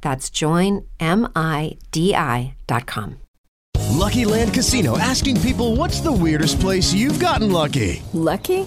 That's 0.00 0.30
joinmidi.com. 0.30 0.86
Lucky 3.90 4.24
Land 4.24 4.54
Casino 4.54 4.96
asking 4.98 5.40
people 5.40 5.76
what's 5.76 6.00
the 6.00 6.12
weirdest 6.12 6.60
place 6.60 6.94
you've 6.94 7.18
gotten 7.18 7.52
lucky? 7.52 8.02
Lucky? 8.12 8.66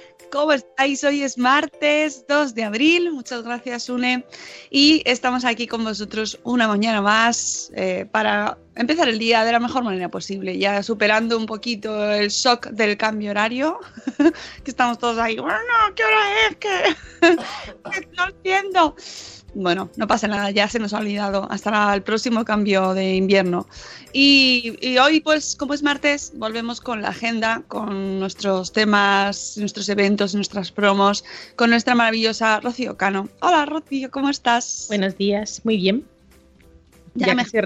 ¿Cómo 0.31 0.53
estáis? 0.53 1.03
Hoy 1.03 1.23
es 1.23 1.37
martes 1.37 2.25
2 2.25 2.55
de 2.55 2.63
abril. 2.63 3.11
Muchas 3.11 3.43
gracias, 3.43 3.89
Une. 3.89 4.25
Y 4.69 5.01
estamos 5.05 5.43
aquí 5.43 5.67
con 5.67 5.83
vosotros 5.83 6.39
una 6.43 6.69
mañana 6.69 7.01
más 7.01 7.69
eh, 7.75 8.07
para 8.09 8.57
empezar 8.75 9.09
el 9.09 9.19
día 9.19 9.43
de 9.43 9.51
la 9.51 9.59
mejor 9.59 9.83
manera 9.83 10.09
posible, 10.09 10.57
ya 10.57 10.81
superando 10.83 11.37
un 11.37 11.45
poquito 11.45 12.09
el 12.09 12.29
shock 12.29 12.67
del 12.67 12.95
cambio 12.95 13.31
horario, 13.31 13.79
que 14.63 14.71
estamos 14.71 14.97
todos 14.97 15.17
ahí, 15.19 15.37
bueno, 15.37 15.59
¿qué 15.95 16.03
hora 16.03 16.21
es? 16.47 16.55
Que, 16.55 16.95
no 18.15 18.27
entiendo. 18.27 18.95
Bueno, 19.53 19.89
no 19.97 20.07
pasa 20.07 20.27
nada, 20.29 20.49
ya 20.51 20.67
se 20.69 20.79
nos 20.79 20.93
ha 20.93 20.99
olvidado. 20.99 21.47
Hasta 21.51 21.93
el 21.93 22.03
próximo 22.03 22.45
cambio 22.45 22.93
de 22.93 23.15
invierno. 23.15 23.67
Y, 24.13 24.77
y, 24.81 24.97
hoy, 24.97 25.19
pues, 25.19 25.55
como 25.57 25.73
es 25.73 25.83
martes, 25.83 26.31
volvemos 26.35 26.79
con 26.79 27.01
la 27.01 27.09
agenda, 27.09 27.63
con 27.67 28.19
nuestros 28.19 28.71
temas, 28.71 29.57
nuestros 29.57 29.89
eventos, 29.89 30.33
nuestras 30.35 30.71
promos, 30.71 31.25
con 31.57 31.69
nuestra 31.69 31.95
maravillosa 31.95 32.61
Rocío 32.61 32.95
Cano. 32.95 33.27
Hola, 33.41 33.65
Rocío, 33.65 34.09
¿cómo 34.09 34.29
estás? 34.29 34.85
Buenos 34.87 35.17
días, 35.17 35.61
muy 35.65 35.75
bien. 35.75 36.05
Ya, 37.15 37.27
Ya 37.27 37.35
me 37.35 37.43
casi, 37.43 37.57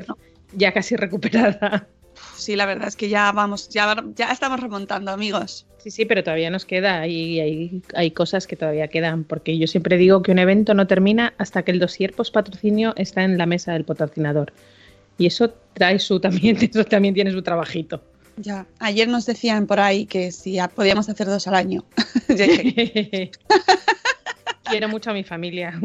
ya 0.53 0.73
casi 0.73 0.95
recuperada. 0.95 1.87
Sí, 2.35 2.55
la 2.55 2.65
verdad 2.65 2.87
es 2.87 2.95
que 2.95 3.09
ya 3.09 3.31
vamos, 3.31 3.69
ya, 3.69 3.95
ya 4.15 4.31
estamos 4.31 4.59
remontando, 4.59 5.11
amigos. 5.11 5.67
Sí, 5.85 5.91
sí, 5.91 6.05
pero 6.05 6.23
todavía 6.23 6.49
nos 6.49 6.65
queda 6.65 7.05
y 7.05 7.39
hay, 7.39 7.83
hay 7.93 8.09
cosas 8.09 8.47
que 8.47 8.55
todavía 8.55 8.87
quedan, 8.87 9.23
porque 9.23 9.55
yo 9.59 9.67
siempre 9.67 9.97
digo 9.97 10.23
que 10.23 10.31
un 10.31 10.39
evento 10.39 10.73
no 10.73 10.87
termina 10.87 11.35
hasta 11.37 11.61
que 11.61 11.69
el 11.69 11.77
dossier 11.77 12.11
post 12.11 12.33
patrocinio 12.33 12.95
está 12.97 13.23
en 13.23 13.37
la 13.37 13.45
mesa 13.45 13.73
del 13.73 13.85
patrocinador. 13.85 14.51
Y 15.19 15.27
eso 15.27 15.53
trae 15.75 15.99
su 15.99 16.19
también, 16.19 16.57
eso 16.59 16.85
también 16.85 17.13
tiene 17.13 17.31
su 17.31 17.43
trabajito. 17.43 18.01
Ya, 18.37 18.65
ayer 18.79 19.07
nos 19.07 19.27
decían 19.27 19.67
por 19.67 19.79
ahí 19.79 20.07
que 20.07 20.31
si 20.31 20.53
ya 20.53 20.69
podíamos 20.69 21.07
hacer 21.07 21.27
dos 21.27 21.45
al 21.45 21.53
año. 21.53 21.85
Quiero 24.63 24.89
mucho 24.89 25.11
a 25.11 25.13
mi 25.13 25.23
familia. 25.23 25.79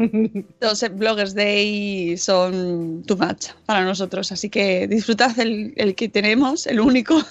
Los 0.59 0.83
Bloggers 0.95 1.35
Day 1.35 2.17
son 2.17 3.03
too 3.05 3.17
much 3.17 3.49
para 3.67 3.85
nosotros, 3.85 4.31
así 4.31 4.49
que 4.49 4.87
disfrutad 4.87 5.39
el, 5.39 5.73
el 5.75 5.93
que 5.93 6.09
tenemos, 6.09 6.65
el 6.65 6.79
único. 6.79 7.21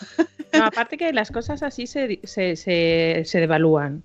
No, 0.53 0.65
aparte 0.65 0.97
que 0.97 1.13
las 1.13 1.31
cosas 1.31 1.63
así 1.63 1.87
se, 1.87 2.21
se, 2.25 2.57
se, 2.57 3.23
se 3.25 3.41
devalúan. 3.41 4.03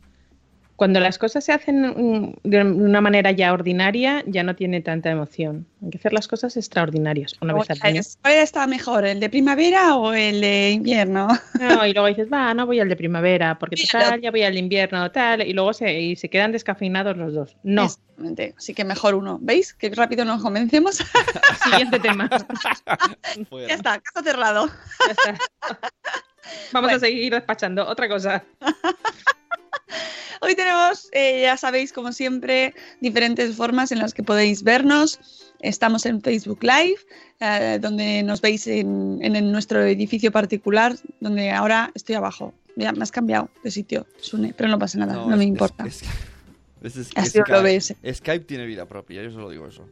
Cuando 0.75 0.99
las 0.99 1.17
cosas 1.17 1.45
se 1.45 1.53
hacen 1.53 1.81
mm, 1.81 2.33
de 2.43 2.63
una 2.63 2.99
manera 2.99 3.31
ya 3.31 3.53
ordinaria, 3.53 4.23
ya 4.27 4.43
no 4.43 4.55
tiene 4.55 4.81
tanta 4.81 5.09
emoción. 5.09 5.65
Hay 5.81 5.91
que 5.91 5.97
hacer 5.97 6.11
las 6.11 6.27
cosas 6.27 6.57
extraordinarias 6.57 7.33
una 7.41 7.53
vez 7.53 7.69
al 7.69 7.77
año. 7.81 8.01
¿Cuál 8.21 8.33
está 8.35 8.67
mejor, 8.67 9.05
el 9.05 9.21
de 9.21 9.29
primavera 9.29 9.95
o 9.95 10.13
el 10.13 10.41
de 10.41 10.71
invierno? 10.71 11.27
No, 11.59 11.85
y 11.85 11.93
luego 11.93 12.07
dices, 12.07 12.27
va, 12.31 12.53
no 12.53 12.65
voy 12.65 12.79
al 12.79 12.89
de 12.89 12.95
primavera, 12.95 13.57
porque 13.57 13.75
total, 13.77 14.21
ya 14.21 14.29
voy 14.31 14.43
al 14.43 14.53
de 14.53 14.59
invierno, 14.59 15.09
tal, 15.11 15.41
y 15.41 15.53
luego 15.53 15.73
se, 15.73 15.99
y 15.99 16.15
se 16.15 16.29
quedan 16.29 16.51
descafeinados 16.51 17.15
los 17.17 17.33
dos. 17.33 17.55
No. 17.63 17.85
Exactamente. 17.85 18.53
Así 18.57 18.73
que 18.73 18.83
mejor 18.83 19.15
uno. 19.15 19.39
¿Veis? 19.41 19.73
Qué 19.73 19.89
rápido 19.89 20.25
nos 20.25 20.41
convencemos. 20.41 20.97
Siguiente 21.63 21.99
tema. 21.99 22.29
ya 23.67 23.75
está, 23.75 23.99
caso 23.99 24.23
cerrado. 24.23 24.67
Ya 25.05 25.11
está. 25.11 25.37
Vamos 26.71 26.91
Bueno. 26.91 26.97
a 26.97 26.99
seguir 26.99 27.33
despachando. 27.33 27.87
Otra 27.87 28.07
cosa. 28.07 28.43
Hoy 30.41 30.55
tenemos, 30.55 31.09
eh, 31.11 31.41
ya 31.41 31.57
sabéis, 31.57 31.91
como 31.93 32.11
siempre, 32.11 32.73
diferentes 33.01 33.55
formas 33.55 33.91
en 33.91 33.99
las 33.99 34.13
que 34.13 34.21
podéis 34.23 34.63
vernos. 34.63 35.19
Estamos 35.61 36.05
en 36.05 36.21
Facebook 36.21 36.59
Live, 36.61 36.97
eh, 37.39 37.79
donde 37.81 38.21
nos 38.23 38.41
veis 38.41 38.67
en, 38.67 39.17
en- 39.21 39.35
en 39.35 39.51
nuestro 39.51 39.81
edificio 39.83 40.31
particular, 40.31 40.95
donde 41.19 41.51
ahora 41.51 41.91
estoy 41.95 42.15
abajo. 42.15 42.53
Ya 42.75 42.91
me 42.91 43.01
has 43.03 43.11
cambiado 43.11 43.49
de 43.63 43.71
sitio, 43.71 44.05
Sune, 44.19 44.53
pero 44.55 44.69
no 44.69 44.77
pasa 44.77 44.97
nada, 44.99 45.13
no, 45.13 45.25
me 45.37 45.43
es- 45.43 45.49
importa. 45.49 45.85
es- 45.87 46.03
Skype, 47.29 47.53
OBS. 47.57 47.95
Skype 48.13 48.45
tiene 48.45 48.65
vida 48.65 48.85
propia, 48.85 49.23
yo 49.23 49.31
solo 49.31 49.49
digo 49.49 49.65
eso. 49.67 49.87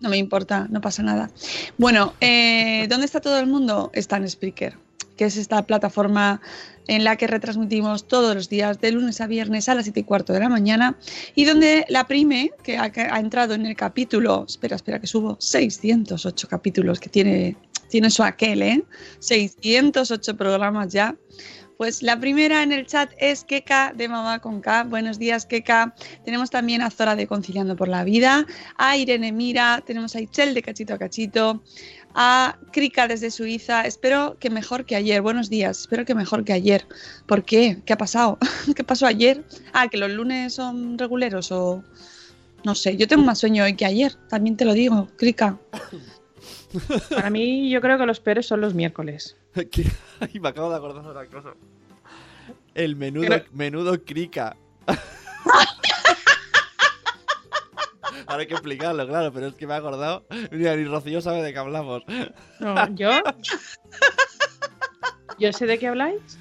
No 0.00 0.10
me 0.10 0.18
importa, 0.18 0.66
no 0.68 0.80
pasa 0.82 1.02
nada. 1.02 1.30
Bueno, 1.78 2.12
eh, 2.20 2.86
¿dónde 2.90 3.06
está 3.06 3.20
todo 3.22 3.38
el 3.38 3.46
mundo? 3.46 3.90
Está 3.94 4.18
en 4.18 4.28
Spreaker, 4.28 4.76
que 5.16 5.24
es 5.24 5.36
esta 5.36 5.66
plataforma 5.66 6.40
en 6.88 7.04
la 7.04 7.16
que 7.16 7.26
retransmitimos 7.26 8.06
todos 8.06 8.34
los 8.34 8.48
días, 8.48 8.80
de 8.80 8.92
lunes 8.92 9.20
a 9.20 9.26
viernes 9.26 9.68
a 9.68 9.74
las 9.74 9.84
7 9.84 10.00
y 10.00 10.04
cuarto 10.04 10.32
de 10.32 10.40
la 10.40 10.48
mañana, 10.48 10.96
y 11.34 11.44
donde 11.44 11.84
la 11.88 12.06
Prime, 12.06 12.50
que 12.62 12.78
ha, 12.78 13.18
entrado 13.18 13.54
en 13.54 13.66
el 13.66 13.76
capítulo, 13.76 14.44
espera, 14.48 14.76
espera, 14.76 15.00
que 15.00 15.06
subo 15.06 15.36
608 15.40 16.48
capítulos, 16.48 17.00
que 17.00 17.08
tiene, 17.08 17.56
tiene 17.88 18.10
su 18.10 18.22
aquel, 18.22 18.62
¿eh? 18.62 18.84
608 19.18 20.36
programas 20.36 20.92
ya. 20.92 21.16
Pues 21.76 22.02
la 22.02 22.18
primera 22.18 22.62
en 22.62 22.72
el 22.72 22.86
chat 22.86 23.12
es 23.18 23.44
Keka 23.44 23.92
de 23.94 24.08
Mamá 24.08 24.38
con 24.38 24.62
K. 24.62 24.84
Buenos 24.84 25.18
días, 25.18 25.44
Keka. 25.44 25.94
Tenemos 26.24 26.48
también 26.48 26.80
a 26.80 26.90
Zora 26.90 27.16
de 27.16 27.26
Conciliando 27.26 27.76
por 27.76 27.88
la 27.88 28.02
Vida, 28.02 28.46
a 28.78 28.96
Irene 28.96 29.30
Mira, 29.30 29.82
tenemos 29.86 30.16
a 30.16 30.22
Ichel 30.22 30.54
de 30.54 30.62
Cachito 30.62 30.94
a 30.94 30.98
Cachito, 30.98 31.62
a 32.18 32.56
Krika 32.72 33.06
desde 33.06 33.30
Suiza. 33.30 33.82
Espero 33.82 34.36
que 34.40 34.48
mejor 34.48 34.86
que 34.86 34.96
ayer. 34.96 35.20
Buenos 35.20 35.50
días, 35.50 35.80
espero 35.82 36.04
que 36.06 36.14
mejor 36.14 36.44
que 36.44 36.54
ayer. 36.54 36.86
¿Por 37.26 37.44
qué? 37.44 37.82
¿Qué 37.84 37.92
ha 37.92 37.98
pasado? 37.98 38.38
¿Qué 38.74 38.82
pasó 38.82 39.06
ayer? 39.06 39.44
Ah, 39.74 39.88
que 39.88 39.98
los 39.98 40.10
lunes 40.10 40.54
son 40.54 40.98
reguleros 40.98 41.52
o... 41.52 41.84
No 42.64 42.74
sé, 42.74 42.96
yo 42.96 43.06
tengo 43.06 43.22
más 43.22 43.38
sueño 43.38 43.62
hoy 43.62 43.76
que 43.76 43.84
ayer, 43.84 44.14
también 44.28 44.56
te 44.56 44.64
lo 44.64 44.72
digo, 44.72 45.08
Krika. 45.16 45.58
Para 47.10 47.30
mí, 47.30 47.70
yo 47.70 47.80
creo 47.80 47.98
que 47.98 48.06
los 48.06 48.18
peores 48.18 48.46
son 48.46 48.60
los 48.62 48.74
miércoles. 48.74 49.36
¿Qué? 49.70 49.84
Ay, 50.18 50.40
me 50.40 50.48
acabo 50.48 50.70
de 50.70 50.76
acordar 50.76 51.04
de 51.04 51.10
una 51.10 51.26
cosa. 51.26 51.54
El 52.74 52.96
menudo, 52.96 53.26
Pero- 53.28 53.44
menudo 53.52 54.02
crica. 54.02 54.56
Ahora 58.26 58.40
hay 58.42 58.46
que 58.46 58.54
explicarlo, 58.54 59.06
claro, 59.06 59.32
pero 59.32 59.46
es 59.48 59.54
que 59.54 59.66
me 59.66 59.74
he 59.74 59.76
acordado. 59.76 60.26
Mira, 60.50 60.76
ni 60.76 60.84
Rocío 60.84 61.20
sabe 61.20 61.42
de 61.42 61.52
qué 61.52 61.58
hablamos. 61.58 62.02
No, 62.60 62.94
¿Yo? 62.94 63.10
¿Yo 65.38 65.52
sé 65.52 65.66
de 65.66 65.78
qué 65.78 65.88
habláis? 65.88 66.38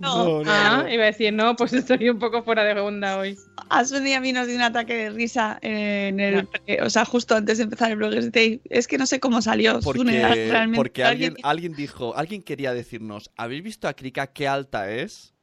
No, 0.00 0.42
no, 0.42 0.50
Ah, 0.50 0.82
no. 0.82 0.88
iba 0.92 1.02
a 1.02 1.06
decir, 1.06 1.32
no, 1.32 1.54
pues 1.54 1.72
estoy 1.74 2.08
un 2.08 2.18
poco 2.18 2.42
fuera 2.42 2.64
de 2.64 2.80
onda 2.80 3.18
hoy. 3.18 3.36
A 3.68 3.84
Sonia 3.84 4.12
y 4.12 4.14
a 4.14 4.20
mí 4.20 4.32
nos 4.32 4.46
dio 4.46 4.56
un 4.56 4.62
ataque 4.62 4.94
de 4.94 5.10
risa 5.10 5.58
en 5.60 6.18
el, 6.18 6.48
o 6.82 6.88
sea, 6.88 7.04
justo 7.04 7.36
antes 7.36 7.58
de 7.58 7.64
empezar 7.64 7.90
el 7.90 7.98
Bloggers 7.98 8.32
Day. 8.32 8.60
Es 8.70 8.88
que 8.88 8.96
no 8.96 9.06
sé 9.06 9.20
cómo 9.20 9.42
salió. 9.42 9.80
Sune, 9.82 10.22
Porque, 10.22 10.50
realmente 10.50 10.76
porque 10.76 11.04
alguien, 11.04 11.36
alguien 11.42 11.74
dijo, 11.74 12.16
alguien 12.16 12.42
quería 12.42 12.72
decirnos, 12.72 13.30
¿habéis 13.36 13.62
visto 13.62 13.86
a 13.86 13.92
Krika 13.92 14.28
qué 14.28 14.48
alta 14.48 14.90
es? 14.90 15.34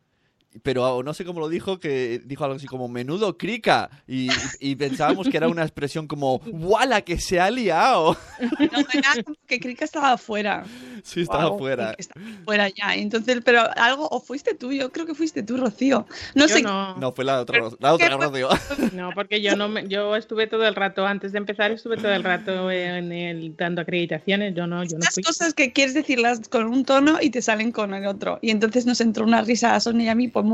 Pero 0.64 1.04
no 1.04 1.14
sé 1.14 1.26
cómo 1.26 1.40
lo 1.40 1.50
dijo, 1.50 1.80
que 1.80 2.22
dijo 2.26 2.44
algo 2.46 2.56
así 2.56 2.66
como 2.68 2.88
menudo 2.88 3.38
Krika. 3.38 3.90
Y, 4.08 4.30
y 4.60 4.76
pensábamos 4.76 5.28
que 5.28 5.38
era 5.38 5.48
una 5.48 5.64
expresión 5.64 6.08
como, 6.08 6.38
¡wala, 6.48 7.02
que 7.02 7.20
se 7.20 7.40
ha 7.40 7.50
liado! 7.52 8.18
No, 8.60 8.80
era 8.94 9.24
como 9.24 9.38
que 9.48 9.60
Krika 9.60 9.86
estaba 9.86 10.14
afuera. 10.14 10.66
Sí, 11.04 11.22
estaba 11.22 11.50
Wow, 11.50 11.60
fuera. 11.60 11.94
que 11.96 12.02
estaba 12.02 12.26
fuera 12.44 12.70
ya. 12.70 12.96
Entonces, 12.96 13.40
pero 13.44 13.62
algo, 13.78 14.08
o 14.10 14.20
fuiste 14.20 14.54
tú, 14.56 14.72
yo 14.74 14.92
creo 14.92 15.06
que 15.06 15.14
fuiste 15.14 15.44
tú, 15.44 15.58
Rocío. 15.58 16.06
No 16.34 16.48
Yo 16.48 16.56
sé. 16.56 16.62
no. 16.62 16.96
No, 16.98 17.12
fue 17.12 17.24
la 17.26 17.40
otra, 17.42 17.60
la 17.80 17.94
otra. 17.94 18.10
Rocío. 18.18 18.50
No, 18.94 19.10
porque 19.14 19.42
yo 19.42 19.56
no 19.56 19.68
me- 19.70 19.88
yo 19.88 20.16
estuve 20.16 20.48
todo 20.48 20.66
el 20.68 20.76
rato, 20.76 21.06
antes 21.06 21.32
de 21.32 21.38
empezar, 21.38 21.72
estuve 21.72 21.98
todo 21.98 22.12
el 22.14 22.24
rato 22.24 22.72
en 22.72 23.12
el 23.12 23.56
dando 23.56 23.82
acreditaciones. 23.82 24.54
Yo 24.56 24.68
no, 24.68 24.84
yo 24.84 24.98
no 24.98 25.00
Estas 25.00 25.14
fui. 25.16 25.24
cosas 25.24 25.54
que 25.54 25.72
quieres 25.74 25.94
decirlas 25.94 26.42
con 26.50 26.66
un 26.66 26.86
tono 26.86 27.18
y 27.22 27.30
te 27.30 27.42
salen 27.42 27.72
con 27.72 27.94
el 27.94 28.06
otro. 28.08 28.40
Y 28.42 28.50
entonces 28.52 28.86
nos 28.86 29.02
entró 29.02 29.26
una 29.26 29.42
risa 29.42 29.76
a 29.76 29.80
Sonia 29.80 30.06
y 30.06 30.10
a 30.10 30.16
mí, 30.16 30.28
pues 30.28 30.45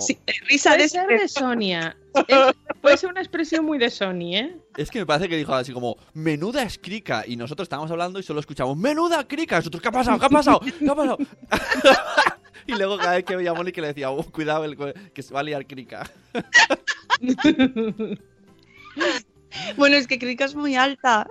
sí, 0.00 0.18
eh, 0.26 0.32
risa 0.48 0.70
Puede 0.70 0.82
de 0.82 0.88
ser 0.88 1.06
de 1.08 1.28
Sonia. 1.28 1.96
Es- 2.28 2.54
puede 2.80 2.96
ser 2.96 3.10
una 3.10 3.20
expresión 3.20 3.64
muy 3.64 3.78
de 3.78 3.90
Sony, 3.90 4.34
¿eh? 4.34 4.56
Es 4.76 4.90
que 4.90 4.98
me 5.00 5.06
parece 5.06 5.28
que 5.28 5.36
dijo 5.36 5.54
así 5.54 5.72
como, 5.72 5.96
menuda 6.14 6.62
es 6.62 6.78
Krika. 6.78 7.24
Y 7.26 7.36
nosotros 7.36 7.66
estábamos 7.66 7.90
hablando 7.90 8.18
y 8.18 8.22
solo 8.22 8.40
escuchamos, 8.40 8.76
menuda 8.76 9.26
Krika. 9.26 9.56
Y 9.56 9.58
Nosotros, 9.58 9.82
¿qué 9.82 9.88
ha 9.88 9.92
pasado? 9.92 10.18
¿Qué 10.18 10.26
ha 10.26 10.28
pasado? 10.28 10.60
¿Qué 10.60 10.90
ha 10.90 10.94
pasado? 10.94 11.18
y 12.66 12.72
luego 12.72 12.98
cada 12.98 13.14
vez 13.14 13.24
que 13.24 13.36
veía 13.36 13.50
a 13.50 13.54
Mónica 13.54 13.80
le 13.80 13.88
decía, 13.88 14.10
"Oh, 14.10 14.22
cuidado, 14.24 14.64
el 14.64 14.76
que 15.12 15.22
se 15.22 15.32
va 15.32 15.40
a 15.40 15.42
liar 15.42 15.66
Krika. 15.66 16.10
Bueno, 19.76 19.96
es 19.96 20.06
que 20.06 20.18
Krika 20.18 20.44
es 20.44 20.54
muy 20.54 20.76
alta. 20.76 21.26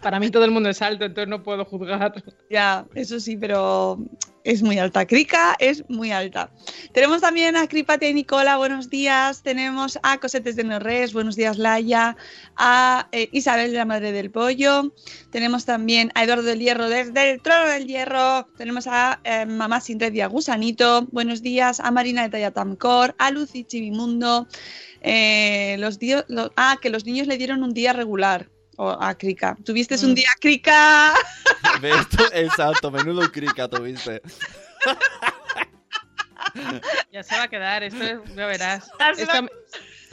Para 0.00 0.18
mí 0.18 0.30
todo 0.30 0.44
el 0.44 0.50
mundo 0.50 0.70
es 0.70 0.80
alto, 0.80 1.04
entonces 1.04 1.28
no 1.28 1.42
puedo 1.42 1.64
juzgar. 1.64 2.22
Ya, 2.50 2.86
eso 2.94 3.20
sí, 3.20 3.36
pero 3.36 3.98
es 4.44 4.62
muy 4.62 4.78
alta. 4.78 5.06
Krika 5.06 5.54
es 5.58 5.84
muy 5.88 6.10
alta. 6.10 6.50
Tenemos 6.92 7.20
también 7.20 7.56
a 7.56 7.66
Cripate 7.68 8.08
y 8.08 8.14
Nicola, 8.14 8.56
buenos 8.56 8.90
días. 8.90 9.42
Tenemos 9.42 9.98
a 10.02 10.18
Cosetes 10.18 10.56
de 10.56 10.64
Norres, 10.64 11.12
buenos 11.12 11.36
días, 11.36 11.58
Laia. 11.58 12.16
A 12.56 13.08
eh, 13.12 13.28
Isabel, 13.32 13.72
la 13.72 13.84
madre 13.84 14.12
del 14.12 14.30
pollo. 14.30 14.92
Tenemos 15.30 15.64
también 15.64 16.10
a 16.14 16.24
Eduardo 16.24 16.42
del 16.44 16.58
Hierro 16.60 16.88
desde 16.88 17.30
el 17.30 17.40
trono 17.42 17.66
del 17.68 17.86
hierro. 17.86 18.48
Tenemos 18.56 18.86
a 18.86 19.20
eh, 19.24 19.46
Mamá 19.46 19.80
Sin 19.80 20.00
Red 20.00 20.12
y 20.14 20.20
a 20.20 20.26
Gusanito. 20.26 21.06
Buenos 21.12 21.42
días. 21.42 21.78
A 21.80 21.90
Marina 21.90 22.22
de 22.22 22.30
Tallatamcor. 22.30 23.14
A 23.18 23.30
Lucy 23.30 23.64
Chivimundo. 23.64 24.48
Eh, 25.02 25.76
los 25.78 25.98
dio- 25.98 26.24
lo- 26.28 26.52
ah, 26.56 26.78
que 26.80 26.90
los 26.90 27.04
niños 27.04 27.26
le 27.26 27.38
dieron 27.38 27.62
un 27.62 27.74
día 27.74 27.92
regular. 27.92 28.48
O 28.76 28.88
a 28.90 29.14
Krika. 29.16 29.56
¿Tuviste 29.64 29.94
un 30.04 30.12
Mm. 30.12 30.14
día 30.14 30.30
Krika? 30.40 31.12
Exacto, 32.32 32.90
menudo 32.90 33.30
Krika 33.30 33.68
tuviste. 33.68 34.20
Ya 37.10 37.22
se 37.22 37.34
va 37.34 37.44
a 37.44 37.48
quedar, 37.48 37.82
esto 37.82 38.02
es, 38.02 38.34
ya 38.34 38.46
verás. 38.46 38.90
Esto, 39.16 39.48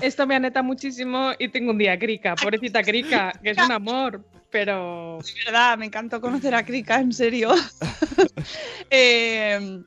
esto 0.02 0.28
me 0.28 0.36
aneta 0.36 0.62
muchísimo 0.62 1.32
y 1.38 1.50
tengo 1.50 1.72
un 1.72 1.78
día 1.78 1.98
Krika, 1.98 2.36
pobrecita 2.36 2.82
Krika, 2.84 3.34
que 3.44 3.52
es 3.52 3.58
un 3.58 3.72
amor, 3.72 4.24
pero 4.50 5.20
De 5.22 5.46
verdad, 5.46 5.78
me 5.78 5.86
encantó 5.86 6.22
conocer 6.22 6.56
a 6.56 6.66
Krika, 6.66 7.00
en 7.00 7.14
serio. 7.14 7.54
Eh, 8.90 9.84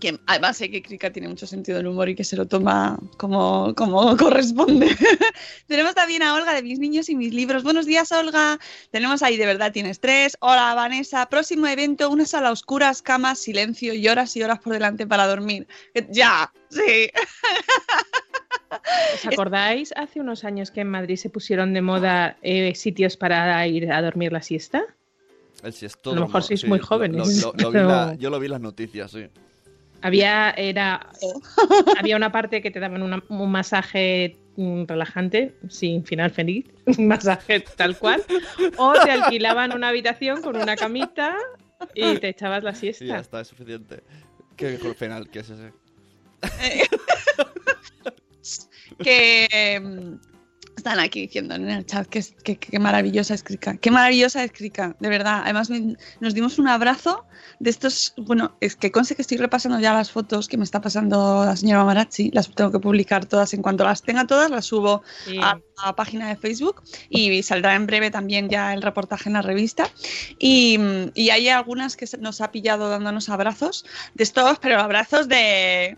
que 0.00 0.18
además 0.26 0.56
sé 0.56 0.70
que 0.70 0.82
Krika 0.82 1.12
tiene 1.12 1.28
mucho 1.28 1.46
sentido 1.46 1.78
del 1.78 1.86
humor 1.86 2.08
y 2.08 2.14
que 2.14 2.24
se 2.24 2.36
lo 2.36 2.46
toma 2.46 2.98
como, 3.18 3.74
como 3.76 4.16
corresponde. 4.16 4.88
Tenemos 5.66 5.94
también 5.94 6.22
a 6.22 6.34
Olga 6.34 6.54
de 6.54 6.62
Mis 6.62 6.78
Niños 6.78 7.08
y 7.08 7.14
Mis 7.14 7.32
Libros. 7.34 7.62
Buenos 7.62 7.86
días, 7.86 8.10
Olga. 8.10 8.58
Tenemos 8.90 9.22
ahí 9.22 9.36
De 9.36 9.46
Verdad 9.46 9.70
Tienes 9.72 10.00
Tres. 10.00 10.36
Hola, 10.40 10.74
Vanessa. 10.74 11.26
Próximo 11.28 11.66
evento, 11.66 12.08
una 12.10 12.24
sala 12.24 12.48
a 12.48 12.52
oscuras, 12.52 13.02
camas, 13.02 13.38
silencio 13.38 13.92
y 13.94 14.08
horas 14.08 14.34
y 14.36 14.42
horas 14.42 14.58
por 14.60 14.72
delante 14.72 15.06
para 15.06 15.26
dormir. 15.26 15.66
Ya, 16.10 16.52
sí. 16.70 17.10
¿os 19.14 19.26
acordáis 19.26 19.92
hace 19.96 20.20
unos 20.20 20.44
años 20.44 20.70
que 20.70 20.80
en 20.80 20.88
Madrid 20.88 21.16
se 21.16 21.28
pusieron 21.30 21.74
de 21.74 21.82
moda 21.82 22.38
eh, 22.42 22.74
sitios 22.74 23.16
para 23.16 23.66
ir 23.66 23.92
a 23.92 24.00
dormir 24.02 24.32
la 24.32 24.40
siesta? 24.42 24.82
El 25.62 25.72
A 25.74 26.14
lo 26.14 26.26
mejor 26.26 26.42
sois 26.42 26.64
muy 26.66 26.78
jóvenes, 26.80 27.42
lo- 27.42 27.52
lo- 27.52 27.58
lo 27.58 27.68
vi 27.70 27.72
pero- 27.74 27.88
la- 27.88 28.14
yo 28.18 28.30
lo 28.30 28.40
vi 28.40 28.46
en 28.46 28.52
las 28.52 28.60
noticias, 28.62 29.10
sí. 29.12 29.26
Había, 30.02 30.50
era, 30.50 31.08
había 31.98 32.16
una 32.16 32.32
parte 32.32 32.60
que 32.60 32.70
te 32.70 32.80
daban 32.80 33.02
una- 33.02 33.22
un 33.28 33.50
masaje 33.50 34.36
mm, 34.56 34.84
relajante, 34.86 35.54
sin 35.68 36.04
final 36.04 36.30
feliz, 36.30 36.66
un 36.98 37.06
masaje 37.08 37.60
tal 37.60 37.96
cual, 37.98 38.22
o 38.76 38.92
te 38.94 39.10
alquilaban 39.10 39.72
una 39.72 39.88
habitación 39.88 40.42
con 40.42 40.56
una 40.56 40.76
camita 40.76 41.36
y 41.94 42.18
te 42.18 42.28
echabas 42.28 42.62
la 42.64 42.74
Sí, 42.74 42.88
ya 42.88 42.92
siesta. 42.94 43.18
está, 43.18 43.40
es 43.40 43.48
suficiente. 43.48 44.02
Qué 44.56 44.72
mejor 44.72 44.94
penal 44.96 45.28
que 45.30 45.40
es 45.40 45.50
ese. 45.50 45.72
que 49.02 49.46
em, 49.50 50.18
están 50.82 50.98
aquí 50.98 51.20
diciendo 51.22 51.54
en 51.54 51.70
el 51.70 51.86
chat 51.86 52.08
que, 52.08 52.24
que- 52.42 52.56
que- 52.58 52.78
maravillosa 52.80 53.34
es 53.34 53.44
Krika. 53.44 53.76
Qué 53.76 53.92
maravillosa 53.92 54.42
es 54.42 54.50
Krika, 54.50 54.96
de 54.98 55.08
verdad. 55.08 55.42
Además, 55.44 55.70
me- 55.70 55.96
nos 56.20 56.34
dimos 56.34 56.58
un 56.58 56.66
abrazo 56.66 57.24
de 57.60 57.70
estos. 57.70 58.14
Bueno, 58.16 58.56
es 58.60 58.74
que 58.74 58.90
conste 58.90 59.14
que 59.14 59.22
estoy 59.22 59.36
repasando 59.38 59.78
ya 59.78 59.94
las 59.94 60.10
fotos 60.10 60.48
que 60.48 60.56
me 60.56 60.64
está 60.64 60.80
pasando 60.80 61.44
la 61.44 61.54
señora 61.56 61.84
Marachi. 61.84 62.30
Las 62.32 62.52
tengo 62.52 62.72
que 62.72 62.80
publicar 62.80 63.26
todas. 63.26 63.54
En 63.54 63.62
cuanto 63.62 63.84
las 63.84 64.02
tenga 64.02 64.26
todas, 64.26 64.50
las 64.50 64.64
subo 64.66 65.02
Sí. 65.24 65.38
a 65.40 65.60
la 65.86 65.94
página 65.94 66.28
de 66.28 66.36
Facebook 66.36 66.82
y 67.08 67.42
saldrá 67.44 67.74
en 67.76 67.86
breve 67.86 68.10
también 68.10 68.48
ya 68.48 68.74
el 68.74 68.82
reportaje 68.82 69.28
en 69.28 69.34
la 69.34 69.42
revista. 69.42 69.88
Y, 70.40 70.78
y 71.14 71.30
hay 71.30 71.48
algunas 71.48 71.96
que 71.96 72.06
nos 72.18 72.40
ha 72.40 72.50
pillado 72.50 72.88
dándonos 72.88 73.28
abrazos 73.28 73.84
de 74.14 74.24
estos, 74.24 74.58
pero 74.58 74.80
abrazos 74.80 75.28
de, 75.28 75.96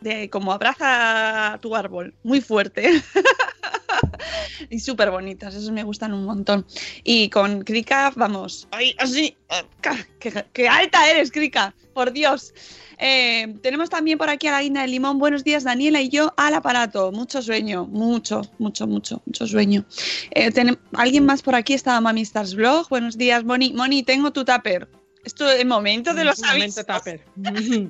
de 0.00 0.30
como 0.30 0.52
abraza 0.52 1.58
tu 1.60 1.76
árbol, 1.76 2.14
muy 2.22 2.40
fuerte. 2.40 3.02
y 4.70 4.78
súper 4.80 5.10
bonitas, 5.10 5.54
esos 5.54 5.70
me 5.70 5.82
gustan 5.84 6.12
un 6.12 6.24
montón. 6.24 6.66
Y 7.04 7.28
con 7.30 7.62
Krika, 7.62 8.12
vamos, 8.16 8.68
ay, 8.70 8.94
así, 8.98 9.36
ca- 9.80 10.06
qué, 10.52 10.68
alta 10.68 11.10
eres, 11.10 11.30
Krika, 11.30 11.74
por 11.94 12.12
Dios. 12.12 12.52
Eh, 12.98 13.54
tenemos 13.62 13.90
también 13.90 14.16
por 14.16 14.30
aquí 14.30 14.46
a 14.46 14.52
la 14.52 14.62
guinda 14.62 14.80
del 14.80 14.90
limón. 14.90 15.18
Buenos 15.18 15.44
días, 15.44 15.64
Daniela 15.64 16.00
y 16.00 16.08
yo 16.08 16.32
al 16.38 16.54
aparato. 16.54 17.12
Mucho 17.12 17.42
sueño, 17.42 17.86
mucho, 17.86 18.42
mucho, 18.58 18.86
mucho, 18.86 19.22
mucho 19.26 19.46
sueño. 19.46 19.84
Eh, 20.30 20.50
¿Alguien 20.94 21.26
más 21.26 21.42
por 21.42 21.54
aquí? 21.54 21.74
Estaba 21.74 22.00
Mami 22.00 22.22
Stars 22.22 22.54
Blog. 22.54 22.88
Buenos 22.88 23.18
días, 23.18 23.44
Moni. 23.44 23.72
Moni, 23.74 24.02
tengo 24.02 24.32
tu 24.32 24.44
tupper. 24.46 24.88
Esto 25.26 25.50
es 25.50 25.60
el 25.60 25.66
momento 25.66 26.14
de 26.14 26.24
los 26.24 26.38
momento 26.38 26.80
avisos. 26.80 26.86
tupper. 26.86 27.20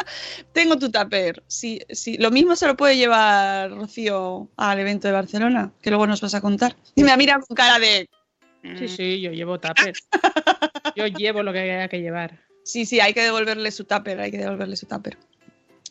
Tengo 0.54 0.78
tu 0.78 0.90
tupper. 0.90 1.42
Sí, 1.46 1.78
sí. 1.90 2.16
Lo 2.16 2.30
mismo 2.30 2.56
se 2.56 2.66
lo 2.66 2.74
puede 2.74 2.96
llevar 2.96 3.70
Rocío 3.70 4.48
al 4.56 4.78
evento 4.78 5.06
de 5.06 5.12
Barcelona, 5.12 5.72
que 5.82 5.90
luego 5.90 6.06
nos 6.06 6.22
vas 6.22 6.34
a 6.34 6.40
contar. 6.40 6.74
Y 6.94 7.04
me 7.04 7.14
mira 7.18 7.38
con 7.38 7.54
cara 7.54 7.78
de. 7.78 8.08
Sí, 8.78 8.88
sí, 8.88 9.20
yo 9.20 9.30
llevo 9.30 9.60
tupper. 9.60 9.92
Yo 10.96 11.06
llevo 11.06 11.42
lo 11.42 11.52
que 11.52 11.60
haya 11.60 11.88
que 11.88 12.00
llevar. 12.00 12.40
Sí, 12.64 12.84
sí, 12.84 13.00
hay 13.00 13.14
que 13.14 13.22
devolverle 13.22 13.70
su 13.70 13.84
tupper, 13.84 14.20
hay 14.20 14.30
que 14.30 14.38
devolverle 14.38 14.76
su 14.76 14.86
tupper. 14.86 15.16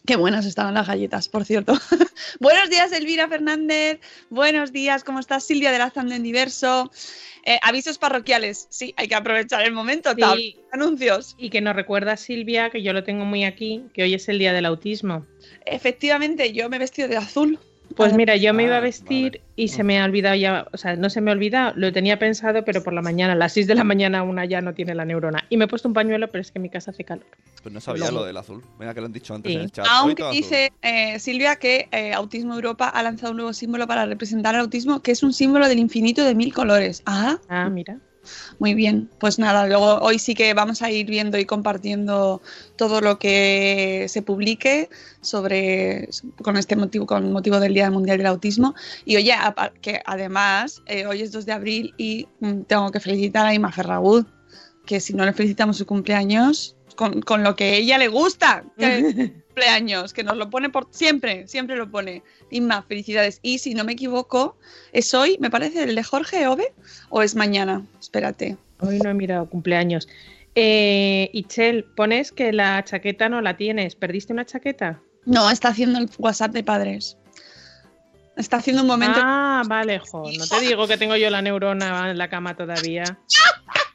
Qué 0.05 0.15
buenas 0.15 0.45
estaban 0.45 0.73
las 0.73 0.87
galletas, 0.87 1.29
por 1.29 1.45
cierto. 1.45 1.73
Buenos 2.39 2.69
días, 2.69 2.91
Elvira 2.91 3.27
Fernández. 3.27 3.99
Buenos 4.29 4.71
días, 4.71 5.03
¿cómo 5.03 5.19
estás? 5.19 5.43
Silvia 5.45 5.71
de 5.71 5.77
la 5.77 5.91
en 5.95 6.23
Diverso. 6.23 6.91
Eh, 7.45 7.59
avisos 7.61 7.97
parroquiales. 7.97 8.67
Sí, 8.69 8.93
hay 8.97 9.07
que 9.07 9.15
aprovechar 9.15 9.63
el 9.63 9.71
momento. 9.71 10.11
Sí. 10.15 10.21
Tab- 10.21 10.63
Anuncios. 10.71 11.35
Y 11.37 11.49
que 11.49 11.61
nos 11.61 11.75
recuerda 11.75 12.17
Silvia, 12.17 12.69
que 12.69 12.81
yo 12.81 12.93
lo 12.93 13.03
tengo 13.03 13.25
muy 13.25 13.43
aquí, 13.43 13.83
que 13.93 14.03
hoy 14.03 14.13
es 14.13 14.27
el 14.29 14.39
día 14.39 14.53
del 14.53 14.65
autismo. 14.65 15.25
Efectivamente, 15.65 16.53
yo 16.53 16.69
me 16.69 16.77
he 16.77 16.79
vestido 16.79 17.07
de 17.07 17.17
azul. 17.17 17.59
Pues 17.95 18.13
mira, 18.13 18.35
yo 18.35 18.53
me 18.53 18.63
iba 18.63 18.75
a 18.75 18.77
Ah, 18.77 18.81
vestir 18.81 19.31
vale. 19.31 19.41
y 19.55 19.67
se 19.69 19.83
me 19.83 19.99
ha 19.99 20.05
olvidado 20.05 20.35
ya, 20.35 20.67
o 20.71 20.77
sea, 20.77 20.95
no 20.95 21.09
se 21.09 21.21
me 21.21 21.31
ha 21.31 21.33
olvidado, 21.33 21.73
lo 21.75 21.91
tenía 21.91 22.17
pensado, 22.19 22.63
pero 22.63 22.83
por 22.83 22.93
la 22.93 23.01
mañana, 23.01 23.33
a 23.33 23.35
las 23.35 23.53
6 23.53 23.67
de 23.67 23.75
la 23.75 23.83
mañana 23.83 24.23
una 24.23 24.45
ya 24.45 24.61
no 24.61 24.73
tiene 24.73 24.93
la 24.95 25.05
neurona. 25.05 25.45
Y 25.49 25.57
me 25.57 25.65
he 25.65 25.67
puesto 25.67 25.87
un 25.87 25.93
pañuelo, 25.93 26.27
pero 26.29 26.41
es 26.41 26.51
que 26.51 26.59
en 26.59 26.63
mi 26.63 26.69
casa 26.69 26.91
hace 26.91 27.03
calor. 27.03 27.25
Pues 27.63 27.73
no 27.73 27.81
sabía 27.81 28.11
lo 28.11 28.23
del 28.23 28.37
azul. 28.37 28.63
Venga, 28.79 28.93
que 28.93 28.99
lo 29.01 29.07
han 29.07 29.13
dicho 29.13 29.33
antes 29.33 29.51
Sí. 29.51 29.57
en 29.57 29.63
el 29.63 29.71
chat. 29.71 29.85
Aunque 29.89 30.23
dice 30.31 30.71
eh, 30.81 31.19
Silvia 31.19 31.55
que 31.57 31.89
eh, 31.91 32.13
Autismo 32.13 32.53
Europa 32.53 32.87
ha 32.89 33.03
lanzado 33.03 33.31
un 33.31 33.37
nuevo 33.37 33.53
símbolo 33.53 33.85
para 33.87 34.05
representar 34.05 34.55
el 34.55 34.61
autismo, 34.61 35.01
que 35.01 35.11
es 35.11 35.23
un 35.23 35.33
símbolo 35.33 35.67
del 35.67 35.79
infinito 35.79 36.23
de 36.23 36.35
mil 36.35 36.53
colores. 36.53 37.01
Ah, 37.05 37.37
Ah, 37.49 37.69
mira. 37.69 37.97
Muy 38.59 38.73
bien, 38.73 39.09
pues 39.19 39.39
nada, 39.39 39.67
luego 39.67 39.99
hoy 39.99 40.19
sí 40.19 40.35
que 40.35 40.53
vamos 40.53 40.81
a 40.81 40.91
ir 40.91 41.05
viendo 41.07 41.37
y 41.37 41.45
compartiendo 41.45 42.41
todo 42.75 43.01
lo 43.01 43.19
que 43.19 44.05
se 44.09 44.21
publique 44.21 44.89
sobre 45.21 46.09
con 46.41 46.57
este 46.57 46.75
motivo, 46.75 47.05
con 47.05 47.31
motivo 47.31 47.59
del 47.59 47.73
Día 47.73 47.89
Mundial 47.89 48.17
del 48.17 48.27
Autismo. 48.27 48.75
Y 49.05 49.15
oye, 49.17 49.33
que 49.81 50.01
además 50.05 50.81
eh, 50.85 51.05
hoy 51.05 51.21
es 51.21 51.31
2 51.31 51.45
de 51.45 51.51
abril 51.51 51.93
y 51.97 52.27
mm, 52.39 52.61
tengo 52.63 52.91
que 52.91 52.99
felicitar 52.99 53.45
a 53.45 53.53
Ima 53.53 53.71
Ferragut, 53.71 54.27
que 54.85 54.99
si 54.99 55.13
no 55.13 55.25
le 55.25 55.33
felicitamos 55.33 55.77
su 55.77 55.85
cumpleaños, 55.85 56.75
con, 56.95 57.21
con 57.21 57.43
lo 57.43 57.55
que 57.55 57.77
ella 57.77 57.97
le 57.97 58.07
gusta, 58.07 58.63
cumpleaños, 59.59 60.13
que 60.13 60.23
nos 60.23 60.37
lo 60.37 60.49
pone 60.49 60.69
por 60.69 60.87
siempre, 60.91 61.47
siempre 61.47 61.75
lo 61.75 61.89
pone. 61.91 62.23
Inma, 62.49 62.81
felicidades. 62.83 63.39
Y 63.41 63.59
si 63.59 63.73
no 63.73 63.83
me 63.83 63.93
equivoco, 63.93 64.57
es 64.93 65.13
hoy, 65.13 65.37
me 65.39 65.49
parece, 65.49 65.83
el 65.83 65.95
de 65.95 66.03
Jorge 66.03 66.47
Ove, 66.47 66.73
o 67.09 67.21
es 67.21 67.35
mañana. 67.35 67.85
Espérate. 67.99 68.57
Hoy 68.79 68.99
no 68.99 69.09
he 69.09 69.13
mirado 69.13 69.49
cumpleaños. 69.49 70.07
Eh, 70.55 71.29
Ichel, 71.33 71.83
pones 71.83 72.31
que 72.31 72.53
la 72.53 72.83
chaqueta 72.85 73.27
no 73.27 73.41
la 73.41 73.57
tienes. 73.57 73.95
¿Perdiste 73.95 74.31
una 74.31 74.45
chaqueta? 74.45 75.01
No, 75.25 75.49
está 75.51 75.69
haciendo 75.69 75.99
el 75.99 76.09
WhatsApp 76.17 76.51
de 76.53 76.63
padres. 76.63 77.17
Está 78.37 78.57
haciendo 78.57 78.83
un 78.83 78.87
momento. 78.87 79.19
Ah, 79.21 79.63
vale, 79.67 79.99
jo. 79.99 80.23
No 80.37 80.47
te 80.47 80.61
digo 80.65 80.87
que 80.87 80.97
tengo 80.97 81.17
yo 81.17 81.29
la 81.29 81.41
neurona 81.41 82.11
en 82.11 82.17
la 82.17 82.29
cama 82.29 82.55
todavía. 82.55 83.03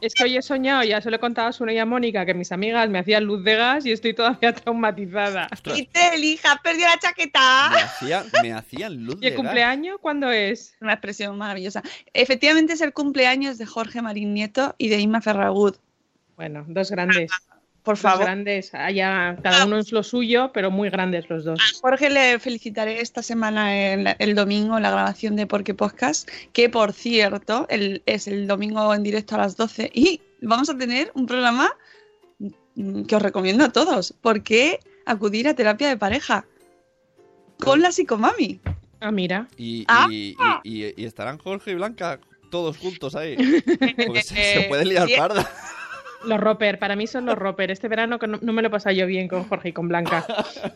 Es 0.00 0.14
que 0.14 0.24
hoy 0.24 0.36
he 0.36 0.42
soñado, 0.42 0.82
ya 0.82 1.00
se 1.00 1.08
lo 1.10 1.16
he 1.16 1.18
contado 1.18 1.48
a 1.48 1.52
Suna 1.52 1.72
y 1.72 1.78
a 1.78 1.86
Mónica, 1.86 2.26
que 2.26 2.34
mis 2.34 2.52
amigas 2.52 2.88
me 2.90 2.98
hacían 2.98 3.24
luz 3.24 3.42
de 3.42 3.54
gas 3.54 3.86
y 3.86 3.92
estoy 3.92 4.14
todavía 4.14 4.52
traumatizada. 4.54 5.48
Itel, 5.74 6.22
hija, 6.24 6.60
perdió 6.62 6.86
la 6.86 6.98
chaqueta. 6.98 7.70
Me 7.70 7.80
hacían, 7.80 8.26
me 8.42 8.52
hacían 8.52 9.04
luz 9.04 9.16
¿Y 9.16 9.20
de 9.20 9.28
el 9.28 9.32
gas. 9.34 9.42
cumpleaños 9.42 9.96
cuándo 10.00 10.30
es? 10.30 10.76
Una 10.80 10.92
expresión 10.92 11.38
maravillosa. 11.38 11.82
Efectivamente 12.12 12.74
es 12.74 12.80
el 12.80 12.92
cumpleaños 12.92 13.58
de 13.58 13.66
Jorge 13.66 14.02
Marín 14.02 14.34
Nieto 14.34 14.74
y 14.78 14.88
de 14.88 14.98
Inma 14.98 15.20
Ferragut. 15.20 15.76
Bueno, 16.36 16.64
dos 16.68 16.90
grandes. 16.90 17.30
Por 17.82 17.96
favor. 17.96 18.24
grandes. 18.24 18.72
Allá, 18.74 19.36
cada 19.42 19.66
uno 19.66 19.78
es 19.78 19.90
lo 19.90 20.02
suyo, 20.04 20.52
pero 20.54 20.70
muy 20.70 20.88
grandes 20.88 21.28
los 21.28 21.44
dos. 21.44 21.60
Jorge 21.80 22.10
le 22.10 22.38
felicitaré 22.38 23.00
esta 23.00 23.22
semana 23.22 23.76
el, 23.92 24.14
el 24.18 24.34
domingo 24.36 24.76
en 24.76 24.84
la 24.84 24.90
grabación 24.92 25.34
de 25.34 25.46
Porque 25.48 25.74
Podcast, 25.74 26.28
que 26.52 26.68
por 26.68 26.92
cierto 26.92 27.66
el- 27.70 28.02
es 28.06 28.28
el 28.28 28.46
domingo 28.46 28.94
en 28.94 29.02
directo 29.02 29.34
a 29.34 29.38
las 29.38 29.56
12 29.56 29.90
y 29.92 30.20
vamos 30.40 30.70
a 30.70 30.78
tener 30.78 31.10
un 31.14 31.26
programa 31.26 31.70
que 33.08 33.16
os 33.16 33.22
recomiendo 33.22 33.64
a 33.64 33.70
todos, 33.70 34.14
porque 34.20 34.78
acudir 35.04 35.48
a 35.48 35.54
terapia 35.54 35.88
de 35.88 35.96
pareja 35.96 36.46
con 37.58 37.82
la 37.82 37.90
psicomami. 37.92 38.60
Ah, 39.00 39.10
mira. 39.10 39.48
Y, 39.56 39.84
Ah. 39.88 40.06
y- 40.10 40.36
y- 40.64 40.84
y- 40.86 40.94
y 40.96 41.04
estarán 41.04 41.38
Jorge 41.38 41.72
y 41.72 41.74
Blanca 41.74 42.20
todos 42.50 42.78
juntos 42.78 43.14
ahí. 43.16 43.36
Porque 44.06 44.22
se, 44.22 44.34
se 44.62 44.66
puede 44.68 44.84
liar 44.84 45.08
parda. 45.16 45.50
Los 46.24 46.40
Roper, 46.40 46.78
para 46.78 46.96
mí 46.96 47.06
son 47.06 47.26
los 47.26 47.36
Roper. 47.36 47.70
Este 47.70 47.88
verano 47.88 48.18
que 48.18 48.26
no, 48.26 48.38
no 48.40 48.52
me 48.52 48.62
lo 48.62 48.68
he 48.68 48.70
pasado 48.70 48.94
yo 48.94 49.06
bien 49.06 49.28
con 49.28 49.44
Jorge 49.44 49.70
y 49.70 49.72
con 49.72 49.88
Blanca. 49.88 50.24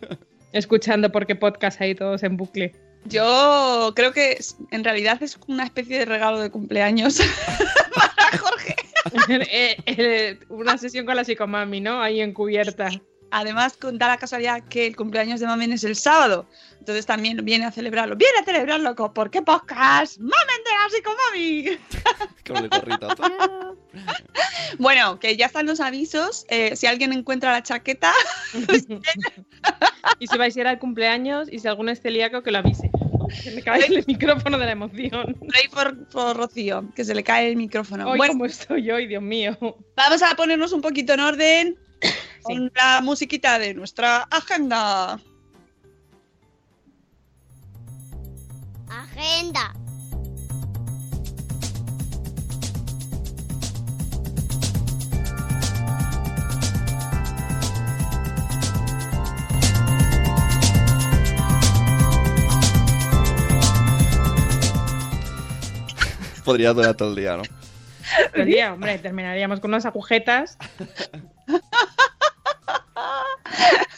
Escuchando 0.53 1.11
porque 1.13 1.35
podcast 1.37 1.81
ahí 1.81 1.95
todos 1.95 2.23
en 2.23 2.37
bucle. 2.37 2.73
Yo 3.05 3.93
creo 3.95 4.13
que 4.13 4.39
en 4.71 4.85
realidad 4.85 5.23
es 5.23 5.39
una 5.47 5.65
especie 5.65 5.99
de 5.99 6.05
regalo 6.07 6.41
de 6.41 6.51
cumpleaños 6.51 7.21
para 7.95 8.39
Jorge. 8.39 8.75
Eh, 9.29 9.77
eh, 9.87 10.39
una 10.49 10.77
sesión 10.79 11.07
con 11.07 11.15
la 11.15 11.23
psicomami, 11.23 11.81
¿no? 11.81 12.03
Ahí 12.03 12.21
encubierta. 12.21 12.91
Además, 13.31 13.77
con 13.77 13.99
da 13.99 14.09
la 14.09 14.17
casualidad 14.17 14.63
que 14.69 14.87
el 14.87 14.97
cumpleaños 14.97 15.41
de 15.41 15.47
Mamen 15.47 15.73
es 15.73 15.85
el 15.85 15.97
sábado. 15.97 16.47
Entonces 16.79 17.07
también 17.07 17.45
viene 17.45 17.65
a 17.65 17.73
celebrarlo. 17.73 18.15
Viene 18.17 18.39
a 18.41 18.45
celebrarlo 18.45 18.95
con 18.95 19.13
¿Por 19.13 19.31
qué 19.31 19.43
podcast? 19.43 20.19
¡Mamen 20.19 20.63
de 20.65 20.71
la 20.71 20.89
psicomami! 20.91 21.79
Bueno, 24.79 25.19
que 25.19 25.37
ya 25.37 25.47
están 25.47 25.67
los 25.67 25.81
avisos. 25.81 26.45
eh, 26.49 26.77
si 26.77 26.87
alguien 26.87 27.13
encuentra 27.13 27.53
la 27.53 27.63
chaqueta, 27.63 28.13
Y 30.19 30.27
si 30.27 30.39
vais 30.39 30.57
a 30.57 30.61
ir 30.61 30.67
al 30.67 30.79
cumpleaños 30.79 31.49
y 31.51 31.59
si 31.59 31.69
alguno 31.69 31.91
es 31.91 32.01
celíaco, 32.01 32.43
que 32.43 32.51
lo 32.51 32.59
avise. 32.59 32.91
Se 33.43 33.51
me 33.51 33.63
cae 33.63 33.87
el 33.87 34.05
micrófono 34.07 34.59
de 34.59 34.67
la 34.67 34.73
emoción. 34.73 35.37
rey 35.41 35.69
por, 35.73 36.09
por 36.09 36.37
Rocío, 36.37 36.89
que 36.95 37.05
se 37.05 37.15
le 37.15 37.25
cae 37.25 37.49
el 37.49 37.57
micrófono. 37.57 38.09
Hoy 38.11 38.19
bueno, 38.19 38.35
como 38.35 38.47
estoy 38.47 38.91
hoy, 38.91 39.07
Dios 39.07 39.23
mío. 39.23 39.57
vamos 39.97 40.23
a 40.23 40.37
ponernos 40.37 40.73
un 40.73 40.81
poquito 40.81 41.15
en 41.15 41.21
orden 41.21 41.79
con 42.47 42.73
la 42.75 43.01
musiquita 43.03 43.59
de 43.59 43.75
nuestra 43.75 44.23
agenda. 44.31 45.19
Agenda. 48.89 49.75
Podría 66.45 66.73
durar 66.73 66.95
todo 66.95 67.11
el 67.11 67.17
día, 67.17 67.37
¿no? 67.37 67.43
El 68.33 68.47
día, 68.47 68.73
hombre, 68.73 68.99
terminaríamos 68.99 69.59
con 69.59 69.71
unas 69.73 69.85
agujetas. 69.85 70.57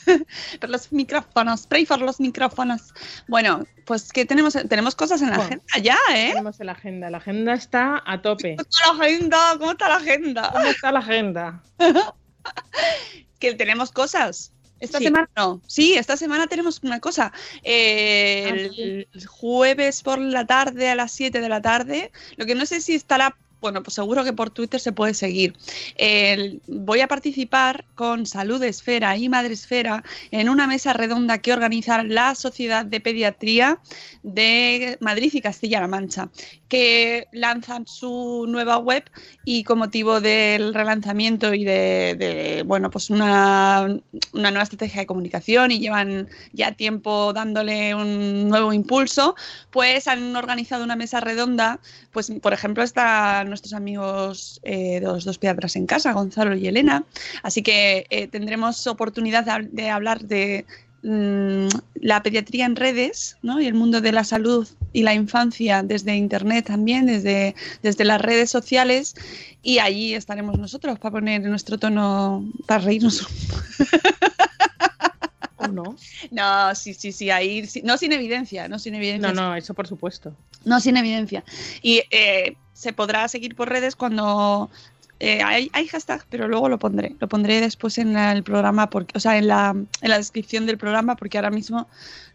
Los 0.68 0.92
micrófonos, 0.92 1.66
pray 1.66 1.86
for 1.86 2.00
los 2.00 2.20
micrófonos. 2.20 2.94
Bueno, 3.28 3.64
pues 3.84 4.12
que 4.12 4.24
tenemos, 4.24 4.54
tenemos 4.68 4.94
cosas 4.94 5.22
en 5.22 5.30
la 5.30 5.36
Bueno. 5.36 5.60
agenda 5.62 5.78
ya, 5.82 5.96
¿eh? 6.14 6.28
Tenemos 6.30 6.58
la 6.60 6.72
agenda. 6.72 7.10
La 7.10 7.18
agenda 7.18 7.52
está 7.54 8.02
a 8.06 8.20
tope. 8.22 8.56
¿Cómo 8.56 8.68
está 8.68 8.86
la 8.92 9.04
agenda? 9.04 9.56
¿Cómo 9.58 9.70
está 9.72 9.88
la 9.88 9.96
agenda? 9.96 10.50
¿Cómo 10.52 10.64
está 10.66 10.92
la 10.92 10.98
agenda? 11.00 11.62
Que 13.38 13.54
tenemos 13.54 13.92
cosas. 13.92 14.52
Esta 14.80 14.98
Sí. 14.98 15.04
semana 15.04 15.28
no. 15.36 15.60
Sí, 15.66 15.94
esta 15.94 16.16
semana 16.16 16.46
tenemos 16.46 16.80
una 16.82 17.00
cosa. 17.00 17.32
Eh, 17.62 18.46
Ah, 18.48 19.06
el 19.12 19.26
jueves 19.26 20.02
por 20.02 20.18
la 20.18 20.46
tarde 20.46 20.88
a 20.88 20.94
las 20.94 21.12
7 21.12 21.40
de 21.40 21.48
la 21.48 21.60
tarde. 21.60 22.10
Lo 22.36 22.46
que 22.46 22.54
no 22.54 22.64
sé 22.66 22.80
si 22.80 22.94
estará. 22.94 23.36
Bueno, 23.60 23.82
pues 23.82 23.94
seguro 23.94 24.22
que 24.22 24.32
por 24.32 24.50
Twitter 24.50 24.78
se 24.78 24.92
puede 24.92 25.14
seguir. 25.14 25.56
Voy 26.68 27.00
a 27.00 27.08
participar 27.08 27.84
con 27.94 28.24
Salud 28.26 28.62
Esfera 28.62 29.16
y 29.16 29.28
Madre 29.28 29.54
Esfera 29.54 30.04
en 30.30 30.48
una 30.48 30.66
mesa 30.66 30.92
redonda 30.92 31.38
que 31.38 31.52
organiza 31.52 32.02
la 32.04 32.34
Sociedad 32.34 32.86
de 32.86 33.00
Pediatría 33.00 33.80
de 34.22 34.96
Madrid 35.00 35.30
y 35.32 35.40
Castilla-La 35.40 35.88
Mancha, 35.88 36.30
que 36.68 37.28
lanzan 37.32 37.86
su 37.86 38.46
nueva 38.48 38.78
web 38.78 39.04
y 39.44 39.64
con 39.64 39.78
motivo 39.78 40.20
del 40.20 40.74
relanzamiento 40.74 41.54
y 41.54 41.64
de, 41.64 42.62
bueno, 42.66 42.90
pues 42.90 43.10
una, 43.10 44.00
una 44.32 44.50
nueva 44.50 44.62
estrategia 44.62 45.00
de 45.00 45.06
comunicación 45.06 45.70
y 45.70 45.78
llevan 45.78 46.28
ya 46.52 46.72
tiempo 46.72 47.32
dándole 47.32 47.94
un 47.94 48.48
nuevo 48.48 48.72
impulso, 48.72 49.34
pues 49.70 50.06
han 50.08 50.36
organizado 50.36 50.84
una 50.84 50.96
mesa 50.96 51.20
redonda, 51.20 51.80
pues 52.12 52.30
por 52.42 52.52
ejemplo 52.52 52.82
están 52.82 53.48
nuestros 53.48 53.72
amigos 53.72 54.60
eh, 54.62 55.00
de 55.00 55.06
los 55.06 55.24
dos 55.24 55.38
pediatras 55.38 55.76
en 55.76 55.86
casa, 55.86 56.12
Gonzalo 56.12 56.54
y 56.54 56.66
Elena, 56.66 57.04
así 57.42 57.62
que 57.62 58.06
eh, 58.10 58.28
tendremos 58.28 58.86
oportunidad 58.86 59.62
de 59.62 59.90
hablar 59.90 60.20
de 60.20 60.66
mm, 61.02 61.68
la 62.00 62.22
pediatría 62.22 62.66
en 62.66 62.76
redes 62.76 63.36
¿no? 63.42 63.60
y 63.60 63.66
el 63.66 63.74
mundo 63.74 64.00
de 64.00 64.12
la 64.12 64.24
salud 64.24 64.68
y 64.92 65.02
la 65.02 65.14
infancia 65.14 65.82
desde 65.82 66.16
internet 66.16 66.66
también, 66.66 67.06
desde, 67.06 67.54
desde 67.82 68.04
las 68.04 68.20
redes 68.20 68.50
sociales 68.50 69.14
y 69.62 69.78
allí 69.78 70.14
estaremos 70.14 70.58
nosotros 70.58 70.98
para 70.98 71.12
poner 71.12 71.42
nuestro 71.42 71.78
tono, 71.78 72.44
para 72.66 72.84
reírnos. 72.84 73.26
¿O 75.56 75.66
no? 75.66 75.96
No, 76.30 76.74
sí, 76.74 76.94
sí, 76.94 77.12
sí, 77.12 77.30
ahí, 77.30 77.66
sí, 77.66 77.82
no 77.84 77.96
sin 77.98 78.12
evidencia, 78.12 78.68
no 78.68 78.78
sin 78.78 78.94
evidencia. 78.94 79.32
No, 79.32 79.48
no, 79.50 79.56
eso 79.56 79.74
por 79.74 79.88
supuesto. 79.88 80.34
No 80.64 80.80
sin 80.80 80.96
evidencia. 80.96 81.44
Y 81.82 82.02
eh, 82.10 82.56
se 82.72 82.92
podrá 82.92 83.26
seguir 83.28 83.56
por 83.56 83.68
redes 83.68 83.96
cuando 83.96 84.70
eh, 85.20 85.42
hay, 85.42 85.68
hay 85.72 85.88
hashtag, 85.88 86.24
pero 86.30 86.46
luego 86.46 86.68
lo 86.68 86.78
pondré. 86.78 87.16
Lo 87.18 87.28
pondré 87.28 87.60
después 87.60 87.98
en 87.98 88.16
el 88.16 88.44
programa, 88.44 88.88
porque, 88.88 89.16
o 89.16 89.20
sea, 89.20 89.36
en 89.36 89.48
la, 89.48 89.70
en 89.70 90.10
la 90.10 90.16
descripción 90.16 90.66
del 90.66 90.78
programa, 90.78 91.16
porque 91.16 91.38
ahora 91.38 91.50
mismo 91.50 91.88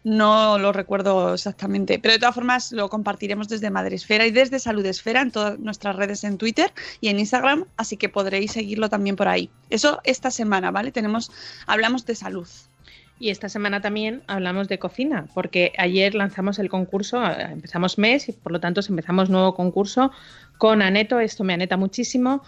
no 0.04 0.58
lo 0.58 0.72
recuerdo 0.72 1.34
exactamente. 1.34 1.98
Pero 1.98 2.12
de 2.12 2.20
todas 2.20 2.34
formas 2.34 2.72
lo 2.72 2.90
compartiremos 2.90 3.48
desde 3.48 3.70
Madresfera 3.70 4.26
y 4.26 4.30
desde 4.30 4.58
Salud 4.58 4.84
Esfera 4.84 5.22
en 5.22 5.30
todas 5.30 5.58
nuestras 5.58 5.96
redes 5.96 6.24
en 6.24 6.36
Twitter 6.36 6.72
y 7.00 7.08
en 7.08 7.18
Instagram, 7.18 7.64
así 7.78 7.96
que 7.96 8.10
podréis 8.10 8.52
seguirlo 8.52 8.90
también 8.90 9.16
por 9.16 9.28
ahí. 9.28 9.50
Eso 9.70 10.00
esta 10.04 10.30
semana, 10.30 10.70
¿vale? 10.70 10.92
Tenemos, 10.92 11.32
hablamos 11.66 12.04
de 12.04 12.14
salud. 12.14 12.48
Y 13.18 13.30
esta 13.30 13.48
semana 13.48 13.80
también 13.80 14.24
hablamos 14.26 14.66
de 14.68 14.78
cocina, 14.78 15.26
porque 15.34 15.72
ayer 15.78 16.16
lanzamos 16.16 16.58
el 16.58 16.68
concurso, 16.68 17.24
empezamos 17.24 17.96
mes 17.96 18.28
y 18.28 18.32
por 18.32 18.50
lo 18.50 18.58
tanto 18.58 18.80
empezamos 18.86 19.30
nuevo 19.30 19.54
concurso 19.54 20.10
con 20.58 20.82
Aneto, 20.82 21.20
esto 21.20 21.44
me 21.44 21.54
aneta 21.54 21.76
muchísimo. 21.76 22.42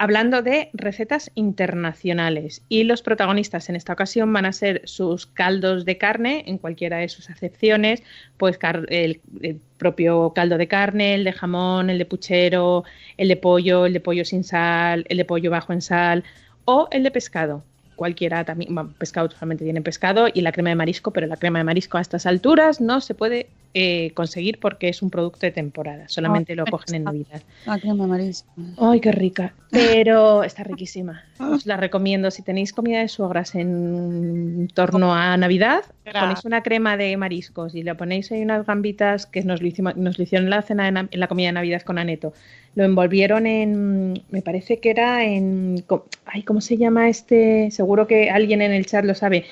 Hablando 0.00 0.40
de 0.40 0.70
recetas 0.72 1.30
internacionales. 1.34 2.62
Y 2.70 2.84
los 2.84 3.02
protagonistas 3.02 3.68
en 3.68 3.76
esta 3.76 3.92
ocasión 3.92 4.32
van 4.32 4.46
a 4.46 4.52
ser 4.54 4.80
sus 4.84 5.26
caldos 5.26 5.84
de 5.84 5.98
carne, 5.98 6.42
en 6.46 6.56
cualquiera 6.56 6.96
de 6.96 7.10
sus 7.10 7.28
acepciones, 7.28 8.02
pues 8.38 8.58
el, 8.88 9.20
el 9.42 9.60
propio 9.76 10.32
caldo 10.34 10.56
de 10.56 10.68
carne, 10.68 11.16
el 11.16 11.24
de 11.24 11.32
jamón, 11.32 11.90
el 11.90 11.98
de 11.98 12.06
puchero, 12.06 12.84
el 13.18 13.28
de 13.28 13.36
pollo, 13.36 13.84
el 13.84 13.92
de 13.92 14.00
pollo 14.00 14.24
sin 14.24 14.42
sal, 14.42 15.04
el 15.06 15.18
de 15.18 15.26
pollo 15.26 15.50
bajo 15.50 15.74
en 15.74 15.82
sal 15.82 16.24
o 16.64 16.88
el 16.92 17.02
de 17.02 17.10
pescado 17.10 17.62
cualquiera 18.00 18.44
también, 18.46 18.74
bueno, 18.74 18.94
pescado 18.96 19.30
solamente 19.30 19.62
tiene 19.62 19.82
pescado 19.82 20.26
y 20.32 20.40
la 20.40 20.52
crema 20.52 20.70
de 20.70 20.74
marisco, 20.74 21.10
pero 21.10 21.26
la 21.26 21.36
crema 21.36 21.58
de 21.58 21.64
marisco 21.64 21.98
a 21.98 22.00
estas 22.00 22.24
alturas 22.24 22.80
no 22.80 23.02
se 23.02 23.14
puede 23.14 23.50
eh, 23.74 24.12
conseguir 24.14 24.58
porque 24.58 24.88
es 24.88 25.02
un 25.02 25.10
producto 25.10 25.40
de 25.40 25.52
temporada, 25.52 26.08
solamente 26.08 26.56
lo 26.56 26.64
cogen 26.64 26.94
en 26.94 27.04
Navidad. 27.04 27.42
La 27.66 27.78
crema 27.78 28.04
de 28.04 28.10
marisco. 28.10 28.48
Ay, 28.78 29.00
qué 29.00 29.12
rica, 29.12 29.52
pero 29.70 30.42
está 30.44 30.64
riquísima. 30.64 31.24
Os 31.38 31.66
la 31.66 31.76
recomiendo 31.76 32.30
si 32.30 32.40
tenéis 32.40 32.72
comida 32.72 33.00
de 33.00 33.08
suegras 33.08 33.54
en 33.54 34.70
torno 34.72 35.14
a 35.14 35.36
Navidad, 35.36 35.84
ponéis 36.10 36.46
una 36.46 36.62
crema 36.62 36.96
de 36.96 37.14
mariscos 37.18 37.74
y 37.74 37.82
le 37.82 37.94
ponéis 37.94 38.32
ahí 38.32 38.40
unas 38.40 38.64
gambitas 38.64 39.26
que 39.26 39.42
nos 39.42 39.60
lo, 39.60 39.68
hicimos, 39.68 39.94
nos 39.96 40.16
lo 40.16 40.24
hicieron 40.24 40.46
en 40.46 40.50
la 40.50 40.62
cena 40.62 40.88
en 40.88 41.20
la 41.20 41.28
comida 41.28 41.48
de 41.48 41.52
Navidad 41.52 41.82
con 41.82 41.98
Aneto 41.98 42.32
lo 42.74 42.84
envolvieron 42.84 43.46
en, 43.46 44.22
me 44.30 44.42
parece 44.42 44.78
que 44.78 44.90
era 44.90 45.24
en, 45.24 45.84
ay, 46.26 46.42
¿cómo 46.42 46.60
se 46.60 46.76
llama 46.76 47.08
este? 47.08 47.70
Seguro 47.70 48.06
que 48.06 48.30
alguien 48.30 48.62
en 48.62 48.72
el 48.72 48.86
chat 48.86 49.04
lo 49.04 49.14
sabe. 49.14 49.44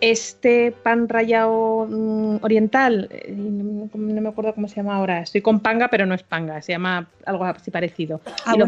Este 0.00 0.72
pan 0.72 1.08
rallado 1.08 1.86
mm, 1.88 2.36
oriental, 2.42 3.08
eh, 3.10 3.32
no, 3.36 3.90
me 3.94 4.28
acuerdo 4.28 4.54
cómo 4.54 4.68
se 4.68 4.76
llama 4.76 4.96
ahora, 4.96 5.20
estoy 5.20 5.42
con 5.42 5.60
panga, 5.60 5.88
pero 5.88 6.06
no 6.06 6.14
es 6.14 6.22
panga, 6.22 6.62
se 6.62 6.72
llama 6.72 7.08
algo 7.26 7.44
así 7.44 7.70
parecido. 7.70 8.20
Ah, 8.46 8.54
y 8.54 8.58
lo, 8.58 8.66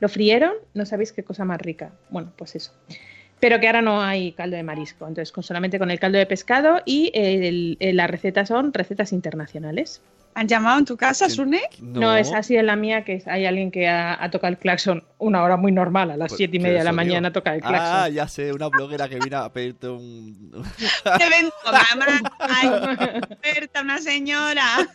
lo 0.00 0.08
frieron, 0.08 0.52
no 0.74 0.84
sabéis 0.84 1.12
qué 1.12 1.22
cosa 1.22 1.44
más 1.44 1.60
rica. 1.60 1.90
Bueno, 2.10 2.32
pues 2.36 2.56
eso 2.56 2.72
pero 3.40 3.60
que 3.60 3.66
ahora 3.66 3.82
no 3.82 4.02
hay 4.02 4.32
caldo 4.32 4.56
de 4.56 4.62
marisco. 4.62 5.06
Entonces, 5.06 5.32
con, 5.32 5.44
solamente 5.44 5.78
con 5.78 5.90
el 5.90 6.00
caldo 6.00 6.18
de 6.18 6.26
pescado 6.26 6.80
y 6.84 7.12
las 7.92 8.10
recetas 8.10 8.48
son 8.48 8.72
recetas 8.72 9.12
internacionales. 9.12 10.02
¿Han 10.38 10.46
llamado 10.46 10.78
en 10.78 10.84
tu 10.84 10.96
casa, 10.96 11.28
Sune? 11.28 11.62
No. 11.80 12.16
es 12.16 12.32
así 12.32 12.54
en 12.54 12.66
la 12.66 12.76
mía, 12.76 13.02
que 13.02 13.20
hay 13.26 13.44
alguien 13.44 13.72
que 13.72 13.88
ha, 13.88 14.30
tocado 14.30 14.52
el 14.52 14.56
claxon 14.56 15.02
una 15.18 15.42
hora 15.42 15.56
muy 15.56 15.72
normal, 15.72 16.12
a 16.12 16.16
las 16.16 16.28
pues, 16.28 16.36
siete 16.36 16.58
y 16.58 16.60
media 16.60 16.78
de 16.78 16.84
la 16.84 16.92
mañana 16.92 17.32
toca 17.32 17.56
el 17.56 17.60
claxon. 17.60 17.80
Ah, 17.80 18.08
ya 18.08 18.28
sé, 18.28 18.52
una 18.52 18.68
bloguera 18.68 19.08
que 19.08 19.18
vino 19.18 19.38
a 19.38 19.52
pedirte 19.52 19.88
un... 19.88 20.52
ven 21.04 21.50
mamá! 21.64 21.84
¡Ay, 22.38 22.70
una 23.82 23.98
señora! 23.98 24.88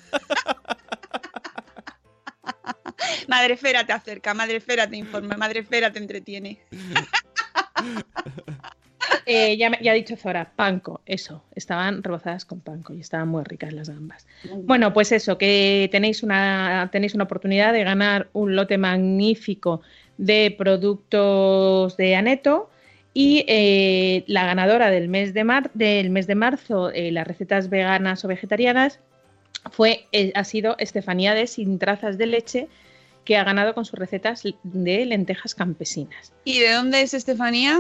Madre 3.28 3.58
Fera 3.58 3.86
te 3.86 3.92
acerca, 3.92 4.34
Madre 4.34 4.62
Fera 4.62 4.90
te 4.90 4.96
informa, 4.96 5.36
Madre 5.36 5.64
Fera 5.64 5.92
te 5.92 6.00
entretiene. 6.00 6.62
Eh, 9.26 9.56
ya, 9.58 9.68
ha 9.68 9.94
dicho 9.94 10.18
Zora, 10.18 10.52
panco, 10.56 11.02
eso, 11.06 11.44
estaban 11.56 12.04
rebozadas 12.04 12.46
con 12.46 12.60
panco 12.60 12.94
y 12.94 13.00
estaban 13.00 13.30
muy 13.30 13.44
ricas 13.44 13.72
las 13.72 13.90
gambas. 13.90 14.28
Bueno, 14.64 14.94
pues 14.94 15.12
eso, 15.12 15.38
que 15.38 15.88
tenéis 15.92 16.24
una, 16.24 16.90
tenéis 16.92 17.14
una 17.14 17.24
oportunidad 17.24 17.72
de 17.74 17.84
ganar 17.84 18.30
un 18.34 18.56
lote 18.56 18.78
magnífico 18.78 19.82
de 20.18 20.54
productos 20.58 21.96
de 21.98 22.16
Aneto 22.16 22.70
y 23.14 23.46
eh, 23.48 24.24
la 24.28 24.46
ganadora 24.46 24.90
del 24.90 25.08
mes 25.08 25.34
de, 25.34 25.44
mar, 25.44 25.72
del 25.74 26.10
mes 26.10 26.28
de 26.28 26.36
marzo, 26.36 26.92
eh, 26.92 27.12
las 27.12 27.28
recetas 27.28 27.70
veganas 27.70 28.26
o 28.26 28.28
vegetarianas, 28.28 29.00
fue, 29.72 30.08
ha 30.36 30.44
sido 30.44 30.76
Estefanía 30.80 31.34
de 31.34 31.48
Sin 31.48 31.80
Trazas 31.80 32.18
de 32.18 32.26
Leche, 32.26 32.68
que 33.24 33.38
ha 33.38 33.44
ganado 33.44 33.74
con 33.74 33.86
sus 33.86 33.98
recetas 33.98 34.44
de 34.64 35.06
lentejas 35.06 35.56
campesinas. 35.56 36.34
¿Y 36.44 36.60
de 36.60 36.74
dónde 36.74 37.02
es 37.02 37.14
Estefanía? 37.14 37.80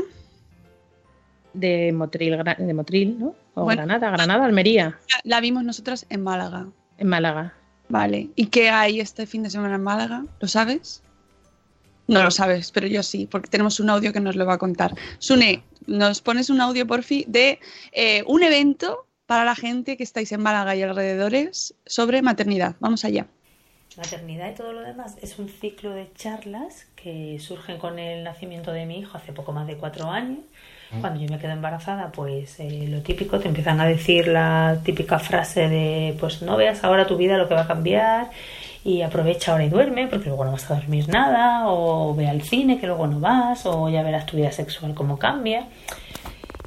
De 1.54 1.92
Motril, 1.92 2.38
de 2.58 2.74
Motril 2.74 3.20
¿no? 3.20 3.36
O 3.56 3.66
Granada, 3.66 4.10
Granada, 4.10 4.46
Almería. 4.46 5.00
La 5.24 5.40
vimos 5.40 5.64
nosotras 5.64 6.06
en 6.10 6.24
Málaga. 6.24 6.68
En 6.98 7.08
Málaga. 7.08 7.54
Vale. 7.90 8.30
¿Y 8.36 8.48
qué 8.48 8.70
hay 8.70 9.00
este 9.00 9.28
fin 9.28 9.44
de 9.44 9.50
semana 9.50 9.76
en 9.76 9.84
Málaga? 9.84 10.26
¿Lo 10.40 10.48
sabes? 10.48 11.04
No 12.08 12.22
lo 12.22 12.32
sabes, 12.32 12.72
pero 12.72 12.88
yo 12.88 13.02
sí, 13.02 13.28
porque 13.30 13.50
tenemos 13.50 13.80
un 13.80 13.90
audio 13.90 14.12
que 14.12 14.20
nos 14.20 14.36
lo 14.36 14.46
va 14.46 14.56
a 14.56 14.58
contar. 14.58 14.94
Sune, 15.20 15.64
nos 15.88 16.22
pones 16.22 16.50
un 16.50 16.60
audio 16.60 16.86
por 16.86 17.04
fin 17.04 17.24
de 17.28 17.60
eh, 17.94 18.24
un 18.28 18.44
evento 18.44 19.08
para 19.26 19.46
la 19.46 19.56
gente 19.56 19.96
que 19.96 20.04
estáis 20.04 20.32
en 20.32 20.42
Málaga 20.42 20.76
y 20.76 20.82
alrededores 20.82 21.76
sobre 21.86 22.22
maternidad. 22.22 22.76
Vamos 22.80 23.06
allá. 23.06 23.28
Maternidad 23.98 24.52
y 24.52 24.56
todo 24.56 24.74
lo 24.74 24.82
demás 24.82 25.18
es 25.22 25.38
un 25.40 25.50
ciclo 25.50 25.92
de 25.92 26.12
charlas 26.16 26.86
que 26.96 27.38
surgen 27.40 27.78
con 27.78 28.00
el 28.00 28.24
nacimiento 28.24 28.72
de 28.72 28.86
mi 28.86 29.00
hijo 29.00 29.18
hace 29.18 29.34
poco 29.34 29.52
más 29.52 29.68
de 29.68 29.78
cuatro 29.78 30.10
años 30.10 30.40
cuando 31.02 31.20
yo 31.20 31.28
me 31.30 31.40
quedo 31.40 31.52
embarazada, 31.52 32.12
pues 32.12 32.60
eh, 32.60 32.86
lo 32.88 33.02
típico, 33.02 33.40
te 33.40 33.48
empiezan 33.48 33.80
a 33.80 33.86
decir 33.86 34.28
la 34.28 34.78
típica 34.84 35.20
frase 35.20 35.68
de, 35.68 36.16
pues 36.20 36.42
no 36.42 36.58
veas 36.58 36.84
ahora 36.84 37.08
tu 37.08 37.18
vida 37.18 37.38
lo 37.38 37.48
que 37.48 37.56
va 37.56 37.62
a 37.62 37.68
cambiar 37.68 38.30
y 38.84 39.02
aprovecha 39.02 39.54
ahora 39.54 39.66
y 39.66 39.70
duerme 39.70 40.08
porque 40.08 40.28
luego 40.28 40.46
no 40.46 40.52
vas 40.52 40.70
a 40.70 40.76
dormir 40.76 41.08
nada, 41.10 41.68
o 41.68 42.14
ve 42.14 42.28
al 42.28 42.42
cine 42.42 42.80
que 42.80 42.88
luego 42.88 43.08
no 43.08 43.20
vas, 43.20 43.66
o 43.66 43.90
ya 43.90 44.04
verás 44.04 44.26
tu 44.26 44.38
vida 44.38 44.52
sexual 44.52 44.94
cómo 44.94 45.18
cambia. 45.18 45.68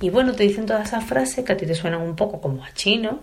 Y 0.00 0.10
bueno, 0.10 0.32
te 0.32 0.42
dicen 0.42 0.66
todas 0.66 0.88
esas 0.88 1.04
frases 1.04 1.44
que 1.44 1.52
a 1.52 1.56
ti 1.56 1.66
te 1.66 1.74
suenan 1.74 2.02
un 2.02 2.16
poco 2.16 2.40
como 2.40 2.64
a 2.64 2.72
chino, 2.72 3.20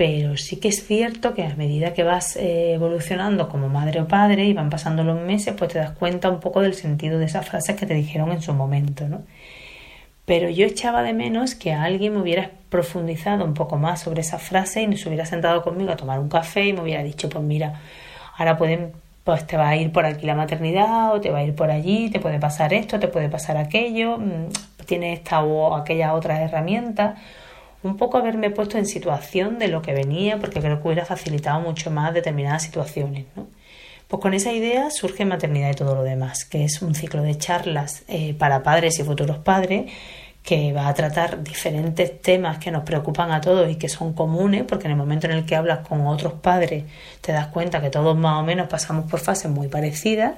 pero 0.00 0.38
sí 0.38 0.56
que 0.56 0.68
es 0.68 0.86
cierto 0.86 1.34
que 1.34 1.44
a 1.44 1.54
medida 1.56 1.92
que 1.92 2.04
vas 2.04 2.34
eh, 2.36 2.72
evolucionando 2.72 3.50
como 3.50 3.68
madre 3.68 4.00
o 4.00 4.08
padre 4.08 4.46
y 4.46 4.54
van 4.54 4.70
pasando 4.70 5.04
los 5.04 5.20
meses, 5.20 5.54
pues 5.58 5.74
te 5.74 5.78
das 5.78 5.90
cuenta 5.90 6.30
un 6.30 6.40
poco 6.40 6.62
del 6.62 6.72
sentido 6.72 7.18
de 7.18 7.26
esas 7.26 7.46
frases 7.46 7.76
que 7.76 7.84
te 7.84 7.92
dijeron 7.92 8.32
en 8.32 8.40
su 8.40 8.54
momento, 8.54 9.06
¿no? 9.08 9.24
pero 10.24 10.48
yo 10.48 10.64
echaba 10.64 11.02
de 11.02 11.12
menos 11.12 11.54
que 11.54 11.74
alguien 11.74 12.14
me 12.14 12.20
hubiera 12.22 12.50
profundizado 12.70 13.44
un 13.44 13.52
poco 13.52 13.76
más 13.76 14.00
sobre 14.00 14.22
esa 14.22 14.38
frase 14.38 14.80
y 14.80 14.86
nos 14.86 15.04
hubiera 15.04 15.26
sentado 15.26 15.60
conmigo 15.60 15.92
a 15.92 15.96
tomar 15.96 16.18
un 16.18 16.30
café 16.30 16.64
y 16.64 16.72
me 16.72 16.80
hubiera 16.80 17.02
dicho, 17.02 17.28
pues 17.28 17.44
mira, 17.44 17.80
ahora 18.38 18.56
pueden, 18.56 18.92
pues 19.24 19.46
te 19.46 19.58
va 19.58 19.68
a 19.68 19.76
ir 19.76 19.92
por 19.92 20.06
aquí 20.06 20.24
la 20.24 20.34
maternidad 20.34 21.12
o 21.12 21.20
te 21.20 21.30
va 21.30 21.40
a 21.40 21.42
ir 21.42 21.54
por 21.54 21.70
allí, 21.70 22.08
te 22.08 22.20
puede 22.20 22.38
pasar 22.38 22.72
esto, 22.72 22.98
te 22.98 23.08
puede 23.08 23.28
pasar 23.28 23.58
aquello, 23.58 24.16
mm, 24.16 24.84
tiene 24.86 25.12
esta 25.12 25.42
o 25.42 25.74
aquella 25.74 26.14
otra 26.14 26.40
herramienta. 26.42 27.16
Un 27.82 27.96
poco 27.96 28.18
haberme 28.18 28.50
puesto 28.50 28.76
en 28.76 28.86
situación 28.86 29.58
de 29.58 29.68
lo 29.68 29.80
que 29.80 29.94
venía, 29.94 30.38
porque 30.38 30.60
creo 30.60 30.80
que 30.80 30.88
hubiera 30.88 31.06
facilitado 31.06 31.60
mucho 31.60 31.90
más 31.90 32.12
determinadas 32.12 32.62
situaciones, 32.62 33.24
¿no? 33.34 33.46
Pues 34.08 34.20
con 34.20 34.34
esa 34.34 34.52
idea 34.52 34.90
surge 34.90 35.24
Maternidad 35.24 35.70
y 35.70 35.74
todo 35.74 35.94
lo 35.94 36.02
demás, 36.02 36.44
que 36.44 36.64
es 36.64 36.82
un 36.82 36.96
ciclo 36.96 37.22
de 37.22 37.38
charlas 37.38 38.02
eh, 38.08 38.34
para 38.34 38.62
padres 38.64 38.98
y 38.98 39.04
futuros 39.04 39.38
padres 39.38 39.92
que 40.42 40.72
va 40.72 40.88
a 40.88 40.94
tratar 40.94 41.42
diferentes 41.44 42.20
temas 42.20 42.58
que 42.58 42.70
nos 42.70 42.82
preocupan 42.82 43.30
a 43.30 43.40
todos 43.40 43.70
y 43.70 43.76
que 43.76 43.88
son 43.88 44.12
comunes, 44.14 44.64
porque 44.64 44.86
en 44.86 44.92
el 44.92 44.96
momento 44.96 45.26
en 45.26 45.34
el 45.34 45.44
que 45.44 45.54
hablas 45.54 45.86
con 45.86 46.06
otros 46.06 46.34
padres 46.34 46.84
te 47.20 47.32
das 47.32 47.48
cuenta 47.48 47.80
que 47.80 47.90
todos 47.90 48.16
más 48.16 48.40
o 48.40 48.42
menos 48.42 48.68
pasamos 48.68 49.08
por 49.08 49.20
fases 49.20 49.50
muy 49.50 49.68
parecidas 49.68 50.34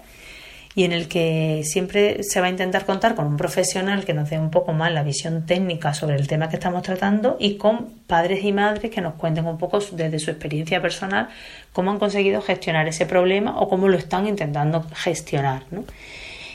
y 0.75 0.85
en 0.85 0.93
el 0.93 1.09
que 1.09 1.63
siempre 1.65 2.23
se 2.23 2.41
va 2.41 2.47
a 2.47 2.51
intentar 2.51 2.87
contar 2.87 3.15
con 3.15 3.27
un 3.27 3.37
profesional 3.37 4.05
que 4.05 4.15
nos 4.15 4.31
dé 4.31 4.39
un 4.39 4.51
poco 4.51 4.73
más 4.73 4.91
la 4.93 5.03
visión 5.03 5.45
técnica 5.45 5.93
sobre 5.93 6.17
el 6.17 6.27
tema 6.27 6.49
que 6.49 6.57
estamos 6.57 6.83
tratando 6.83 7.37
y 7.39 7.57
con 7.57 7.91
padres 8.07 8.43
y 8.45 8.53
madres 8.53 8.91
que 8.91 9.03
nos 9.03 9.15
cuenten 9.15 9.47
un 9.47 9.59
poco 9.59 9.81
desde 9.93 10.19
su 10.19 10.31
experiencia 10.31 10.81
personal 10.81 11.29
cómo 11.73 11.91
han 11.91 11.99
conseguido 11.99 12.41
gestionar 12.41 12.89
ese 12.89 13.05
problema 13.05 13.61
o 13.61 13.69
cómo 13.69 13.89
lo 13.89 13.99
están 13.99 14.27
intentando 14.27 14.85
gestionar. 14.95 15.65
¿no? 15.71 15.85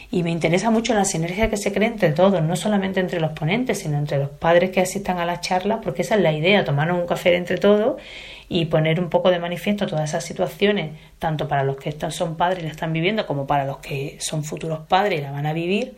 Y 0.10 0.24
me 0.24 0.32
interesa 0.32 0.72
mucho 0.72 0.94
la 0.94 1.06
sinergia 1.06 1.50
que 1.50 1.58
se 1.58 1.74
crea 1.74 1.90
entre 1.90 2.12
todos, 2.12 2.42
no 2.42 2.56
solamente 2.56 3.00
entre 3.00 3.20
los 3.20 3.32
ponentes, 3.34 3.80
sino 3.80 3.98
entre 3.98 4.18
los 4.18 4.30
padres 4.30 4.72
que 4.72 4.80
asistan 4.80 5.20
a 5.20 5.26
la 5.26 5.42
charla, 5.42 5.82
porque 5.82 6.02
esa 6.02 6.16
es 6.16 6.22
la 6.22 6.32
idea, 6.32 6.64
tomarnos 6.64 7.00
un 7.00 7.08
café 7.08 7.36
entre 7.36 7.58
todos 7.58 8.02
y 8.50 8.66
poner 8.66 9.00
un 9.00 9.10
poco 9.10 9.30
de 9.30 9.40
manifiesto 9.40 9.88
todas 9.88 10.10
esas 10.10 10.24
situaciones, 10.24 10.92
tanto 11.20 11.48
para 11.48 11.64
los 11.64 11.78
que 11.78 11.96
son 12.12 12.38
padres 12.38 12.60
y 12.60 12.66
la 12.66 12.72
están 12.72 12.94
viviendo 12.94 13.26
como 13.28 13.46
para 13.46 13.66
los 13.66 13.78
que 13.78 14.18
son 14.20 14.44
futuros 14.44 14.80
padres 14.88 15.20
y 15.20 15.24
la 15.24 15.32
van 15.32 15.46
a 15.46 15.54
vivir, 15.54 15.98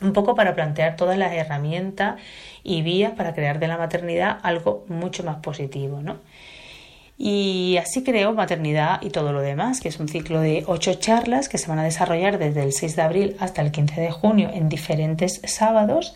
un 0.00 0.12
poco 0.12 0.34
para 0.34 0.54
plantear 0.54 0.96
todas 0.96 1.18
las 1.18 1.32
herramientas 1.32 2.20
y 2.62 2.82
vías 2.82 3.12
para 3.12 3.34
crear 3.34 3.58
de 3.58 3.68
la 3.68 3.78
maternidad 3.78 4.38
algo 4.42 4.84
mucho 4.88 5.24
más 5.24 5.36
positivo, 5.36 6.02
¿no? 6.02 6.18
Y 7.18 7.78
así 7.78 8.04
creo 8.04 8.34
Maternidad 8.34 9.00
y 9.00 9.08
todo 9.08 9.32
lo 9.32 9.40
demás, 9.40 9.80
que 9.80 9.88
es 9.88 9.98
un 9.98 10.08
ciclo 10.08 10.40
de 10.40 10.64
ocho 10.66 10.92
charlas 10.94 11.48
que 11.48 11.56
se 11.56 11.68
van 11.68 11.78
a 11.78 11.84
desarrollar 11.84 12.38
desde 12.38 12.62
el 12.62 12.72
6 12.72 12.94
de 12.94 13.02
abril 13.02 13.36
hasta 13.40 13.62
el 13.62 13.72
15 13.72 14.00
de 14.02 14.10
junio 14.10 14.50
en 14.52 14.68
diferentes 14.68 15.40
sábados 15.44 16.14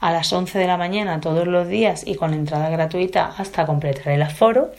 a 0.00 0.12
las 0.12 0.32
11 0.32 0.58
de 0.58 0.66
la 0.66 0.76
mañana 0.76 1.20
todos 1.20 1.46
los 1.46 1.68
días 1.68 2.06
y 2.06 2.14
con 2.14 2.34
entrada 2.34 2.68
gratuita 2.70 3.32
hasta 3.36 3.66
completar 3.66 4.12
el 4.12 4.22
aforo. 4.22 4.72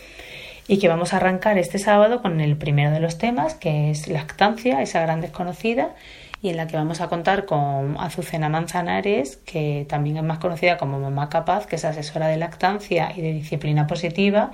Y 0.67 0.77
que 0.77 0.87
vamos 0.87 1.13
a 1.13 1.17
arrancar 1.17 1.57
este 1.57 1.79
sábado 1.79 2.21
con 2.21 2.41
el 2.41 2.55
primero 2.55 2.91
de 2.91 2.99
los 2.99 3.17
temas 3.17 3.55
que 3.55 3.89
es 3.89 4.07
lactancia, 4.07 4.81
esa 4.81 5.01
gran 5.01 5.19
desconocida 5.19 5.95
y 6.41 6.49
en 6.49 6.57
la 6.57 6.67
que 6.67 6.77
vamos 6.77 7.01
a 7.01 7.09
contar 7.09 7.45
con 7.45 7.97
Azucena 7.99 8.49
Manzanares, 8.49 9.37
que 9.37 9.85
también 9.89 10.17
es 10.17 10.23
más 10.23 10.39
conocida 10.39 10.77
como 10.77 10.99
Mamá 10.99 11.27
Capaz, 11.29 11.65
que 11.65 11.75
es 11.75 11.85
asesora 11.85 12.27
de 12.27 12.37
lactancia 12.37 13.11
y 13.15 13.21
de 13.21 13.33
disciplina 13.33 13.87
positiva, 13.87 14.51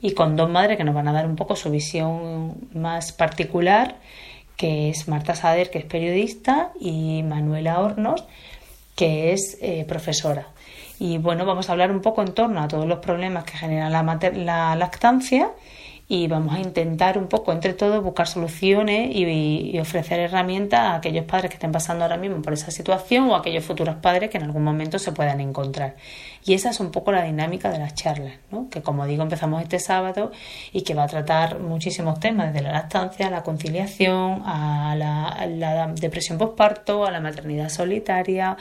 y 0.00 0.12
con 0.12 0.36
dos 0.36 0.50
madres 0.50 0.76
que 0.76 0.84
nos 0.84 0.94
van 0.94 1.08
a 1.08 1.12
dar 1.12 1.26
un 1.26 1.36
poco 1.36 1.56
su 1.56 1.70
visión 1.70 2.56
más 2.74 3.12
particular 3.12 3.96
que 4.56 4.90
es 4.90 5.08
Marta 5.08 5.34
Sader, 5.34 5.70
que 5.70 5.78
es 5.78 5.84
periodista, 5.84 6.70
y 6.78 7.22
Manuela 7.24 7.80
Hornos, 7.80 8.24
que 8.94 9.32
es 9.32 9.58
eh, 9.60 9.84
profesora. 9.86 10.48
Y 10.98 11.18
bueno, 11.18 11.44
vamos 11.44 11.68
a 11.68 11.72
hablar 11.72 11.90
un 11.90 12.00
poco 12.00 12.22
en 12.22 12.32
torno 12.32 12.62
a 12.62 12.68
todos 12.68 12.86
los 12.86 13.00
problemas 13.00 13.44
que 13.44 13.58
genera 13.58 13.90
la, 13.90 14.02
la 14.32 14.76
lactancia 14.76 15.50
y 16.06 16.26
vamos 16.28 16.54
a 16.54 16.60
intentar 16.60 17.16
un 17.16 17.28
poco 17.28 17.52
entre 17.52 17.72
todos 17.72 18.02
buscar 18.02 18.26
soluciones 18.26 19.10
y, 19.14 19.78
ofrecer 19.78 20.20
herramientas 20.20 20.80
a 20.80 20.94
aquellos 20.96 21.24
padres 21.24 21.50
que 21.50 21.54
estén 21.54 21.72
pasando 21.72 22.04
ahora 22.04 22.16
mismo 22.16 22.42
por 22.42 22.52
esa 22.52 22.70
situación 22.70 23.28
o 23.28 23.34
a 23.34 23.38
aquellos 23.38 23.64
futuros 23.64 23.96
padres 23.96 24.30
que 24.30 24.36
en 24.38 24.44
algún 24.44 24.62
momento 24.62 24.98
se 24.98 25.12
puedan 25.12 25.40
encontrar. 25.40 25.96
Y 26.44 26.54
esa 26.54 26.70
es 26.70 26.80
un 26.80 26.90
poco 26.90 27.12
la 27.12 27.22
dinámica 27.22 27.70
de 27.70 27.78
las 27.78 27.94
charlas, 27.94 28.34
¿no? 28.50 28.68
que 28.70 28.82
como 28.82 29.06
digo 29.06 29.22
empezamos 29.22 29.62
este 29.62 29.78
sábado 29.78 30.30
y 30.72 30.82
que 30.82 30.94
va 30.94 31.04
a 31.04 31.08
tratar 31.08 31.60
muchísimos 31.60 32.20
temas, 32.20 32.52
desde 32.52 32.66
la 32.66 32.72
lactancia, 32.72 33.28
a 33.28 33.30
la 33.30 33.42
conciliación, 33.42 34.42
a 34.44 34.94
la, 34.96 35.28
a 35.28 35.46
la 35.46 35.86
depresión 35.88 36.36
postparto, 36.36 37.06
a 37.06 37.10
la 37.10 37.20
maternidad 37.20 37.70
solitaria, 37.70 38.56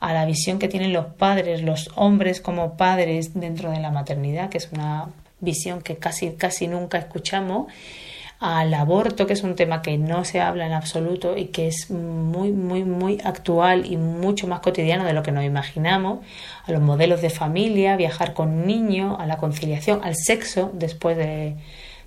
a 0.00 0.12
la 0.12 0.24
visión 0.24 0.58
que 0.58 0.68
tienen 0.68 0.92
los 0.92 1.06
padres, 1.06 1.62
los 1.62 1.90
hombres 1.96 2.40
como 2.40 2.76
padres 2.76 3.34
dentro 3.34 3.70
de 3.70 3.80
la 3.80 3.90
maternidad, 3.90 4.48
que 4.48 4.58
es 4.58 4.70
una 4.72 5.08
visión 5.40 5.82
que 5.82 5.96
casi, 5.96 6.30
casi 6.32 6.68
nunca 6.68 6.98
escuchamos, 6.98 7.72
al 8.40 8.72
aborto, 8.72 9.26
que 9.26 9.32
es 9.32 9.42
un 9.42 9.56
tema 9.56 9.82
que 9.82 9.98
no 9.98 10.24
se 10.24 10.40
habla 10.40 10.66
en 10.66 10.72
absoluto 10.72 11.36
y 11.36 11.46
que 11.46 11.66
es 11.66 11.90
muy, 11.90 12.52
muy, 12.52 12.84
muy 12.84 13.18
actual 13.24 13.84
y 13.84 13.96
mucho 13.96 14.46
más 14.46 14.60
cotidiano 14.60 15.04
de 15.04 15.12
lo 15.12 15.24
que 15.24 15.32
nos 15.32 15.44
imaginamos, 15.44 16.20
a 16.64 16.70
los 16.70 16.80
modelos 16.80 17.20
de 17.20 17.30
familia, 17.30 17.96
viajar 17.96 18.34
con 18.34 18.64
niños, 18.64 19.16
a 19.18 19.26
la 19.26 19.38
conciliación, 19.38 20.00
al 20.04 20.14
sexo 20.14 20.70
después 20.72 21.16
de, 21.16 21.56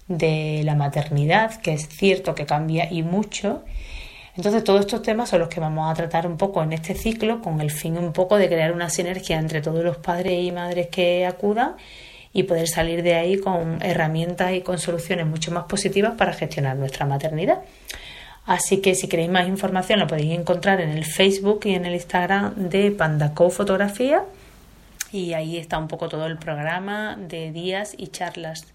de 0.07 0.61
la 0.63 0.75
maternidad, 0.75 1.59
que 1.59 1.73
es 1.73 1.89
cierto 1.89 2.33
que 2.33 2.45
cambia 2.45 2.91
y 2.91 3.03
mucho. 3.03 3.63
Entonces 4.37 4.63
todos 4.63 4.79
estos 4.81 5.01
temas 5.01 5.29
son 5.29 5.39
los 5.39 5.49
que 5.49 5.59
vamos 5.59 5.91
a 5.91 5.93
tratar 5.93 6.25
un 6.25 6.37
poco 6.37 6.63
en 6.63 6.71
este 6.71 6.95
ciclo 6.95 7.41
con 7.41 7.59
el 7.59 7.71
fin 7.71 7.97
un 7.97 8.13
poco 8.13 8.37
de 8.37 8.47
crear 8.47 8.71
una 8.71 8.89
sinergia 8.89 9.37
entre 9.37 9.61
todos 9.61 9.83
los 9.83 9.97
padres 9.97 10.41
y 10.41 10.53
madres 10.53 10.87
que 10.87 11.25
acudan 11.25 11.75
y 12.33 12.43
poder 12.43 12.67
salir 12.67 13.03
de 13.03 13.15
ahí 13.15 13.37
con 13.37 13.81
herramientas 13.81 14.53
y 14.53 14.61
con 14.61 14.79
soluciones 14.79 15.25
mucho 15.25 15.51
más 15.51 15.65
positivas 15.65 16.13
para 16.17 16.33
gestionar 16.33 16.77
nuestra 16.77 17.05
maternidad. 17.05 17.59
Así 18.45 18.81
que 18.81 18.95
si 18.95 19.07
queréis 19.07 19.29
más 19.29 19.47
información 19.47 19.99
lo 19.99 20.07
podéis 20.07 20.37
encontrar 20.37 20.81
en 20.81 20.89
el 20.89 21.05
Facebook 21.05 21.61
y 21.65 21.75
en 21.75 21.85
el 21.85 21.93
Instagram 21.93 22.55
de 22.55 22.91
Pandaco 22.91 23.49
Fotografía 23.49 24.23
y 25.11 25.33
ahí 25.33 25.57
está 25.57 25.77
un 25.77 25.87
poco 25.87 26.09
todo 26.09 26.25
el 26.25 26.37
programa 26.37 27.17
de 27.17 27.51
días 27.51 27.93
y 27.97 28.07
charlas 28.07 28.65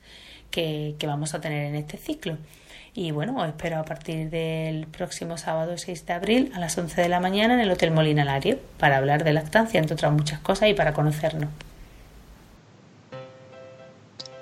que, 0.50 0.94
que 0.98 1.06
vamos 1.06 1.34
a 1.34 1.40
tener 1.40 1.66
en 1.66 1.76
este 1.76 1.96
ciclo. 1.96 2.36
Y 2.94 3.10
bueno, 3.10 3.36
os 3.38 3.48
espero 3.48 3.78
a 3.78 3.84
partir 3.84 4.30
del 4.30 4.86
próximo 4.86 5.36
sábado 5.36 5.76
6 5.76 6.06
de 6.06 6.12
abril 6.14 6.52
a 6.54 6.60
las 6.60 6.78
11 6.78 7.02
de 7.02 7.08
la 7.08 7.20
mañana 7.20 7.54
en 7.54 7.60
el 7.60 7.70
Hotel 7.70 7.90
Molina 7.90 8.24
Lario 8.24 8.58
para 8.78 8.96
hablar 8.96 9.22
de 9.22 9.34
lactancia, 9.34 9.78
entre 9.78 9.94
otras 9.94 10.12
muchas 10.12 10.40
cosas, 10.40 10.70
y 10.70 10.74
para 10.74 10.94
conocernos. 10.94 11.50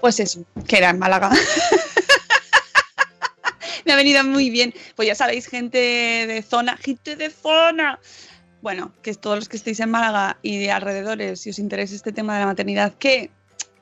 Pues 0.05 0.21
eso, 0.21 0.45
que 0.69 0.77
era 0.77 0.91
en 0.91 0.99
Málaga. 0.99 1.31
Me 3.87 3.95
ha 3.95 3.97
venido 3.97 4.23
muy 4.23 4.51
bien. 4.51 4.75
Pues 4.97 5.09
ya 5.09 5.15
sabéis, 5.15 5.47
gente 5.47 5.79
de 5.79 6.43
zona, 6.43 6.77
gente 6.77 7.17
de 7.17 7.31
zona. 7.31 7.99
Bueno, 8.61 8.93
que 9.01 9.15
todos 9.15 9.39
los 9.39 9.49
que 9.49 9.57
estéis 9.57 9.81
en 9.81 9.91
Málaga 9.91 10.37
y 10.43 10.59
de 10.59 10.71
alrededores, 10.71 11.41
si 11.41 11.49
os 11.49 11.59
interesa 11.59 11.95
este 11.95 12.13
tema 12.13 12.35
de 12.35 12.41
la 12.41 12.47
maternidad, 12.49 12.93
que 12.99 13.31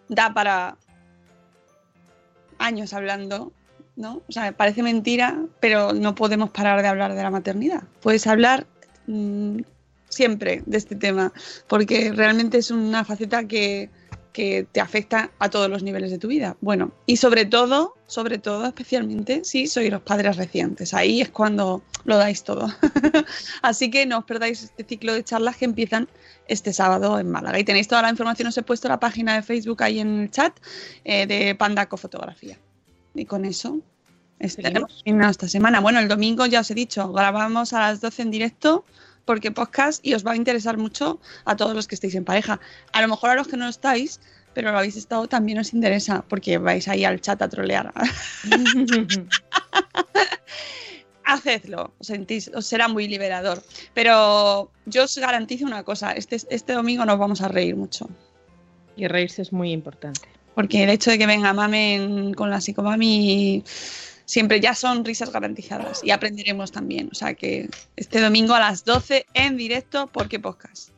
da 0.08 0.32
para 0.32 0.76
años 2.58 2.92
hablando, 2.92 3.52
¿no? 3.96 4.22
O 4.28 4.30
sea, 4.30 4.52
parece 4.52 4.84
mentira, 4.84 5.40
pero 5.58 5.92
no 5.92 6.14
podemos 6.14 6.50
parar 6.50 6.82
de 6.82 6.86
hablar 6.86 7.16
de 7.16 7.22
la 7.24 7.32
maternidad. 7.32 7.82
Puedes 8.00 8.28
hablar 8.28 8.68
mmm, 9.08 9.58
siempre 10.08 10.62
de 10.66 10.78
este 10.78 10.94
tema, 10.94 11.32
porque 11.66 12.12
realmente 12.12 12.58
es 12.58 12.70
una 12.70 13.04
faceta 13.04 13.48
que, 13.48 13.90
que 14.32 14.66
te 14.70 14.80
afecta 14.80 15.30
a 15.38 15.50
todos 15.50 15.68
los 15.68 15.82
niveles 15.82 16.10
de 16.10 16.18
tu 16.18 16.28
vida. 16.28 16.56
Bueno, 16.60 16.92
y 17.06 17.16
sobre 17.16 17.44
todo, 17.44 17.94
sobre 18.06 18.38
todo, 18.38 18.66
especialmente 18.66 19.44
si 19.44 19.66
sois 19.66 19.90
los 19.90 20.02
padres 20.02 20.36
recientes. 20.36 20.94
Ahí 20.94 21.20
es 21.20 21.28
cuando 21.28 21.82
lo 22.04 22.16
dais 22.16 22.42
todo. 22.42 22.68
Así 23.62 23.90
que 23.90 24.06
no 24.06 24.18
os 24.18 24.24
perdáis 24.24 24.62
este 24.62 24.84
ciclo 24.84 25.12
de 25.12 25.22
charlas 25.22 25.56
que 25.56 25.66
empiezan 25.66 26.08
este 26.48 26.72
sábado 26.72 27.18
en 27.18 27.30
Málaga. 27.30 27.58
Y 27.58 27.64
tenéis 27.64 27.88
toda 27.88 28.02
la 28.02 28.10
información, 28.10 28.48
os 28.48 28.56
he 28.56 28.62
puesto 28.62 28.88
la 28.88 28.98
página 28.98 29.34
de 29.34 29.42
Facebook 29.42 29.82
ahí 29.82 30.00
en 30.00 30.20
el 30.20 30.30
chat 30.30 30.58
eh, 31.04 31.26
de 31.26 31.54
Pandaco 31.54 31.96
Fotografía. 31.96 32.58
Y 33.14 33.26
con 33.26 33.44
eso 33.44 33.80
estaremos 34.38 35.02
esta 35.04 35.48
semana. 35.48 35.80
Bueno, 35.80 36.00
el 36.00 36.08
domingo 36.08 36.46
ya 36.46 36.60
os 36.60 36.70
he 36.70 36.74
dicho, 36.74 37.12
grabamos 37.12 37.72
a 37.72 37.80
las 37.80 38.00
12 38.00 38.22
en 38.22 38.30
directo 38.30 38.84
porque 39.24 39.50
podcast 39.50 40.04
y 40.04 40.14
os 40.14 40.26
va 40.26 40.32
a 40.32 40.36
interesar 40.36 40.76
mucho 40.76 41.20
a 41.44 41.56
todos 41.56 41.74
los 41.74 41.86
que 41.86 41.94
estéis 41.94 42.14
en 42.14 42.24
pareja. 42.24 42.60
A 42.92 43.02
lo 43.02 43.08
mejor 43.08 43.30
a 43.30 43.34
los 43.34 43.48
que 43.48 43.56
no 43.56 43.68
estáis, 43.68 44.20
pero 44.54 44.72
lo 44.72 44.78
habéis 44.78 44.96
estado 44.96 45.28
también 45.28 45.58
os 45.58 45.72
interesa 45.72 46.24
porque 46.28 46.58
vais 46.58 46.88
ahí 46.88 47.04
al 47.04 47.20
chat 47.20 47.40
a 47.42 47.48
trolear. 47.48 47.92
Hacedlo, 51.24 51.92
os, 51.98 52.06
sentís, 52.06 52.50
os 52.54 52.66
será 52.66 52.88
muy 52.88 53.08
liberador. 53.08 53.62
Pero 53.94 54.70
yo 54.86 55.04
os 55.04 55.16
garantizo 55.16 55.64
una 55.64 55.82
cosa, 55.84 56.12
este, 56.12 56.36
este 56.50 56.72
domingo 56.72 57.04
nos 57.04 57.18
vamos 57.18 57.40
a 57.40 57.48
reír 57.48 57.76
mucho. 57.76 58.08
Y 58.96 59.06
reírse 59.06 59.42
es 59.42 59.52
muy 59.52 59.72
importante. 59.72 60.20
Porque 60.54 60.82
el 60.82 60.90
hecho 60.90 61.10
de 61.10 61.18
que 61.18 61.26
venga 61.26 61.52
Mamen 61.54 62.34
con 62.34 62.50
la 62.50 62.60
psicomami 62.60 63.64
siempre 64.32 64.60
ya 64.60 64.74
son 64.74 65.04
risas 65.04 65.30
garantizadas 65.30 66.02
y 66.02 66.10
aprenderemos 66.10 66.72
también. 66.72 67.10
O 67.12 67.14
sea 67.14 67.34
que 67.34 67.68
este 67.96 68.18
domingo 68.18 68.54
a 68.54 68.60
las 68.60 68.82
12 68.82 69.26
en 69.34 69.58
directo, 69.58 70.08
porque 70.10 70.40
podcast. 70.40 70.88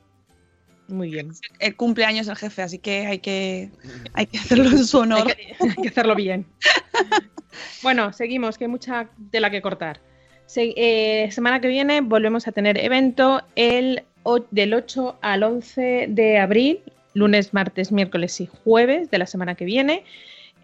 Muy 0.86 1.10
bien. 1.10 1.32
El 1.58 1.74
cumpleaños 1.74 2.28
del 2.28 2.36
jefe, 2.36 2.62
así 2.62 2.78
que 2.78 3.06
hay 3.06 3.18
que, 3.18 3.72
hay 4.12 4.26
que 4.26 4.38
hacerlo 4.38 4.70
en 4.70 4.86
su 4.86 4.98
honor. 4.98 5.26
Hay 5.26 5.34
que, 5.34 5.56
hay 5.64 5.82
que 5.82 5.88
hacerlo 5.88 6.14
bien. 6.14 6.46
bueno, 7.82 8.12
seguimos, 8.12 8.56
que 8.56 8.66
hay 8.66 8.70
mucha 8.70 9.08
tela 9.32 9.50
que 9.50 9.60
cortar. 9.60 10.00
Se, 10.46 10.72
eh, 10.76 11.28
semana 11.32 11.60
que 11.60 11.66
viene 11.66 12.02
volvemos 12.02 12.46
a 12.46 12.52
tener 12.52 12.78
evento 12.78 13.42
el, 13.56 14.04
del 14.52 14.74
8 14.74 15.18
al 15.22 15.42
11 15.42 16.06
de 16.08 16.38
abril, 16.38 16.82
lunes, 17.14 17.52
martes, 17.52 17.90
miércoles 17.90 18.40
y 18.40 18.48
jueves 18.62 19.10
de 19.10 19.18
la 19.18 19.26
semana 19.26 19.56
que 19.56 19.64
viene. 19.64 20.04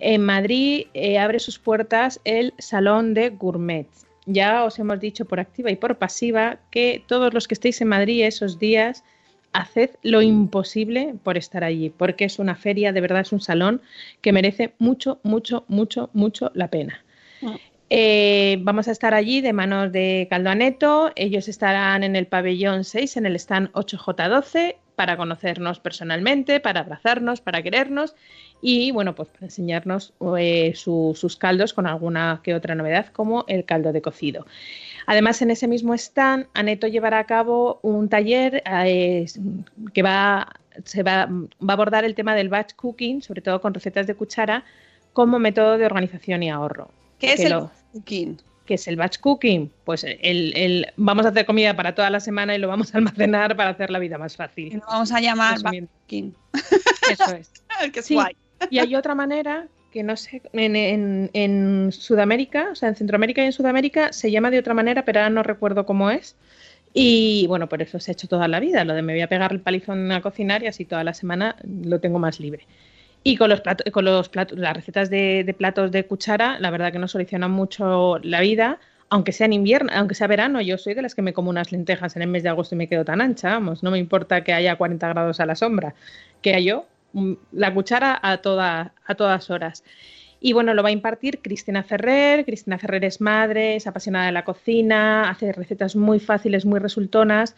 En 0.00 0.24
Madrid 0.24 0.86
eh, 0.94 1.18
abre 1.18 1.38
sus 1.38 1.58
puertas 1.58 2.20
el 2.24 2.54
Salón 2.58 3.12
de 3.12 3.28
Gourmet. 3.28 3.86
Ya 4.24 4.64
os 4.64 4.78
hemos 4.78 4.98
dicho 4.98 5.26
por 5.26 5.40
activa 5.40 5.70
y 5.70 5.76
por 5.76 5.98
pasiva 5.98 6.58
que 6.70 7.04
todos 7.06 7.34
los 7.34 7.46
que 7.46 7.54
estéis 7.54 7.80
en 7.82 7.88
Madrid 7.88 8.24
esos 8.24 8.58
días, 8.58 9.04
haced 9.52 9.90
lo 10.02 10.22
imposible 10.22 11.14
por 11.22 11.36
estar 11.36 11.64
allí, 11.64 11.90
porque 11.90 12.24
es 12.24 12.38
una 12.38 12.54
feria, 12.54 12.92
de 12.92 13.00
verdad 13.00 13.20
es 13.20 13.32
un 13.32 13.40
salón 13.40 13.82
que 14.22 14.32
merece 14.32 14.72
mucho, 14.78 15.20
mucho, 15.22 15.64
mucho, 15.68 16.08
mucho 16.12 16.50
la 16.54 16.68
pena. 16.68 17.04
Eh, 17.92 18.58
vamos 18.60 18.86
a 18.86 18.92
estar 18.92 19.14
allí 19.14 19.40
de 19.40 19.52
manos 19.52 19.90
de 19.90 20.28
Caldoaneto. 20.30 21.10
Ellos 21.16 21.48
estarán 21.48 22.04
en 22.04 22.14
el 22.14 22.28
pabellón 22.28 22.84
6, 22.84 23.16
en 23.16 23.26
el 23.26 23.34
stand 23.34 23.72
8J12, 23.72 24.76
para 24.94 25.16
conocernos 25.16 25.80
personalmente, 25.80 26.60
para 26.60 26.80
abrazarnos, 26.80 27.40
para 27.40 27.62
querernos 27.62 28.14
y, 28.62 28.92
bueno, 28.92 29.16
pues 29.16 29.28
para 29.30 29.46
enseñarnos 29.46 30.12
eh, 30.38 30.72
su, 30.76 31.16
sus 31.18 31.36
caldos 31.36 31.74
con 31.74 31.88
alguna 31.88 32.40
que 32.44 32.54
otra 32.54 32.76
novedad, 32.76 33.06
como 33.06 33.44
el 33.48 33.64
caldo 33.64 33.92
de 33.92 34.02
cocido. 34.02 34.46
Además, 35.06 35.42
en 35.42 35.50
ese 35.50 35.66
mismo 35.66 35.94
stand, 35.94 36.46
Aneto 36.54 36.86
llevará 36.86 37.18
a 37.18 37.24
cabo 37.24 37.80
un 37.82 38.08
taller 38.08 38.62
eh, 38.66 39.26
que 39.92 40.04
se 40.84 41.02
va 41.02 41.22
a 41.22 41.28
abordar 41.66 42.04
el 42.04 42.14
tema 42.14 42.36
del 42.36 42.50
batch 42.50 42.74
cooking, 42.74 43.20
sobre 43.20 43.42
todo 43.42 43.60
con 43.60 43.74
recetas 43.74 44.06
de 44.06 44.14
cuchara, 44.14 44.64
como 45.12 45.40
método 45.40 45.76
de 45.76 45.86
organización 45.86 46.44
y 46.44 46.50
ahorro. 46.50 46.90
¿Qué 47.20 47.34
es 47.34 47.40
el 47.40 47.50
lo, 47.50 47.70
cooking? 47.92 48.40
¿Qué 48.66 48.74
es 48.74 48.88
el 48.88 48.96
batch 48.96 49.18
cooking? 49.18 49.70
Pues 49.84 50.04
el, 50.04 50.56
el, 50.56 50.86
vamos 50.96 51.26
a 51.26 51.30
hacer 51.30 51.46
comida 51.46 51.74
para 51.76 51.94
toda 51.94 52.10
la 52.10 52.20
semana 52.20 52.54
y 52.54 52.58
lo 52.58 52.68
vamos 52.68 52.94
a 52.94 52.98
almacenar 52.98 53.56
para 53.56 53.70
hacer 53.70 53.90
la 53.90 53.98
vida 53.98 54.18
más 54.18 54.36
fácil. 54.36 54.68
Y 54.68 54.76
lo 54.76 54.86
vamos 54.86 55.12
a 55.12 55.20
llamar 55.20 55.60
batch 55.60 55.84
cooking. 56.02 56.34
Eso 57.10 57.34
es. 57.34 57.52
que 57.92 58.00
es 58.00 58.06
sí. 58.06 58.14
guay. 58.14 58.36
Y 58.70 58.78
hay 58.78 58.94
otra 58.94 59.14
manera 59.14 59.66
que 59.90 60.02
no 60.02 60.16
sé, 60.16 60.42
en, 60.52 60.76
en, 60.76 61.30
en, 61.32 61.92
Sudamérica, 61.92 62.68
o 62.70 62.74
sea, 62.74 62.88
en 62.88 62.96
Centroamérica 62.96 63.42
y 63.42 63.46
en 63.46 63.52
Sudamérica 63.52 64.12
se 64.12 64.30
llama 64.30 64.50
de 64.50 64.58
otra 64.58 64.74
manera, 64.74 65.04
pero 65.04 65.20
ahora 65.20 65.30
no 65.30 65.42
recuerdo 65.42 65.84
cómo 65.84 66.10
es. 66.10 66.36
Y 66.92 67.46
bueno, 67.46 67.68
por 67.68 67.82
eso 67.82 68.00
se 68.00 68.10
ha 68.10 68.14
hecho 68.14 68.28
toda 68.28 68.48
la 68.48 68.58
vida, 68.58 68.84
lo 68.84 68.94
de 68.94 69.02
me 69.02 69.12
voy 69.12 69.22
a 69.22 69.28
pegar 69.28 69.52
el 69.52 69.60
palizón 69.60 70.10
a 70.10 70.20
cocinar 70.20 70.62
y 70.62 70.66
así 70.66 70.84
toda 70.84 71.04
la 71.04 71.14
semana 71.14 71.56
lo 71.64 72.00
tengo 72.00 72.18
más 72.18 72.40
libre. 72.40 72.66
Y 73.22 73.36
con 73.36 73.50
los 73.50 73.60
platos, 73.60 73.92
con 73.92 74.04
los 74.04 74.28
platos, 74.28 74.58
las 74.58 74.74
recetas 74.74 75.10
de, 75.10 75.44
de, 75.44 75.54
platos 75.54 75.90
de 75.90 76.06
cuchara, 76.06 76.58
la 76.58 76.70
verdad 76.70 76.90
que 76.90 76.98
nos 76.98 77.12
solucionan 77.12 77.50
mucho 77.50 78.18
la 78.22 78.40
vida, 78.40 78.78
aunque 79.10 79.32
sea 79.32 79.46
en 79.46 79.52
invierno, 79.52 79.90
aunque 79.94 80.14
sea 80.14 80.26
verano, 80.26 80.60
yo 80.60 80.78
soy 80.78 80.94
de 80.94 81.02
las 81.02 81.14
que 81.14 81.22
me 81.22 81.32
como 81.32 81.50
unas 81.50 81.72
lentejas 81.72 82.16
en 82.16 82.22
el 82.22 82.28
mes 82.28 82.42
de 82.42 82.48
agosto 82.48 82.74
y 82.74 82.78
me 82.78 82.88
quedo 82.88 83.04
tan 83.04 83.20
ancha, 83.20 83.50
vamos, 83.50 83.82
no 83.82 83.90
me 83.90 83.98
importa 83.98 84.42
que 84.42 84.52
haya 84.52 84.76
40 84.76 85.08
grados 85.08 85.40
a 85.40 85.46
la 85.46 85.56
sombra, 85.56 85.94
que 86.40 86.62
yo 86.64 86.86
la 87.52 87.74
cuchara 87.74 88.18
a, 88.22 88.38
toda, 88.38 88.94
a 89.04 89.14
todas 89.14 89.50
horas. 89.50 89.84
Y 90.40 90.52
bueno, 90.54 90.72
lo 90.74 90.82
va 90.82 90.88
a 90.88 90.92
impartir 90.92 91.40
Cristina 91.42 91.82
Ferrer. 91.82 92.44
Cristina 92.44 92.78
Ferrer 92.78 93.04
es 93.04 93.20
madre, 93.20 93.76
es 93.76 93.86
apasionada 93.86 94.26
de 94.26 94.32
la 94.32 94.44
cocina, 94.44 95.28
hace 95.28 95.52
recetas 95.52 95.96
muy 95.96 96.18
fáciles, 96.18 96.64
muy 96.64 96.80
resultonas. 96.80 97.56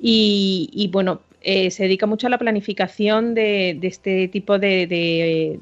Y, 0.00 0.68
y 0.72 0.88
bueno, 0.88 1.20
eh, 1.44 1.70
se 1.70 1.84
dedica 1.84 2.06
mucho 2.06 2.26
a 2.26 2.30
la 2.30 2.38
planificación 2.38 3.34
de, 3.34 3.78
este 3.82 4.28
tipo 4.28 4.58
de, 4.58 5.58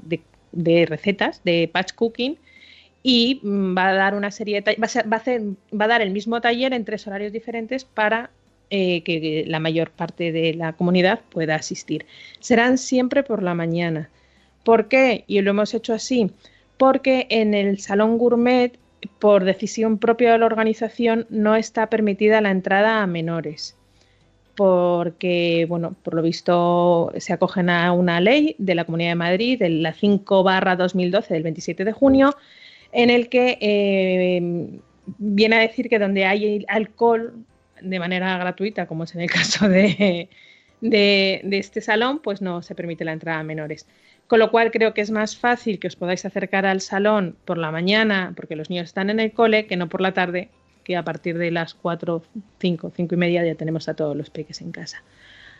de, 0.53 0.87
recetas, 0.87 1.43
de 1.45 1.69
patch 1.73 1.93
cooking. 1.95 2.39
Y 3.03 3.41
mm, 3.43 3.77
va 3.77 3.89
a 3.89 3.95
dar 3.95 4.15
una 4.15 4.31
serie 4.31 4.61
de 4.61 4.77
va 4.77 4.87
a, 4.87 5.09
va, 5.09 5.17
a 5.17 5.21
hacer, 5.21 5.43
va 5.79 5.85
a 5.87 5.89
dar 5.89 6.03
el 6.03 6.11
mismo 6.11 6.41
taller 6.41 6.73
en 6.73 6.85
tres 6.85 7.07
horarios 7.07 7.33
diferentes 7.33 7.85
para 7.85 8.31
eh, 8.71 9.03
que 9.03 9.45
la 9.47 9.61
mayor 9.61 9.91
parte 9.91 10.33
de 10.33 10.55
la 10.55 10.73
comunidad 10.73 11.21
pueda 11.31 11.57
asistir. 11.57 12.07
Serán 12.41 12.79
siempre 12.79 13.23
por 13.23 13.43
la 13.43 13.55
mañana. 13.55 14.09
¿Por 14.65 14.89
qué? 14.89 15.25
Y 15.27 15.41
lo 15.43 15.51
hemos 15.51 15.75
hecho 15.75 15.93
así 15.93 16.31
porque 16.83 17.29
en 17.31 17.55
el 17.55 17.79
Salón 17.79 18.19
Gourmet, 18.19 18.77
por 19.21 19.45
decisión 19.45 19.99
propia 19.99 20.33
de 20.33 20.39
la 20.39 20.47
organización, 20.47 21.27
no 21.31 21.55
está 21.55 21.89
permitida 21.89 22.41
la 22.41 22.51
entrada 22.51 23.03
a 23.03 23.07
menores. 23.07 23.77
Porque, 24.55 25.67
bueno, 25.69 25.97
por 26.03 26.15
lo 26.15 26.23
visto 26.23 27.13
se 27.17 27.33
acogen 27.33 27.71
a 27.71 27.93
una 27.93 28.21
ley 28.21 28.55
de 28.59 28.75
la 28.75 28.85
Comunidad 28.85 29.13
de 29.13 29.17
Madrid, 29.17 29.59
de 29.59 29.71
la 29.71 29.95
5 29.95 30.43
barra 30.43 30.77
2012 30.77 31.33
del 31.33 31.43
27 31.43 31.85
de 31.85 31.93
junio, 31.93 32.37
en 32.93 33.11
el 33.11 33.29
que 33.29 33.59
eh, 33.61 34.81
viene 35.19 35.57
a 35.57 35.61
decir 35.61 35.89
que 35.89 35.99
donde 35.99 36.27
hay 36.27 36.65
alcohol 36.69 37.35
de 37.81 37.99
manera 37.99 38.37
gratuita, 38.39 38.87
como 38.87 39.05
es 39.05 39.15
en 39.15 39.23
el 39.23 39.31
caso 39.31 39.69
de, 39.69 40.29
de, 40.81 41.41
de 41.43 41.59
este 41.59 41.81
salón, 41.81 42.21
pues 42.21 42.43
no 42.43 42.63
se 42.63 42.75
permite 42.75 43.05
la 43.05 43.13
entrada 43.13 43.41
a 43.41 43.45
menores. 43.45 43.87
Con 44.27 44.39
lo 44.39 44.51
cual 44.51 44.71
creo 44.71 44.95
que 44.95 45.01
es 45.01 45.11
más 45.11 45.37
fácil 45.37 45.79
que 45.79 45.89
os 45.89 45.97
podáis 45.97 46.25
acercar 46.25 46.65
al 46.65 46.81
salón 46.81 47.37
por 47.45 47.59
la 47.59 47.71
mañana, 47.71 48.33
porque 48.37 48.57
los 48.57 48.71
niños 48.71 48.85
están 48.85 49.11
en 49.11 49.21
el 49.21 49.33
cole, 49.33 49.67
que 49.67 49.77
no 49.77 49.89
por 49.89 50.01
la 50.01 50.13
tarde, 50.13 50.49
que 50.83 50.97
a 50.97 51.05
partir 51.05 51.39
de 51.39 51.51
las 51.51 51.75
4, 51.75 52.23
5, 52.59 52.93
5 52.95 53.15
y 53.15 53.19
media 53.19 53.45
ya 53.45 53.55
tenemos 53.55 53.89
a 53.89 53.95
todos 53.95 54.17
los 54.17 54.31
peques 54.31 54.61
en 54.61 54.73
casa. 54.73 55.03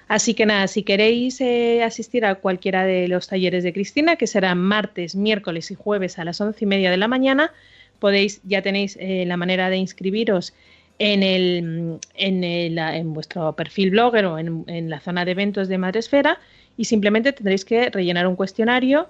Así 0.09 0.35
que 0.35 0.47
nada, 0.47 0.67
si 0.67 0.83
queréis 0.83 1.41
eh, 1.41 1.83
asistir 1.83 2.25
a 2.25 2.35
cualquiera 2.35 2.85
de 2.85 3.09
los 3.09 3.29
talleres 3.29 3.65
de 3.65 3.73
Cristina, 3.73 4.17
que 4.17 4.27
serán 4.27 4.59
martes, 4.59 5.15
miércoles 5.15 5.71
y 5.71 5.75
jueves 5.75 6.19
a 6.19 6.25
las 6.25 6.41
once 6.41 6.65
y 6.65 6.67
media 6.67 6.91
de 6.91 6.97
la 6.97 7.09
mañana, 7.09 7.53
podéis, 7.99 8.41
ya 8.45 8.63
tenéis 8.63 8.99
eh, 9.01 9.25
la 9.27 9.37
manera 9.37 9.71
de 9.71 9.77
inscribiros 9.77 10.55
en, 10.99 11.23
el, 11.23 11.99
en, 12.15 12.45
el, 12.45 12.79
en 12.79 13.15
vuestro 13.15 13.55
perfil 13.55 13.91
blogger 13.91 14.27
o 14.27 14.39
en, 14.39 14.65
en 14.67 14.91
la 14.91 15.01
zona 15.01 15.25
de 15.25 15.31
eventos 15.31 15.69
de 15.69 15.79
Madresfera 15.79 16.39
y 16.77 16.85
simplemente 16.85 17.33
tendréis 17.33 17.65
que 17.65 17.91
rellenar 17.91 18.27
un 18.27 18.37
cuestionario 18.37 19.09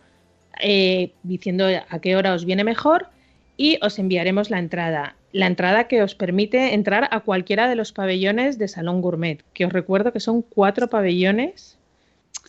eh, 0.61 1.13
diciendo 1.23 1.67
a 1.89 1.99
qué 2.01 2.17
hora 2.17 2.35
os 2.35 2.45
viene 2.45 2.65
mejor 2.65 3.09
y 3.57 3.79
os 3.83 3.99
enviaremos 3.99 4.51
la 4.51 4.59
entrada. 4.59 5.17
La 5.33 5.47
entrada 5.47 5.89
que 5.89 6.03
os 6.03 6.15
permite 6.15 6.75
entrar 6.75 7.09
a 7.11 7.21
cualquiera 7.21 7.69
de 7.69 7.75
los 7.75 7.93
pabellones 7.93 8.59
de 8.59 8.69
Salón 8.69 9.01
Gourmet, 9.01 9.43
que 9.55 9.65
os 9.65 9.73
recuerdo 9.73 10.13
que 10.13 10.21
son 10.21 10.43
cuatro 10.43 10.89
pabellones, 10.89 11.79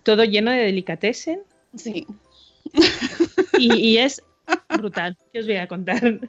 todo 0.04 0.24
lleno 0.26 0.52
de 0.52 0.58
delicatessen. 0.58 1.42
Sí. 1.76 2.06
Y, 3.58 3.74
y 3.76 3.98
es 4.00 4.22
brutal, 4.70 5.18
¿qué 5.32 5.40
os 5.40 5.46
voy 5.46 5.58
a 5.58 5.68
contar? 5.68 6.20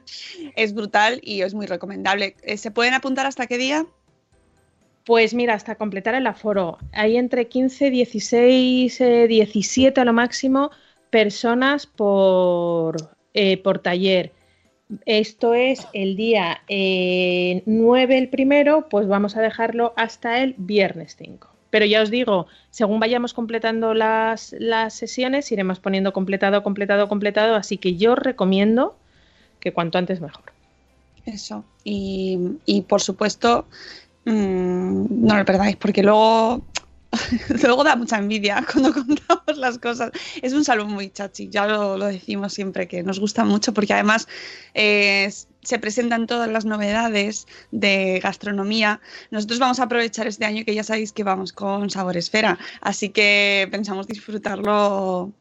Es 0.55 0.73
brutal 0.73 1.19
y 1.23 1.41
es 1.41 1.53
muy 1.53 1.65
recomendable. 1.65 2.35
Eh, 2.43 2.57
¿Se 2.57 2.71
pueden 2.71 2.93
apuntar 2.93 3.25
hasta 3.25 3.47
qué 3.47 3.57
día? 3.57 3.85
Pues 5.05 5.33
mira, 5.33 5.53
hasta 5.53 5.75
completar 5.75 6.15
el 6.15 6.25
aforo. 6.25 6.77
Hay 6.91 7.17
entre 7.17 7.47
15, 7.47 7.89
16, 7.91 9.01
eh, 9.01 9.27
17 9.27 10.01
a 10.01 10.05
lo 10.05 10.13
máximo 10.13 10.71
personas 11.11 11.85
por, 11.85 12.95
eh, 13.33 13.57
por 13.57 13.79
taller. 13.79 14.31
Esto 15.05 15.53
es 15.53 15.87
el 15.93 16.15
día 16.15 16.61
eh, 16.67 17.63
9 17.65 18.17
el 18.17 18.29
primero, 18.29 18.87
pues 18.89 19.07
vamos 19.07 19.35
a 19.35 19.41
dejarlo 19.41 19.93
hasta 19.97 20.43
el 20.43 20.55
viernes 20.57 21.15
5. 21.17 21.49
Pero 21.71 21.85
ya 21.85 22.01
os 22.01 22.09
digo, 22.09 22.47
según 22.69 22.99
vayamos 22.99 23.33
completando 23.33 23.93
las, 23.93 24.55
las 24.59 24.93
sesiones, 24.93 25.51
iremos 25.51 25.79
poniendo 25.79 26.13
completado, 26.13 26.63
completado, 26.63 27.09
completado. 27.09 27.55
Así 27.55 27.77
que 27.77 27.95
yo 27.95 28.15
recomiendo 28.15 28.95
que 29.59 29.73
cuanto 29.73 29.97
antes 29.97 30.21
mejor. 30.21 30.53
Eso. 31.25 31.65
Y, 31.83 32.39
y 32.65 32.83
por 32.83 33.01
supuesto, 33.01 33.65
mmm, 34.25 35.05
no 35.09 35.37
lo 35.37 35.45
perdáis, 35.45 35.75
porque 35.75 36.03
luego, 36.03 36.63
luego 37.63 37.83
da 37.83 37.95
mucha 37.95 38.17
envidia 38.17 38.65
cuando 38.71 38.93
contamos 38.93 39.57
las 39.57 39.77
cosas. 39.77 40.11
Es 40.41 40.53
un 40.53 40.63
salón 40.63 40.91
muy 40.91 41.09
chachi, 41.09 41.49
ya 41.49 41.67
lo, 41.67 41.97
lo 41.97 42.05
decimos 42.05 42.53
siempre, 42.53 42.87
que 42.87 43.03
nos 43.03 43.19
gusta 43.19 43.43
mucho, 43.43 43.73
porque 43.73 43.93
además 43.93 44.27
eh, 44.73 45.31
se 45.61 45.79
presentan 45.79 46.27
todas 46.27 46.49
las 46.49 46.65
novedades 46.65 47.47
de 47.71 48.19
gastronomía. 48.21 49.01
Nosotros 49.31 49.59
vamos 49.59 49.79
a 49.79 49.83
aprovechar 49.83 50.27
este 50.27 50.45
año 50.45 50.63
que 50.65 50.75
ya 50.75 50.83
sabéis 50.83 51.11
que 51.11 51.23
vamos 51.23 51.53
con 51.53 51.89
Sabor 51.89 52.17
Esfera, 52.17 52.57
así 52.81 53.09
que 53.09 53.67
pensamos 53.71 54.07
disfrutarlo 54.07 55.31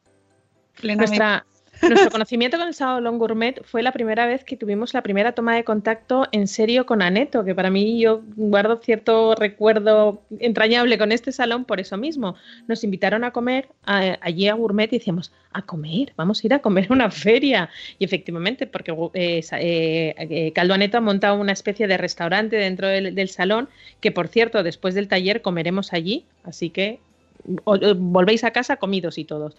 plenamente. 0.80 1.18
Nuestra, 1.18 1.46
nuestro 1.82 2.10
conocimiento 2.10 2.58
con 2.58 2.68
el 2.68 2.74
Salón 2.74 3.18
Gourmet 3.18 3.62
fue 3.64 3.82
la 3.82 3.92
primera 3.92 4.26
vez 4.26 4.44
que 4.44 4.56
tuvimos 4.56 4.94
la 4.94 5.02
primera 5.02 5.32
toma 5.32 5.54
de 5.54 5.64
contacto 5.64 6.26
en 6.32 6.46
serio 6.46 6.86
con 6.86 7.02
Aneto, 7.02 7.44
que 7.44 7.54
para 7.54 7.70
mí 7.70 8.00
yo 8.00 8.22
guardo 8.36 8.80
cierto 8.82 9.34
recuerdo 9.34 10.22
entrañable 10.38 10.98
con 10.98 11.12
este 11.12 11.32
salón 11.32 11.64
por 11.64 11.80
eso 11.80 11.96
mismo. 11.96 12.36
Nos 12.68 12.84
invitaron 12.84 13.24
a 13.24 13.32
comer 13.32 13.68
allí 13.84 14.48
a 14.48 14.54
Gourmet 14.54 14.92
y 14.92 14.98
decíamos, 14.98 15.32
a 15.52 15.62
comer, 15.62 16.12
vamos 16.16 16.42
a 16.42 16.46
ir 16.46 16.54
a 16.54 16.58
comer 16.58 16.86
a 16.90 16.92
una 16.92 17.10
feria. 17.10 17.70
Y 17.98 18.04
efectivamente, 18.04 18.66
porque 18.66 18.92
eh, 19.14 19.44
eh, 19.52 20.52
Caldo 20.54 20.74
Aneto 20.74 20.98
ha 20.98 21.00
montado 21.00 21.36
una 21.36 21.52
especie 21.52 21.86
de 21.86 21.96
restaurante 21.96 22.56
dentro 22.56 22.88
del, 22.88 23.14
del 23.14 23.28
salón, 23.28 23.68
que 24.00 24.10
por 24.10 24.28
cierto, 24.28 24.62
después 24.62 24.94
del 24.94 25.08
taller 25.08 25.42
comeremos 25.42 25.92
allí, 25.92 26.26
así 26.44 26.70
que 26.70 27.00
volvéis 27.46 28.44
a 28.44 28.52
casa 28.52 28.76
comidos 28.76 29.18
y 29.18 29.24
todos. 29.24 29.56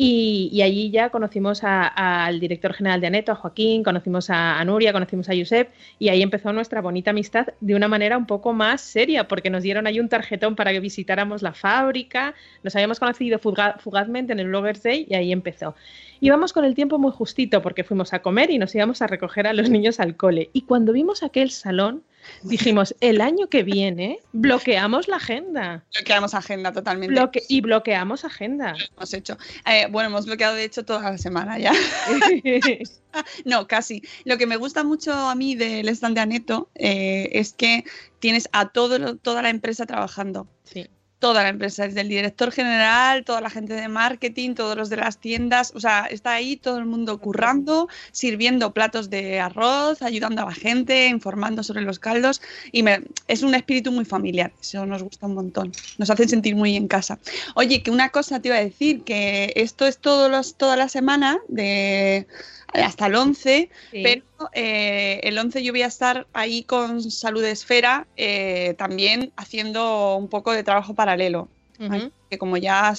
Y, 0.00 0.62
allí 0.62 0.92
ya 0.92 1.10
conocimos 1.10 1.62
al 1.64 2.38
director 2.38 2.72
general 2.72 3.00
de 3.00 3.08
Aneto, 3.08 3.32
a 3.32 3.34
Joaquín, 3.34 3.82
conocimos 3.82 4.30
a, 4.30 4.64
Nuria, 4.64 4.92
conocimos 4.92 5.28
a 5.28 5.32
Josep, 5.36 5.70
y 5.98 6.08
ahí 6.08 6.22
empezó 6.22 6.52
nuestra 6.52 6.80
bonita 6.80 7.10
amistad 7.10 7.48
de 7.60 7.74
una 7.74 7.88
manera 7.88 8.16
un 8.16 8.24
poco 8.24 8.52
más 8.52 8.80
seria, 8.80 9.26
porque 9.26 9.50
nos 9.50 9.64
dieron 9.64 9.88
ahí 9.88 9.98
un 9.98 10.08
tarjetón 10.08 10.54
para 10.54 10.70
que 10.70 10.78
visitáramos 10.78 11.42
la 11.42 11.52
fábrica, 11.52 12.36
nos 12.62 12.76
habíamos 12.76 13.00
conocido 13.00 13.40
fugaz, 13.40 13.82
fugazmente 13.82 14.32
en 14.32 14.38
el 14.38 14.46
Bloggers 14.46 14.84
Day 14.84 15.04
y 15.10 15.16
ahí 15.16 15.32
empezó. 15.32 15.74
Íbamos 16.20 16.52
con 16.52 16.64
el 16.64 16.76
tiempo 16.76 17.00
muy 17.00 17.10
justito 17.10 17.60
porque 17.60 17.82
fuimos 17.82 18.12
a 18.12 18.22
comer 18.22 18.52
y 18.52 18.58
nos 18.58 18.72
íbamos 18.76 19.02
a 19.02 19.08
recoger 19.08 19.48
a 19.48 19.52
los 19.52 19.68
niños 19.68 19.98
al 19.98 20.14
cole. 20.16 20.50
Y 20.52 20.62
cuando 20.62 20.92
vimos 20.92 21.24
aquel 21.24 21.50
salón, 21.50 22.04
dijimos, 22.42 22.94
el 23.00 23.20
año 23.20 23.48
que 23.48 23.62
viene 23.62 24.20
bloqueamos 24.32 25.08
la 25.08 25.16
agenda. 25.16 25.84
Bloqueamos 25.94 26.34
agenda 26.34 26.72
totalmente. 26.72 27.14
Bloque 27.14 27.42
y 27.48 27.60
bloqueamos 27.60 28.24
agenda. 28.24 28.74
Hemos 28.96 29.14
hecho. 29.14 29.36
Eh, 29.66 29.86
bueno, 29.90 30.08
hemos 30.08 30.26
bloqueado 30.26 30.54
de 30.54 30.64
hecho 30.64 30.84
toda 30.84 31.10
la 31.10 31.18
semana 31.18 31.58
ya. 31.58 31.72
no, 33.44 33.66
casi. 33.66 34.02
Lo 34.24 34.38
que 34.38 34.46
me 34.46 34.56
gusta 34.56 34.84
mucho 34.84 35.12
a 35.12 35.34
mí 35.34 35.54
del 35.54 35.88
stand 35.88 36.14
de 36.14 36.20
Aneto 36.20 36.70
eh, 36.74 37.30
es 37.32 37.52
que 37.52 37.84
tienes 38.18 38.48
a 38.52 38.68
todo, 38.70 39.16
toda 39.16 39.42
la 39.42 39.50
empresa 39.50 39.86
trabajando. 39.86 40.46
Sí 40.64 40.88
toda 41.18 41.42
la 41.42 41.48
empresa, 41.48 41.84
desde 41.84 42.02
el 42.02 42.08
director 42.08 42.52
general, 42.52 43.24
toda 43.24 43.40
la 43.40 43.50
gente 43.50 43.74
de 43.74 43.88
marketing, 43.88 44.54
todos 44.54 44.76
los 44.76 44.88
de 44.88 44.96
las 44.96 45.18
tiendas, 45.18 45.72
o 45.74 45.80
sea, 45.80 46.06
está 46.06 46.32
ahí 46.32 46.56
todo 46.56 46.78
el 46.78 46.86
mundo 46.86 47.18
currando, 47.18 47.88
sirviendo 48.12 48.72
platos 48.72 49.10
de 49.10 49.40
arroz, 49.40 50.02
ayudando 50.02 50.42
a 50.42 50.46
la 50.46 50.54
gente, 50.54 51.06
informando 51.08 51.62
sobre 51.62 51.82
los 51.82 51.98
caldos 51.98 52.40
y 52.72 52.82
me, 52.82 53.02
es 53.26 53.42
un 53.42 53.54
espíritu 53.54 53.90
muy 53.92 54.04
familiar, 54.04 54.52
eso 54.60 54.86
nos 54.86 55.02
gusta 55.02 55.26
un 55.26 55.34
montón, 55.34 55.72
nos 55.98 56.10
hace 56.10 56.28
sentir 56.28 56.54
muy 56.54 56.76
en 56.76 56.88
casa. 56.88 57.18
Oye, 57.54 57.82
que 57.82 57.90
una 57.90 58.10
cosa 58.10 58.40
te 58.40 58.48
iba 58.48 58.56
a 58.56 58.64
decir, 58.64 59.02
que 59.02 59.52
esto 59.56 59.86
es 59.86 59.98
todos 59.98 60.30
los, 60.30 60.54
toda 60.54 60.76
la 60.76 60.88
semana 60.88 61.38
de 61.48 62.26
hasta 62.72 63.06
el 63.06 63.14
11, 63.14 63.70
sí. 63.90 64.02
pero 64.02 64.22
eh, 64.52 65.20
el 65.22 65.38
11 65.38 65.62
yo 65.62 65.72
voy 65.72 65.82
a 65.82 65.86
estar 65.86 66.26
ahí 66.32 66.62
con 66.62 67.10
Salud 67.10 67.44
Esfera 67.44 68.06
eh, 68.16 68.74
también 68.78 69.32
haciendo 69.36 70.16
un 70.16 70.28
poco 70.28 70.52
de 70.52 70.62
trabajo 70.62 70.94
paralelo. 70.94 71.48
Uh 71.78 71.84
-huh. 71.84 72.12
Que 72.28 72.38
como 72.38 72.56
ya 72.56 72.92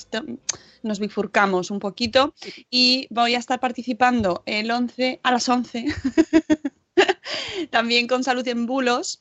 nos 0.82 1.00
bifurcamos 1.00 1.72
un 1.72 1.80
poquito 1.80 2.34
y 2.70 3.08
voy 3.10 3.36
a 3.36 3.40
estar 3.40 3.60
participando 3.60 4.44
el 4.46 4.72
11 4.72 5.20
a 5.24 5.32
las 5.32 5.50
11 5.50 5.86
también 7.70 8.08
con 8.08 8.24
Salud 8.24 8.48
en 8.48 8.66
Bulos 8.66 9.20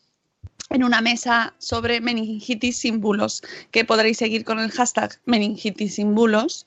en 0.70 0.84
una 0.84 1.00
mesa 1.00 1.54
sobre 1.58 2.00
meningitis 2.00 2.78
sin 2.78 3.00
bulos 3.00 3.42
que 3.70 3.84
podréis 3.84 4.18
seguir 4.18 4.44
con 4.44 4.58
el 4.58 4.70
hashtag 4.70 5.18
meningitis 5.24 5.94
sin 5.94 6.14
bulos 6.14 6.66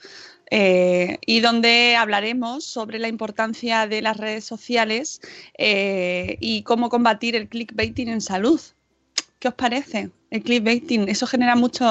eh, 0.51 1.19
y 1.25 1.41
donde 1.41 1.95
hablaremos 1.97 2.65
sobre 2.65 2.99
la 2.99 3.07
importancia 3.09 3.87
de 3.87 4.01
las 4.03 4.17
redes 4.17 4.45
sociales 4.45 5.21
eh, 5.57 6.37
y 6.41 6.63
cómo 6.63 6.89
combatir 6.89 7.35
el 7.35 7.49
clickbaiting 7.49 8.09
en 8.09 8.21
salud. 8.21 8.61
¿Qué 9.39 9.47
os 9.47 9.55
parece? 9.55 10.11
El 10.29 10.43
clickbaiting, 10.43 11.09
eso 11.09 11.27
genera 11.27 11.55
mucho, 11.55 11.85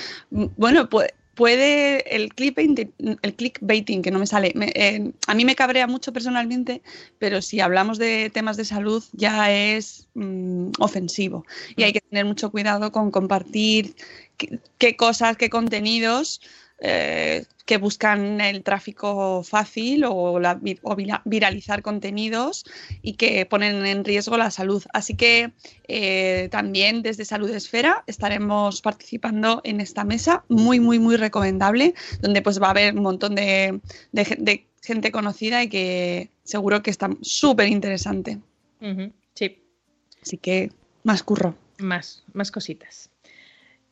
bueno, 0.30 0.88
pues 0.88 1.10
puede 1.34 2.14
el 2.14 2.34
clickbaiting, 2.34 2.92
el 3.22 3.34
clickbaiting 3.34 4.02
que 4.02 4.10
no 4.10 4.18
me 4.18 4.26
sale, 4.26 4.52
me- 4.54 4.72
eh, 4.74 5.12
a 5.26 5.34
mí 5.34 5.44
me 5.46 5.56
cabrea 5.56 5.86
mucho 5.86 6.12
personalmente, 6.12 6.82
pero 7.18 7.40
si 7.40 7.60
hablamos 7.60 7.98
de 7.98 8.30
temas 8.32 8.58
de 8.58 8.66
salud 8.66 9.02
ya 9.12 9.50
es 9.50 10.08
mm, 10.14 10.72
ofensivo 10.78 11.46
y 11.76 11.84
hay 11.84 11.92
que 11.94 12.02
tener 12.02 12.26
mucho 12.26 12.50
cuidado 12.50 12.92
con 12.92 13.10
compartir 13.10 13.94
qué, 14.36 14.60
qué 14.78 14.96
cosas, 14.96 15.36
qué 15.38 15.48
contenidos 15.48 16.40
eh, 16.80 17.44
que 17.64 17.76
buscan 17.78 18.40
el 18.40 18.62
tráfico 18.62 19.42
fácil 19.44 20.04
o, 20.04 20.38
la 20.40 20.60
o 20.82 20.96
viralizar 21.24 21.82
contenidos 21.82 22.64
y 23.02 23.14
que 23.14 23.46
ponen 23.46 23.86
en 23.86 24.04
riesgo 24.04 24.36
la 24.36 24.50
salud. 24.50 24.82
Así 24.92 25.14
que 25.14 25.52
eh, 25.88 26.48
también 26.50 27.02
desde 27.02 27.24
Salud 27.24 27.50
Esfera 27.50 28.02
estaremos 28.06 28.82
participando 28.82 29.60
en 29.64 29.80
esta 29.80 30.04
mesa 30.04 30.44
muy, 30.48 30.80
muy, 30.80 30.98
muy 30.98 31.16
recomendable, 31.16 31.94
donde 32.20 32.42
pues 32.42 32.60
va 32.60 32.66
a 32.68 32.70
haber 32.70 32.94
un 32.96 33.02
montón 33.02 33.34
de, 33.34 33.80
de 34.12 34.24
gen- 34.24 34.44
de 34.44 34.66
gente 34.82 35.12
conocida 35.12 35.62
y 35.62 35.68
que 35.68 36.30
seguro 36.42 36.82
que 36.82 36.90
está 36.90 37.08
súper 37.20 37.68
interesante. 37.68 38.40
Sí, 39.34 39.62
Así 40.20 40.36
que 40.36 40.72
más 41.04 41.22
curro. 41.22 41.54
más, 41.78 42.24
más 42.32 42.50
cositas. 42.50 43.08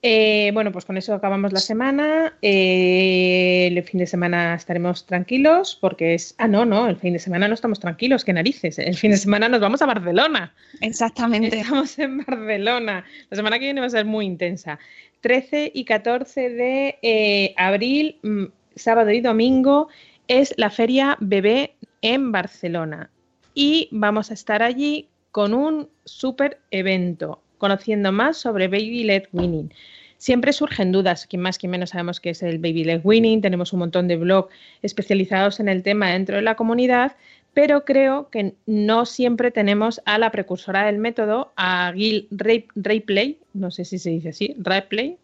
Eh, 0.02 0.50
bueno, 0.54 0.72
pues 0.72 0.86
con 0.86 0.96
eso 0.96 1.12
acabamos 1.12 1.52
la 1.52 1.60
semana. 1.60 2.34
Eh, 2.40 3.68
el 3.70 3.82
fin 3.82 3.98
de 3.98 4.06
semana 4.06 4.54
estaremos 4.54 5.04
tranquilos 5.04 5.76
porque 5.78 6.14
es... 6.14 6.34
Ah, 6.38 6.48
no, 6.48 6.64
no, 6.64 6.88
el 6.88 6.96
fin 6.96 7.12
de 7.12 7.18
semana 7.18 7.48
no 7.48 7.54
estamos 7.54 7.80
tranquilos, 7.80 8.24
qué 8.24 8.32
narices. 8.32 8.78
El 8.78 8.96
fin 8.96 9.10
de 9.10 9.18
semana 9.18 9.48
nos 9.48 9.60
vamos 9.60 9.82
a 9.82 9.86
Barcelona. 9.86 10.54
Exactamente. 10.80 11.58
Estamos 11.58 11.98
en 11.98 12.18
Barcelona. 12.24 13.04
La 13.28 13.36
semana 13.36 13.58
que 13.58 13.66
viene 13.66 13.80
va 13.80 13.88
a 13.88 13.90
ser 13.90 14.06
muy 14.06 14.24
intensa. 14.24 14.78
13 15.20 15.72
y 15.74 15.84
14 15.84 16.48
de 16.48 16.98
eh, 17.02 17.54
abril, 17.58 18.18
mm, 18.22 18.44
sábado 18.76 19.10
y 19.10 19.20
domingo, 19.20 19.88
es 20.28 20.54
la 20.56 20.70
feria 20.70 21.18
bebé 21.20 21.74
en 22.00 22.32
Barcelona. 22.32 23.10
Y 23.52 23.88
vamos 23.90 24.30
a 24.30 24.34
estar 24.34 24.62
allí 24.62 25.08
con 25.30 25.52
un 25.52 25.90
súper 26.04 26.60
evento, 26.70 27.42
conociendo 27.60 28.10
más 28.10 28.38
sobre 28.38 28.66
Baby 28.66 29.04
Led 29.04 29.24
Winning. 29.32 29.72
Siempre 30.18 30.52
surgen 30.52 30.90
dudas, 30.90 31.26
quien 31.26 31.42
más, 31.42 31.56
quien 31.56 31.70
menos 31.70 31.90
sabemos 31.90 32.18
qué 32.20 32.30
es 32.30 32.42
el 32.42 32.58
Baby 32.58 32.84
Led 32.84 33.00
Winning, 33.04 33.40
tenemos 33.40 33.72
un 33.72 33.78
montón 33.78 34.08
de 34.08 34.16
blogs 34.16 34.52
especializados 34.82 35.60
en 35.60 35.68
el 35.68 35.82
tema 35.82 36.10
dentro 36.10 36.36
de 36.36 36.42
la 36.42 36.56
comunidad, 36.56 37.16
pero 37.54 37.84
creo 37.84 38.28
que 38.30 38.54
no 38.66 39.06
siempre 39.06 39.50
tenemos 39.50 40.00
a 40.04 40.18
la 40.18 40.30
precursora 40.30 40.86
del 40.86 40.98
método, 40.98 41.52
a 41.56 41.92
Gil 41.94 42.28
Rayplay, 42.30 43.38
no 43.54 43.70
sé 43.70 43.84
si 43.84 43.98
se 43.98 44.10
dice 44.10 44.30
así, 44.30 44.54
Rayplay, 44.58 45.16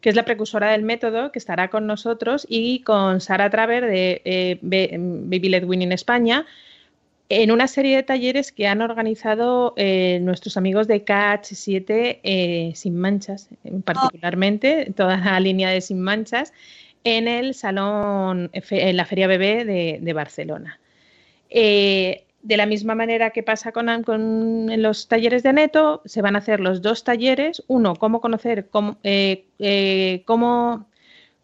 que 0.00 0.08
es 0.08 0.14
la 0.14 0.24
precursora 0.24 0.72
del 0.72 0.82
método, 0.82 1.32
que 1.32 1.38
estará 1.38 1.68
con 1.68 1.86
nosotros, 1.86 2.46
y 2.48 2.80
con 2.80 3.20
Sara 3.20 3.50
Traver 3.50 3.86
de 3.86 4.22
eh, 4.24 4.58
Baby 4.62 5.48
Led 5.48 5.64
Winning 5.64 5.92
España, 5.92 6.46
en 7.30 7.50
una 7.50 7.66
serie 7.66 7.96
de 7.96 8.02
talleres 8.02 8.52
que 8.52 8.66
han 8.66 8.80
organizado 8.80 9.74
eh, 9.76 10.18
nuestros 10.22 10.56
amigos 10.56 10.86
de 10.86 11.04
KH7 11.04 12.20
eh, 12.22 12.72
Sin 12.74 12.96
Manchas, 12.96 13.50
eh, 13.64 13.72
particularmente, 13.84 14.92
toda 14.96 15.18
la 15.18 15.40
línea 15.40 15.70
de 15.70 15.80
Sin 15.80 16.00
Manchas, 16.00 16.52
en 17.04 17.28
el 17.28 17.54
Salón, 17.54 18.50
en 18.52 18.96
la 18.96 19.04
Feria 19.04 19.26
Bebé 19.26 19.64
de, 19.64 20.12
Barcelona. 20.12 20.80
De 21.50 22.56
la 22.56 22.66
misma 22.66 22.94
manera 22.94 23.30
que 23.30 23.42
pasa 23.42 23.72
con, 23.72 24.02
con 24.02 24.82
los 24.82 25.06
talleres 25.08 25.42
de 25.42 25.52
Neto, 25.52 26.02
se 26.04 26.22
van 26.22 26.34
a 26.34 26.40
hacer 26.40 26.60
los 26.60 26.82
dos 26.82 27.04
talleres. 27.04 27.62
Uno, 27.66 27.94
cómo 27.94 28.20
conocer, 28.20 28.68
cómo, 28.68 28.98
cómo 30.24 30.86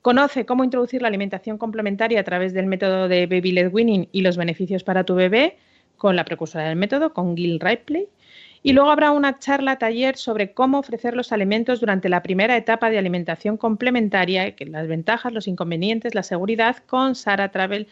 conoce 0.02 0.44
cómo 0.44 0.64
introducir 0.64 1.00
la 1.00 1.08
alimentación 1.08 1.56
complementaria 1.56 2.20
a 2.20 2.24
través 2.24 2.52
del 2.52 2.66
método 2.66 3.08
de 3.08 3.26
Baby 3.26 3.52
Led 3.52 3.72
Winning 3.72 4.08
y 4.12 4.22
los 4.22 4.36
beneficios 4.36 4.82
para 4.82 5.04
tu 5.04 5.14
bebé 5.14 5.56
con 6.04 6.16
la 6.16 6.26
precursora 6.26 6.68
del 6.68 6.76
método, 6.76 7.14
con 7.14 7.34
Gil 7.34 7.58
Ripley. 7.58 8.08
Y 8.62 8.74
luego 8.74 8.90
habrá 8.90 9.10
una 9.10 9.38
charla 9.38 9.78
taller 9.78 10.18
sobre 10.18 10.52
cómo 10.52 10.78
ofrecer 10.78 11.16
los 11.16 11.32
alimentos 11.32 11.80
durante 11.80 12.10
la 12.10 12.22
primera 12.22 12.58
etapa 12.58 12.90
de 12.90 12.98
alimentación 12.98 13.56
complementaria, 13.56 14.54
las 14.66 14.86
ventajas, 14.86 15.32
los 15.32 15.48
inconvenientes, 15.48 16.14
la 16.14 16.22
seguridad, 16.22 16.76
con 16.86 17.14
Sara 17.14 17.50
Travel, 17.50 17.88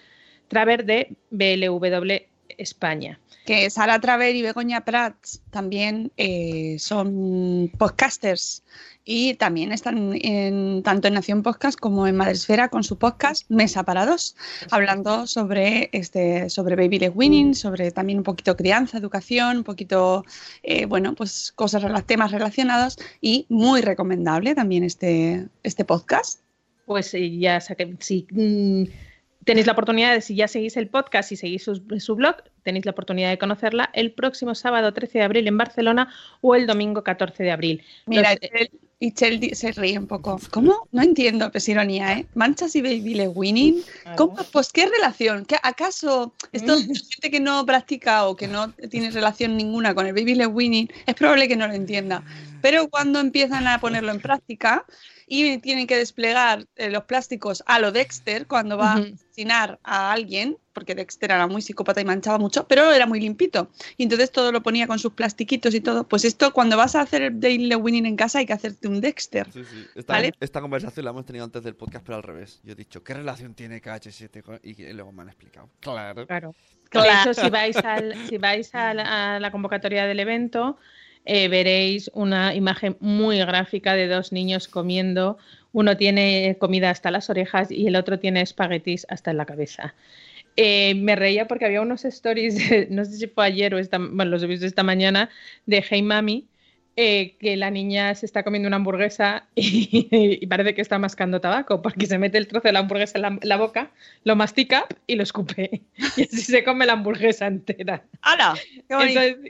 Traver 0.48 0.84
de 0.84 1.16
BLW 1.30 2.31
España. 2.58 3.18
Que 3.46 3.68
Sara 3.70 4.00
Traver 4.00 4.36
y 4.36 4.42
Begoña 4.42 4.84
Prats 4.84 5.42
también 5.50 6.12
eh, 6.16 6.76
son 6.78 7.70
podcasters 7.76 8.62
y 9.04 9.34
también 9.34 9.72
están 9.72 10.14
en, 10.22 10.82
tanto 10.82 11.08
en 11.08 11.14
Nación 11.14 11.42
Podcast 11.42 11.78
como 11.78 12.06
en 12.06 12.16
Madresfera 12.16 12.68
con 12.68 12.84
su 12.84 12.98
podcast 12.98 13.50
Mesa 13.50 13.82
para 13.82 14.06
Dos, 14.06 14.36
hablando 14.70 15.26
sobre, 15.26 15.90
este, 15.92 16.48
sobre 16.50 16.76
Baby 16.76 17.00
Led 17.00 17.12
Winning, 17.14 17.54
sobre 17.54 17.90
también 17.90 18.18
un 18.18 18.24
poquito 18.24 18.56
crianza, 18.56 18.98
educación, 18.98 19.58
un 19.58 19.64
poquito, 19.64 20.24
eh, 20.62 20.86
bueno, 20.86 21.14
pues 21.14 21.52
cosas, 21.52 21.82
temas 22.06 22.30
relacionados 22.30 22.96
y 23.20 23.46
muy 23.48 23.80
recomendable 23.80 24.54
también 24.54 24.84
este, 24.84 25.48
este 25.64 25.84
podcast. 25.84 26.40
Pues 26.86 27.12
eh, 27.14 27.38
ya 27.38 27.60
saqué, 27.60 27.96
si 27.98 28.26
mm, 28.30 28.84
tenéis 29.44 29.66
la 29.66 29.72
oportunidad 29.72 30.12
de, 30.12 30.20
si 30.20 30.34
ya 30.34 30.48
seguís 30.48 30.76
el 30.76 30.88
podcast 30.88 31.32
y 31.32 31.36
seguís 31.36 31.62
su, 31.64 31.82
su 31.98 32.14
blog, 32.14 32.36
tenéis 32.62 32.84
la 32.84 32.92
oportunidad 32.92 33.30
de 33.30 33.38
conocerla 33.38 33.90
el 33.92 34.12
próximo 34.12 34.54
sábado 34.54 34.92
13 34.92 35.18
de 35.18 35.24
abril 35.24 35.48
en 35.48 35.56
Barcelona 35.58 36.12
o 36.40 36.54
el 36.54 36.66
domingo 36.66 37.02
14 37.02 37.42
de 37.42 37.50
abril. 37.50 37.82
Mira, 38.06 38.34
Los- 38.34 38.68
Itzel 39.00 39.40
di- 39.40 39.52
se 39.56 39.72
ríe 39.72 39.98
un 39.98 40.06
poco. 40.06 40.38
¿Cómo? 40.52 40.86
No 40.92 41.02
entiendo, 41.02 41.50
pues 41.50 41.68
ironía, 41.68 42.12
¿eh? 42.12 42.26
Manchas 42.36 42.76
y 42.76 42.82
Baby 42.82 43.14
Le 43.14 43.26
Winning. 43.26 43.82
¿Cómo? 44.16 44.36
Pues 44.52 44.70
qué 44.72 44.86
relación. 44.86 45.44
¿Qué, 45.44 45.56
¿Acaso 45.60 46.32
esto 46.52 46.76
gente 47.10 47.28
que 47.32 47.40
no 47.40 47.66
practica 47.66 48.28
o 48.28 48.36
que 48.36 48.46
no 48.46 48.70
tiene 48.90 49.10
relación 49.10 49.56
ninguna 49.56 49.92
con 49.92 50.06
el 50.06 50.12
Baby 50.12 50.36
Le 50.36 50.46
Winning 50.46 50.88
es 51.04 51.14
probable 51.16 51.48
que 51.48 51.56
no 51.56 51.66
lo 51.66 51.74
entienda? 51.74 52.22
Pero 52.60 52.88
cuando 52.88 53.18
empiezan 53.18 53.66
a 53.66 53.80
ponerlo 53.80 54.12
en 54.12 54.20
práctica 54.20 54.84
y 55.26 55.58
tienen 55.58 55.86
que 55.86 55.96
desplegar 55.96 56.66
eh, 56.76 56.90
los 56.90 57.04
plásticos 57.04 57.62
a 57.66 57.78
lo 57.78 57.92
Dexter 57.92 58.46
cuando 58.46 58.76
va 58.76 58.94
a 58.94 59.00
Ujú. 59.00 59.14
asesinar 59.14 59.78
a 59.84 60.12
alguien, 60.12 60.58
porque 60.72 60.94
Dexter 60.94 61.30
era 61.30 61.46
muy 61.46 61.60
psicópata 61.62 62.00
y 62.00 62.04
manchaba 62.04 62.38
mucho, 62.38 62.66
pero 62.66 62.90
era 62.92 63.06
muy 63.06 63.20
limpito. 63.20 63.70
Y 63.96 64.04
entonces 64.04 64.30
todo 64.32 64.52
lo 64.52 64.62
ponía 64.62 64.86
con 64.86 64.98
sus 64.98 65.12
plastiquitos 65.12 65.74
y 65.74 65.80
todo. 65.80 66.08
Pues 66.08 66.24
esto, 66.24 66.52
cuando 66.52 66.76
vas 66.76 66.94
a 66.94 67.02
hacer 67.02 67.22
el 67.22 67.40
Daily 67.40 67.74
Winning 67.74 68.06
en 68.06 68.16
casa, 68.16 68.38
hay 68.38 68.46
que 68.46 68.52
hacerte 68.54 68.88
un 68.88 69.00
Dexter. 69.00 69.50
Sí, 69.52 69.64
sí. 69.64 69.86
Esta, 69.94 70.14
¿Vale? 70.14 70.32
esta 70.40 70.60
conversación 70.60 71.04
la 71.04 71.10
hemos 71.10 71.26
tenido 71.26 71.44
antes 71.44 71.62
del 71.62 71.74
podcast, 71.76 72.04
pero 72.04 72.16
al 72.16 72.22
revés. 72.22 72.60
Yo 72.64 72.72
he 72.72 72.76
dicho, 72.76 73.02
¿qué 73.04 73.14
relación 73.14 73.54
tiene 73.54 73.82
KH7 73.82 74.42
con...? 74.42 74.60
Y 74.62 74.74
luego 74.92 75.12
me 75.12 75.22
han 75.22 75.28
explicado. 75.28 75.68
Claro. 75.80 76.26
Claro. 76.26 76.54
Claro. 76.88 77.08
De 77.24 77.30
hecho, 77.30 77.40
si 77.42 77.48
vais, 77.48 77.76
al- 77.78 78.14
si 78.28 78.36
vais 78.38 78.74
a, 78.74 78.92
la, 78.92 79.36
a 79.36 79.40
la 79.40 79.50
convocatoria 79.50 80.04
del 80.06 80.20
evento, 80.20 80.76
eh, 81.24 81.48
veréis 81.48 82.10
una 82.14 82.54
imagen 82.54 82.96
muy 83.00 83.38
gráfica 83.38 83.94
de 83.94 84.08
dos 84.08 84.32
niños 84.32 84.68
comiendo. 84.68 85.38
Uno 85.72 85.96
tiene 85.96 86.56
comida 86.58 86.90
hasta 86.90 87.10
las 87.10 87.30
orejas 87.30 87.70
y 87.70 87.86
el 87.86 87.96
otro 87.96 88.18
tiene 88.18 88.42
espaguetis 88.42 89.06
hasta 89.08 89.32
la 89.32 89.46
cabeza. 89.46 89.94
Eh, 90.56 90.94
me 90.96 91.16
reía 91.16 91.48
porque 91.48 91.64
había 91.64 91.80
unos 91.80 92.04
stories, 92.04 92.56
no 92.90 93.04
sé 93.04 93.12
si 93.12 93.26
fue 93.26 93.46
ayer 93.46 93.74
o 93.74 93.78
esta, 93.78 93.98
los 93.98 94.42
he 94.42 94.46
visto 94.46 94.66
esta 94.66 94.82
mañana, 94.82 95.30
de 95.66 95.84
Hey 95.88 96.02
Mami, 96.02 96.46
eh, 96.94 97.36
que 97.38 97.56
la 97.56 97.70
niña 97.70 98.14
se 98.14 98.26
está 98.26 98.42
comiendo 98.42 98.66
una 98.66 98.76
hamburguesa 98.76 99.46
y, 99.54 100.08
y 100.10 100.46
parece 100.46 100.74
que 100.74 100.82
está 100.82 100.98
mascando 100.98 101.40
tabaco 101.40 101.80
porque 101.80 102.06
se 102.06 102.18
mete 102.18 102.36
el 102.36 102.46
trozo 102.46 102.68
de 102.68 102.72
la 102.72 102.80
hamburguesa 102.80 103.16
en 103.16 103.22
la, 103.22 103.38
la 103.42 103.56
boca, 103.56 103.90
lo 104.24 104.36
mastica 104.36 104.86
y 105.06 105.16
lo 105.16 105.22
escupe. 105.22 105.82
Y 106.16 106.24
así 106.24 106.42
se 106.42 106.64
come 106.64 106.84
la 106.84 106.92
hamburguesa 106.92 107.46
entera. 107.46 108.04
¡Hala! 108.20 108.54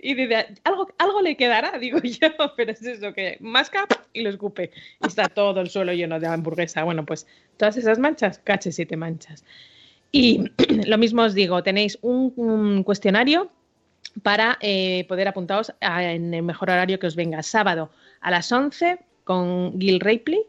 Y 0.03 0.15
dice, 0.15 0.55
algo, 0.63 0.89
algo 0.99 1.21
le 1.21 1.37
quedará, 1.37 1.79
digo 1.81 1.99
yo, 1.99 2.29
pero 2.57 2.71
es 2.71 2.83
eso 2.83 3.13
que 3.13 3.39
masca 3.41 3.87
y 4.13 4.23
lo 4.23 4.31
escupe. 4.31 4.71
Y 5.03 5.07
está 5.09 5.29
todo 5.29 5.61
el 5.61 5.71
suelo 5.71 5.93
lleno 5.93 6.21
de 6.21 6.29
hamburguesa. 6.29 6.85
Bueno, 6.85 7.05
pues 7.05 7.27
todas 7.57 7.77
esas 7.77 7.99
manchas, 7.99 8.39
cache 8.39 8.71
siete 8.71 8.97
manchas. 8.97 9.45
Y 10.13 10.45
lo 10.87 10.99
mismo 10.99 11.23
os 11.23 11.35
digo, 11.35 11.63
tenéis 11.65 11.99
un, 12.03 12.33
un 12.37 12.85
cuestionario 12.85 13.51
para 14.23 14.59
eh, 14.61 15.05
poder 15.09 15.29
apuntaros 15.29 15.73
a- 15.81 16.05
en 16.13 16.35
el 16.35 16.43
mejor 16.43 16.71
horario 16.71 16.99
que 16.99 17.07
os 17.07 17.17
venga. 17.17 17.43
Sábado 17.43 17.91
a 18.21 18.31
las 18.31 18.51
11 18.53 18.99
con 19.25 19.81
Gil 19.81 20.01
Ripley, 20.01 20.41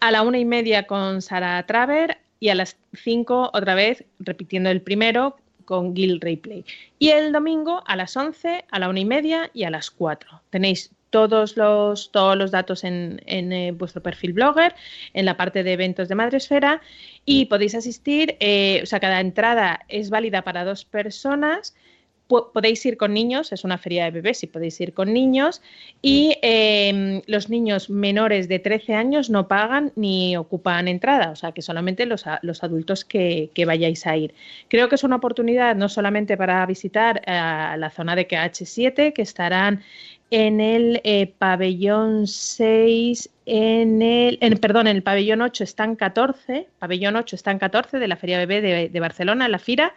a 0.00 0.10
la 0.10 0.22
una 0.22 0.38
y 0.38 0.44
media 0.44 0.86
con 0.86 1.22
Sara 1.22 1.64
Traver 1.66 2.18
y 2.38 2.48
a 2.48 2.54
las 2.54 2.76
5 2.94 3.50
otra 3.52 3.74
vez, 3.74 4.04
repitiendo 4.18 4.70
el 4.70 4.80
primero, 4.80 5.36
con 5.64 5.94
Gil 5.94 6.20
Ripley. 6.20 6.64
Y 6.98 7.10
el 7.10 7.32
domingo 7.32 7.82
a 7.86 7.94
las 7.96 8.16
11, 8.16 8.64
a 8.70 8.78
la 8.78 8.88
una 8.88 9.00
y 9.00 9.04
media 9.04 9.50
y 9.54 9.64
a 9.64 9.70
las 9.70 9.90
4. 9.90 10.42
Tenéis 10.50 10.90
todos 11.10 11.56
los, 11.56 12.10
todos 12.12 12.36
los 12.36 12.50
datos 12.50 12.82
en, 12.84 13.20
en, 13.26 13.52
eh, 13.52 13.72
vuestro 13.72 14.02
perfil 14.02 14.32
blogger, 14.32 14.74
en 15.12 15.24
la 15.26 15.36
parte 15.36 15.62
de 15.62 15.72
eventos 15.72 16.08
de 16.08 16.14
Madresfera 16.14 16.80
y 17.24 17.46
podéis 17.46 17.74
asistir, 17.74 18.36
eh, 18.40 18.80
o 18.82 18.86
sea, 18.86 19.00
cada 19.00 19.20
entrada 19.20 19.80
es 19.88 20.08
válida 20.10 20.42
para 20.42 20.64
dos 20.64 20.84
personas 20.84 21.74
podéis 22.52 22.86
ir 22.86 22.96
con 22.96 23.12
niños, 23.12 23.52
es 23.52 23.64
una 23.64 23.76
feria 23.76 24.04
de 24.04 24.10
bebés 24.12 24.42
y 24.42 24.46
podéis 24.46 24.80
ir 24.80 24.94
con 24.94 25.12
niños. 25.12 25.60
Y 26.00 26.36
eh, 26.42 27.22
los 27.26 27.50
niños 27.50 27.90
menores 27.90 28.48
de 28.48 28.58
13 28.58 28.94
años 28.94 29.28
no 29.28 29.48
pagan 29.48 29.92
ni 29.96 30.36
ocupan 30.36 30.88
entrada, 30.88 31.30
o 31.30 31.36
sea 31.36 31.52
que 31.52 31.60
solamente 31.62 32.06
los, 32.06 32.24
los 32.42 32.62
adultos 32.64 33.04
que, 33.04 33.50
que 33.54 33.64
vayáis 33.66 34.06
a 34.06 34.16
ir. 34.16 34.34
Creo 34.68 34.88
que 34.88 34.94
es 34.94 35.04
una 35.04 35.16
oportunidad 35.16 35.76
no 35.76 35.88
solamente 35.88 36.36
para 36.36 36.64
visitar 36.66 37.20
eh, 37.26 37.32
la 37.76 37.90
zona 37.90 38.16
de 38.16 38.26
KH7, 38.28 39.12
que 39.12 39.22
estarán 39.22 39.82
en 40.32 40.60
el 40.60 41.00
eh, 41.02 41.26
pabellón 41.38 42.28
6, 42.28 43.28
en 43.46 44.00
el, 44.00 44.38
en- 44.40 44.58
perdón, 44.58 44.86
en 44.86 44.96
el 44.96 45.02
pabellón 45.02 45.42
8 45.42 45.64
están 45.64 45.96
14, 45.96 46.68
pabellón 46.78 47.16
8 47.16 47.34
están 47.34 47.58
14 47.58 47.98
de 47.98 48.06
la 48.08 48.14
Feria 48.16 48.38
Bebé 48.38 48.60
de, 48.60 48.88
de 48.88 49.00
Barcelona, 49.00 49.48
la 49.48 49.58
FIRA, 49.58 49.92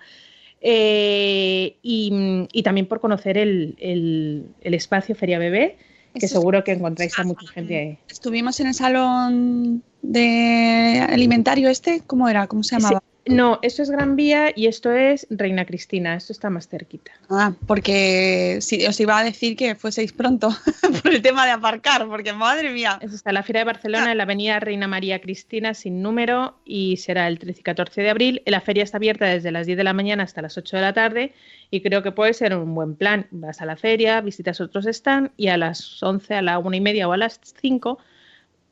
eh, 0.65 1.75
y, 1.83 2.47
y 2.51 2.63
también 2.63 2.87
por 2.87 2.99
conocer 3.01 3.37
el, 3.37 3.75
el- 3.79 4.45
el 4.61 4.73
espacio 4.73 5.13
Feria 5.13 5.37
Bebé, 5.37 5.77
que 6.13 6.19
Eso 6.19 6.25
es- 6.25 6.31
seguro 6.31 6.63
que 6.63 6.71
encontráis 6.71 7.17
a 7.19 7.23
mucha 7.25 7.47
gente 7.47 7.77
ahí. 7.77 7.97
Estuvimos 8.09 8.59
en 8.61 8.67
el 8.67 8.73
salón 8.73 9.83
de 10.01 11.05
alimentario 11.09 11.69
este, 11.69 12.01
¿cómo 12.07 12.27
era? 12.29 12.47
¿Cómo 12.47 12.63
se 12.63 12.75
llamaba? 12.77 13.03
No, 13.25 13.59
esto 13.61 13.81
es 13.83 13.89
Gran 13.89 14.17
Vía 14.17 14.51
y 14.53 14.67
esto 14.67 14.91
es 14.91 15.25
Reina 15.29 15.65
Cristina, 15.65 16.15
esto 16.15 16.33
está 16.33 16.49
más 16.49 16.67
cerquita. 16.67 17.11
Ah, 17.29 17.53
porque 17.67 18.57
si 18.59 18.85
os 18.85 18.99
iba 18.99 19.17
a 19.17 19.23
decir 19.23 19.55
que 19.55 19.75
fueseis 19.75 20.11
pronto 20.11 20.49
por 21.01 21.13
el 21.13 21.21
tema 21.21 21.45
de 21.45 21.51
aparcar, 21.51 22.05
porque 22.07 22.33
madre 22.33 22.71
mía. 22.71 22.99
Eso 23.01 23.15
está 23.15 23.31
la 23.31 23.43
Feria 23.43 23.61
de 23.61 23.65
Barcelona 23.65 24.11
en 24.11 24.17
la 24.17 24.23
avenida 24.23 24.59
Reina 24.59 24.87
María 24.87 25.21
Cristina 25.21 25.73
sin 25.73 26.01
número 26.01 26.55
y 26.65 26.97
será 26.97 27.27
el 27.27 27.39
13 27.39 27.61
y 27.61 27.63
14 27.63 28.01
de 28.01 28.09
abril. 28.09 28.41
La 28.45 28.59
feria 28.59 28.83
está 28.83 28.97
abierta 28.97 29.25
desde 29.25 29.51
las 29.51 29.67
10 29.67 29.77
de 29.77 29.83
la 29.85 29.93
mañana 29.93 30.23
hasta 30.23 30.41
las 30.41 30.57
8 30.57 30.75
de 30.75 30.81
la 30.81 30.93
tarde 30.93 31.33
y 31.71 31.81
creo 31.81 32.03
que 32.03 32.11
puede 32.11 32.33
ser 32.33 32.53
un 32.55 32.75
buen 32.75 32.95
plan. 32.95 33.27
Vas 33.31 33.61
a 33.61 33.65
la 33.65 33.77
feria, 33.77 34.19
visitas 34.19 34.59
otros 34.59 34.85
stand 34.85 35.31
y 35.37 35.47
a 35.47 35.55
las 35.55 36.03
11, 36.03 36.35
a 36.35 36.41
la 36.41 36.59
1 36.59 36.75
y 36.75 36.81
media 36.81 37.07
o 37.07 37.13
a 37.13 37.17
las 37.17 37.39
5 37.61 37.99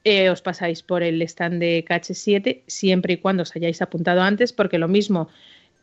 eh, 0.03 0.29
os 0.29 0.41
pasáis 0.41 0.81
por 0.81 1.03
el 1.03 1.21
stand 1.21 1.59
de 1.59 1.85
KH7 1.87 2.61
siempre 2.67 3.13
y 3.13 3.17
cuando 3.17 3.43
os 3.43 3.55
hayáis 3.55 3.81
apuntado 3.81 4.21
antes 4.21 4.53
porque 4.53 4.79
lo 4.79 4.87
mismo 4.87 5.29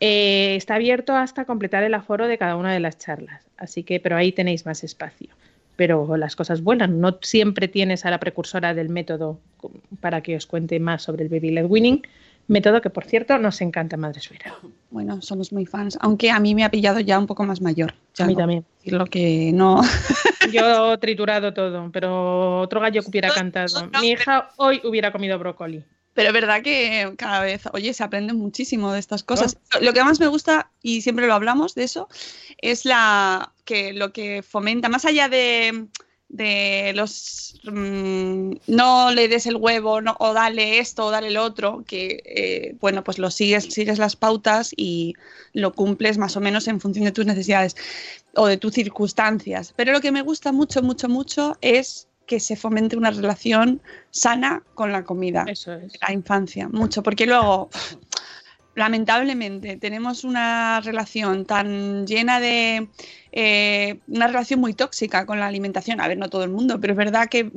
eh, 0.00 0.54
está 0.56 0.76
abierto 0.76 1.14
hasta 1.14 1.44
completar 1.44 1.82
el 1.82 1.94
aforo 1.94 2.28
de 2.28 2.38
cada 2.38 2.56
una 2.56 2.72
de 2.72 2.80
las 2.80 2.98
charlas. 2.98 3.44
Así 3.56 3.82
que, 3.82 4.00
pero 4.00 4.16
ahí 4.16 4.32
tenéis 4.32 4.64
más 4.66 4.84
espacio. 4.84 5.28
Pero 5.76 6.16
las 6.16 6.36
cosas 6.36 6.62
vuelan. 6.62 7.00
No 7.00 7.18
siempre 7.22 7.68
tienes 7.68 8.04
a 8.04 8.10
la 8.10 8.18
precursora 8.18 8.74
del 8.74 8.88
método 8.88 9.40
para 10.00 10.20
que 10.22 10.36
os 10.36 10.46
cuente 10.46 10.80
más 10.80 11.02
sobre 11.02 11.24
el 11.24 11.28
baby 11.28 11.60
winning. 11.62 12.02
Método 12.48 12.80
que, 12.80 12.88
por 12.88 13.04
cierto, 13.04 13.38
nos 13.38 13.60
encanta 13.60 13.98
Madresfera. 13.98 14.56
Bueno, 14.90 15.20
somos 15.20 15.52
muy 15.52 15.66
fans, 15.66 15.98
aunque 16.00 16.30
a 16.30 16.40
mí 16.40 16.54
me 16.54 16.64
ha 16.64 16.70
pillado 16.70 16.98
ya 16.98 17.18
un 17.18 17.26
poco 17.26 17.44
más 17.44 17.60
mayor. 17.60 17.94
Ya 18.14 18.24
A 18.24 18.26
mí 18.28 18.32
no 18.32 18.38
también. 18.38 18.64
Lo 18.84 19.04
que 19.04 19.52
no. 19.52 19.82
Yo 20.52 20.94
he 20.94 20.98
triturado 20.98 21.52
todo, 21.52 21.90
pero 21.92 22.60
otro 22.60 22.80
gallo 22.80 23.02
que 23.02 23.10
hubiera 23.10 23.28
cantado. 23.28 23.90
Mi 24.00 24.12
hija 24.12 24.50
hoy 24.56 24.80
hubiera 24.82 25.12
comido 25.12 25.38
brócoli. 25.38 25.84
Pero 26.14 26.28
es 26.28 26.34
verdad 26.34 26.62
que 26.62 27.14
cada 27.16 27.42
vez, 27.42 27.62
oye, 27.74 27.92
se 27.92 28.02
aprende 28.02 28.32
muchísimo 28.32 28.92
de 28.92 28.98
estas 28.98 29.22
cosas. 29.22 29.58
Lo 29.80 29.92
que 29.92 30.02
más 30.02 30.18
me 30.18 30.26
gusta, 30.26 30.70
y 30.82 31.02
siempre 31.02 31.28
lo 31.28 31.34
hablamos 31.34 31.76
de 31.76 31.84
eso, 31.84 32.08
es 32.56 32.84
la 32.84 33.52
que 33.64 33.92
lo 33.92 34.12
que 34.12 34.42
fomenta, 34.42 34.88
más 34.88 35.04
allá 35.04 35.28
de, 35.28 35.86
de 36.28 36.92
los 36.94 37.60
mm, 37.64 38.52
no 38.66 39.10
le 39.10 39.28
des 39.28 39.46
el 39.46 39.56
huevo, 39.56 40.00
no, 40.00 40.16
o 40.18 40.32
dale 40.34 40.78
esto, 40.78 41.06
o 41.06 41.10
dale 41.10 41.28
el 41.28 41.38
otro, 41.38 41.84
que 41.86 42.22
eh, 42.24 42.76
bueno, 42.80 43.02
pues 43.02 43.18
lo 43.18 43.30
sigues, 43.30 43.64
sigues 43.64 43.98
las 43.98 44.16
pautas 44.16 44.72
y 44.76 45.14
lo 45.52 45.72
cumples 45.72 46.18
más 46.18 46.36
o 46.36 46.40
menos 46.40 46.68
en 46.68 46.80
función 46.80 47.04
de 47.04 47.12
tus 47.12 47.26
necesidades 47.26 47.76
o 48.34 48.46
de 48.46 48.58
tus 48.58 48.74
circunstancias. 48.74 49.72
Pero 49.76 49.92
lo 49.92 50.00
que 50.00 50.12
me 50.12 50.22
gusta 50.22 50.52
mucho, 50.52 50.82
mucho, 50.82 51.08
mucho 51.08 51.56
es 51.60 52.08
que 52.26 52.38
se 52.40 52.56
fomente 52.56 52.96
una 52.96 53.10
relación 53.10 53.80
sana 54.10 54.62
con 54.74 54.92
la 54.92 55.02
comida. 55.02 55.46
Eso 55.48 55.72
es. 55.72 55.94
La 56.06 56.12
infancia, 56.12 56.68
mucho, 56.68 57.02
porque 57.02 57.24
luego, 57.24 57.70
lamentablemente, 58.78 59.76
tenemos 59.76 60.24
una 60.24 60.80
relación 60.80 61.44
tan 61.44 62.06
llena 62.06 62.40
de. 62.40 62.88
eh, 63.32 63.98
una 64.08 64.26
relación 64.26 64.60
muy 64.60 64.72
tóxica 64.74 65.26
con 65.26 65.38
la 65.38 65.46
alimentación. 65.46 66.00
A 66.00 66.08
ver, 66.08 66.16
no 66.16 66.28
todo 66.30 66.44
el 66.44 66.50
mundo, 66.50 66.80
pero 66.80 66.94
es 66.94 66.96
verdad 66.96 67.28
que 67.28 67.50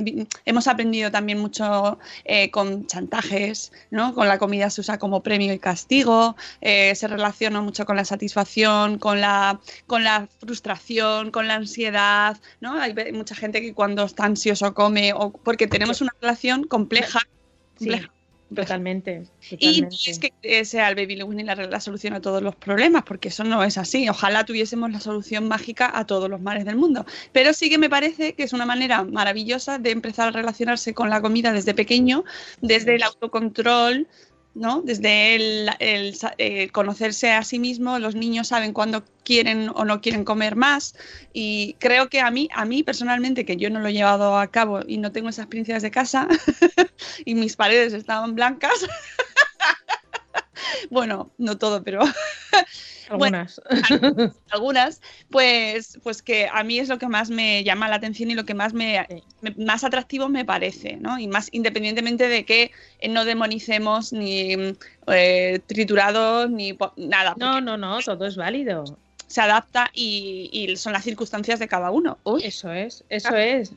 hemos 0.45 0.67
aprendido 0.67 1.11
también 1.11 1.39
mucho 1.39 1.97
eh, 2.25 2.51
con 2.51 2.85
chantajes, 2.87 3.71
¿no? 3.89 4.13
Con 4.13 4.27
la 4.27 4.37
comida 4.37 4.69
se 4.69 4.81
usa 4.81 4.97
como 4.97 5.23
premio 5.23 5.53
y 5.53 5.59
castigo, 5.59 6.35
eh, 6.59 6.93
se 6.95 7.07
relaciona 7.07 7.61
mucho 7.61 7.85
con 7.85 7.95
la 7.95 8.05
satisfacción, 8.05 8.97
con 8.99 9.21
la, 9.21 9.59
con 9.87 10.03
la 10.03 10.27
frustración, 10.39 11.31
con 11.31 11.47
la 11.47 11.55
ansiedad, 11.55 12.37
¿no? 12.59 12.79
Hay 12.79 12.93
mucha 13.13 13.35
gente 13.35 13.61
que 13.61 13.73
cuando 13.73 14.03
está 14.03 14.25
ansioso 14.25 14.73
come, 14.73 15.13
o 15.13 15.31
porque 15.31 15.67
tenemos 15.67 16.01
una 16.01 16.13
relación 16.21 16.65
compleja. 16.65 17.19
Sí, 17.79 17.89
compleja. 18.51 18.67
totalmente. 18.67 19.27
Y 19.49 19.81
no 19.81 19.89
totalmente. 19.89 20.11
es 20.11 20.19
que 20.19 20.65
sea 20.65 20.89
el 20.89 20.95
baby 20.95 21.15
led 21.15 21.25
weaning 21.25 21.45
la, 21.45 21.55
la 21.55 21.79
solución 21.79 22.13
a 22.13 22.21
todos 22.21 22.41
los 22.41 22.55
problemas, 22.55 23.03
porque 23.03 23.29
eso 23.29 23.43
no 23.43 23.63
es 23.63 23.77
así. 23.77 24.09
Ojalá 24.09 24.45
tuviésemos 24.45 24.91
la 24.91 24.99
solución 24.99 25.47
mágica 25.47 25.91
a 25.97 26.05
todos 26.05 26.29
los 26.29 26.41
males 26.41 26.65
del 26.65 26.75
mundo. 26.75 27.05
Pero 27.31 27.53
sí 27.53 27.69
que 27.69 27.77
me 27.77 27.89
parece 27.89 28.33
que 28.33 28.43
es 28.43 28.53
una 28.53 28.65
manera 28.65 29.03
maravillosa 29.03 29.77
de 29.79 29.91
empezar 29.91 30.27
a 30.27 30.31
relacionarse 30.31 30.93
con 30.93 31.09
la 31.09 31.21
comida 31.21 31.53
desde 31.53 31.73
pequeño, 31.73 32.23
desde 32.61 32.95
el 32.95 33.03
autocontrol, 33.03 34.07
¿no? 34.53 34.81
Desde 34.81 35.35
el, 35.35 35.69
eh, 36.37 36.69
conocerse 36.69 37.31
a 37.31 37.43
sí 37.43 37.59
mismo. 37.59 37.99
Los 37.99 38.15
niños 38.15 38.49
saben 38.49 38.73
cuándo 38.73 39.03
quieren 39.23 39.69
o 39.73 39.85
no 39.85 40.01
quieren 40.01 40.25
comer 40.25 40.55
más. 40.55 40.95
Y 41.33 41.75
creo 41.79 42.09
que 42.09 42.21
a 42.21 42.31
mí, 42.31 42.49
a 42.53 42.65
mí 42.65 42.83
personalmente, 42.83 43.45
que 43.45 43.57
yo 43.57 43.69
no 43.69 43.79
lo 43.79 43.87
he 43.87 43.93
llevado 43.93 44.37
a 44.37 44.47
cabo 44.47 44.81
y 44.85 44.97
no 44.97 45.11
tengo 45.11 45.29
esas 45.29 45.43
experiencias 45.43 45.81
de 45.81 45.91
casa, 45.91 46.27
y 47.25 47.35
mis 47.35 47.55
paredes 47.55 47.93
estaban 47.93 48.35
blancas. 48.35 48.73
bueno, 50.89 51.31
no 51.37 51.57
todo, 51.57 51.83
pero 51.83 52.01
Algunas. 53.11 53.61
algunas, 54.51 55.01
pues, 55.29 55.99
pues 56.03 56.21
que 56.21 56.47
a 56.51 56.63
mí 56.63 56.79
es 56.79 56.89
lo 56.89 56.97
que 56.97 57.07
más 57.07 57.29
me 57.29 57.63
llama 57.63 57.89
la 57.89 57.95
atención 57.97 58.31
y 58.31 58.35
lo 58.35 58.45
que 58.45 58.53
más 58.53 58.73
me, 58.73 59.05
me- 59.41 59.55
más 59.63 59.83
atractivo 59.83 60.29
me 60.29 60.45
parece, 60.45 60.97
¿no? 60.97 61.19
Y 61.19 61.27
más 61.27 61.49
independientemente 61.51 62.27
de 62.27 62.45
que 62.45 62.71
eh, 62.99 63.09
no 63.09 63.25
demonicemos 63.25 64.13
ni 64.13 64.55
eh, 65.07 65.59
triturados 65.67 66.49
ni 66.49 66.77
nada. 66.95 67.35
No, 67.37 67.59
no, 67.61 67.77
no, 67.77 67.99
todo 68.01 68.25
es 68.25 68.35
válido. 68.35 68.97
Se 69.27 69.41
adapta 69.41 69.89
y, 69.93 70.49
y 70.51 70.75
son 70.77 70.93
las 70.93 71.03
circunstancias 71.03 71.59
de 71.59 71.67
cada 71.67 71.91
uno. 71.91 72.17
Uy. 72.23 72.43
Eso 72.43 72.71
es, 72.71 73.03
eso 73.09 73.35
es. 73.35 73.71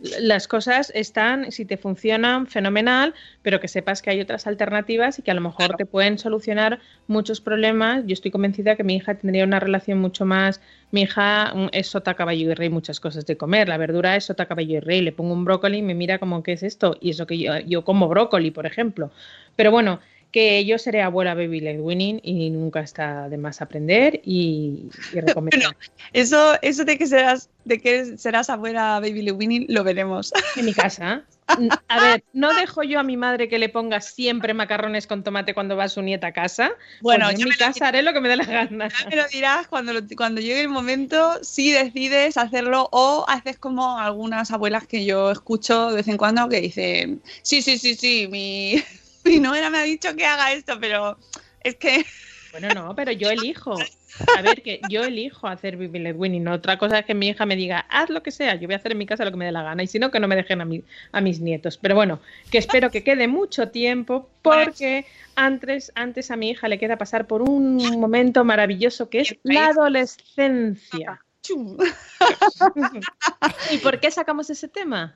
Las 0.00 0.46
cosas 0.46 0.92
están, 0.94 1.50
si 1.50 1.64
te 1.64 1.76
funcionan, 1.76 2.46
fenomenal, 2.46 3.14
pero 3.42 3.58
que 3.58 3.66
sepas 3.66 4.00
que 4.00 4.10
hay 4.10 4.20
otras 4.20 4.46
alternativas 4.46 5.18
y 5.18 5.22
que 5.22 5.32
a 5.32 5.34
lo 5.34 5.40
mejor 5.40 5.76
te 5.76 5.86
pueden 5.86 6.18
solucionar 6.18 6.78
muchos 7.08 7.40
problemas. 7.40 8.04
Yo 8.06 8.12
estoy 8.12 8.30
convencida 8.30 8.76
que 8.76 8.84
mi 8.84 8.96
hija 8.96 9.16
tendría 9.16 9.44
una 9.44 9.58
relación 9.58 9.98
mucho 9.98 10.24
más. 10.24 10.60
Mi 10.92 11.02
hija 11.02 11.52
mm, 11.52 11.68
es 11.72 11.88
sota, 11.88 12.14
caballo 12.14 12.50
y 12.50 12.54
rey, 12.54 12.68
muchas 12.68 13.00
cosas 13.00 13.26
de 13.26 13.36
comer. 13.36 13.68
La 13.68 13.76
verdura 13.76 14.14
es 14.14 14.26
sota, 14.26 14.46
caballo 14.46 14.76
y 14.76 14.80
rey. 14.80 15.00
Le 15.00 15.10
pongo 15.10 15.32
un 15.32 15.44
brócoli 15.44 15.78
y 15.78 15.82
me 15.82 15.94
mira 15.94 16.18
como, 16.18 16.44
¿qué 16.44 16.52
es 16.52 16.62
esto? 16.62 16.96
Y 17.00 17.10
eso 17.10 17.26
que 17.26 17.36
yo, 17.36 17.58
yo 17.58 17.82
como 17.82 18.06
brócoli, 18.06 18.52
por 18.52 18.66
ejemplo. 18.66 19.10
Pero 19.56 19.72
bueno, 19.72 19.98
que 20.30 20.64
yo 20.64 20.78
seré 20.78 21.02
abuela 21.02 21.34
baby 21.34 21.60
led 21.60 21.80
winning 21.80 22.20
y 22.22 22.50
nunca 22.50 22.80
está 22.80 23.28
de 23.28 23.38
más 23.38 23.60
aprender 23.62 24.20
y, 24.24 24.90
y 25.12 25.20
recomendar. 25.20 25.76
Eso, 26.12 26.54
eso 26.62 26.84
de 26.84 26.98
que 26.98 27.06
serás, 27.06 27.48
de 27.64 27.80
que 27.80 28.16
serás 28.18 28.50
abuela 28.50 28.98
Baby 29.00 29.22
Led 29.22 29.34
Winning, 29.34 29.66
lo 29.68 29.84
veremos. 29.84 30.32
En 30.56 30.64
mi 30.64 30.72
casa. 30.72 31.24
A 31.88 31.98
ver, 32.00 32.22
no 32.32 32.52
dejo 32.54 32.82
yo 32.84 33.00
a 33.00 33.02
mi 33.02 33.16
madre 33.16 33.48
que 33.48 33.58
le 33.58 33.68
ponga 33.68 34.00
siempre 34.00 34.54
macarrones 34.54 35.06
con 35.08 35.24
tomate 35.24 35.54
cuando 35.54 35.76
va 35.76 35.88
su 35.88 36.02
nieta 36.02 36.28
a 36.28 36.32
casa. 36.32 36.70
Bueno, 37.00 37.24
Pues 37.26 37.38
ya 37.38 37.42
en 37.42 37.48
mi 37.48 37.56
casa 37.56 37.88
haré 37.88 38.02
lo 38.02 38.12
que 38.12 38.20
me 38.20 38.28
dé 38.28 38.36
la 38.36 38.44
gana. 38.44 38.88
Ya 38.88 39.08
me 39.10 39.16
lo 39.16 39.26
dirás 39.28 39.66
cuando, 39.66 39.92
lo- 39.92 40.02
cuando 40.16 40.40
llegue 40.40 40.60
el 40.60 40.68
momento, 40.68 41.42
si 41.42 41.72
decides 41.72 42.36
hacerlo 42.36 42.88
o 42.92 43.24
haces 43.26 43.58
como 43.58 43.98
algunas 43.98 44.50
abuelas 44.52 44.86
que 44.86 45.04
yo 45.04 45.30
escucho 45.32 45.88
de 45.90 45.96
vez 45.96 46.08
en 46.08 46.16
cuando 46.16 46.48
que 46.48 46.60
dicen, 46.60 47.22
sí, 47.42 47.60
sí, 47.62 47.76
sí, 47.78 47.94
sí, 47.96 48.28
mi, 48.30 48.76
mi 49.24 49.40
nuera 49.40 49.70
me 49.70 49.78
ha 49.78 49.82
dicho 49.82 50.14
que 50.16 50.26
haga 50.26 50.52
esto, 50.52 50.78
pero 50.80 51.18
es 51.62 51.76
que... 51.76 52.04
Bueno, 52.50 52.72
no, 52.72 52.94
pero 52.94 53.12
yo 53.12 53.30
elijo. 53.30 53.88
A 54.36 54.42
ver, 54.42 54.62
que 54.62 54.80
yo 54.88 55.04
elijo 55.04 55.46
hacer 55.46 55.78
led 55.78 56.16
winning. 56.16 56.48
Otra 56.48 56.78
cosa 56.78 57.00
es 57.00 57.04
que 57.04 57.14
mi 57.14 57.28
hija 57.28 57.46
me 57.46 57.56
diga, 57.56 57.80
haz 57.90 58.08
lo 58.10 58.22
que 58.22 58.30
sea, 58.30 58.54
yo 58.54 58.66
voy 58.66 58.74
a 58.74 58.78
hacer 58.78 58.92
en 58.92 58.98
mi 58.98 59.06
casa 59.06 59.24
lo 59.24 59.30
que 59.30 59.36
me 59.36 59.44
dé 59.44 59.52
la 59.52 59.62
gana. 59.62 59.82
Y 59.82 59.86
si 59.86 59.98
no, 59.98 60.10
que 60.10 60.18
no 60.18 60.28
me 60.28 60.34
dejen 60.34 60.60
a, 60.60 60.64
mi- 60.64 60.82
a 61.12 61.20
mis 61.20 61.40
nietos. 61.40 61.76
Pero 61.76 61.94
bueno, 61.94 62.20
que 62.50 62.58
espero 62.58 62.90
que 62.90 63.04
quede 63.04 63.28
mucho 63.28 63.68
tiempo 63.68 64.30
porque 64.42 65.04
antes, 65.36 65.92
antes 65.94 66.30
a 66.30 66.36
mi 66.36 66.50
hija 66.50 66.68
le 66.68 66.78
queda 66.78 66.96
pasar 66.96 67.26
por 67.26 67.42
un 67.42 67.76
momento 68.00 68.44
maravilloso 68.44 69.10
que 69.10 69.20
es 69.20 69.36
la 69.42 69.68
adolescencia. 69.68 71.22
¿Y 73.70 73.78
por 73.78 74.00
qué 74.00 74.10
sacamos 74.10 74.50
ese 74.50 74.68
tema? 74.68 75.14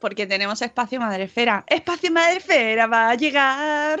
Porque 0.00 0.26
tenemos 0.26 0.60
espacio 0.62 1.00
madrefera. 1.00 1.64
Espacio 1.66 2.10
madrefera 2.10 2.86
va 2.86 3.10
a 3.10 3.14
llegar. 3.14 4.00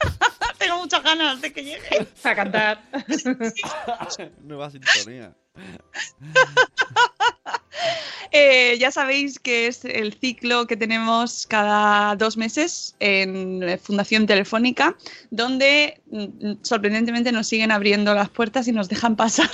Tengo 0.58 0.78
muchas 0.78 1.02
ganas 1.02 1.40
de 1.40 1.52
que 1.52 1.64
llegue. 1.64 2.06
A 2.24 2.34
cantar. 2.34 2.82
Nueva 4.42 4.70
sintonía. 4.70 5.34
Eh, 8.32 8.78
ya 8.78 8.90
sabéis 8.90 9.38
que 9.40 9.66
es 9.66 9.84
el 9.84 10.14
ciclo 10.14 10.66
que 10.66 10.76
tenemos 10.76 11.46
cada 11.46 12.14
dos 12.14 12.36
meses 12.36 12.94
en 13.00 13.78
Fundación 13.82 14.26
Telefónica, 14.26 14.96
donde 15.30 16.00
mm, 16.10 16.62
sorprendentemente 16.62 17.32
nos 17.32 17.48
siguen 17.48 17.72
abriendo 17.72 18.14
las 18.14 18.28
puertas 18.28 18.68
y 18.68 18.72
nos 18.72 18.88
dejan 18.88 19.16
pasar 19.16 19.50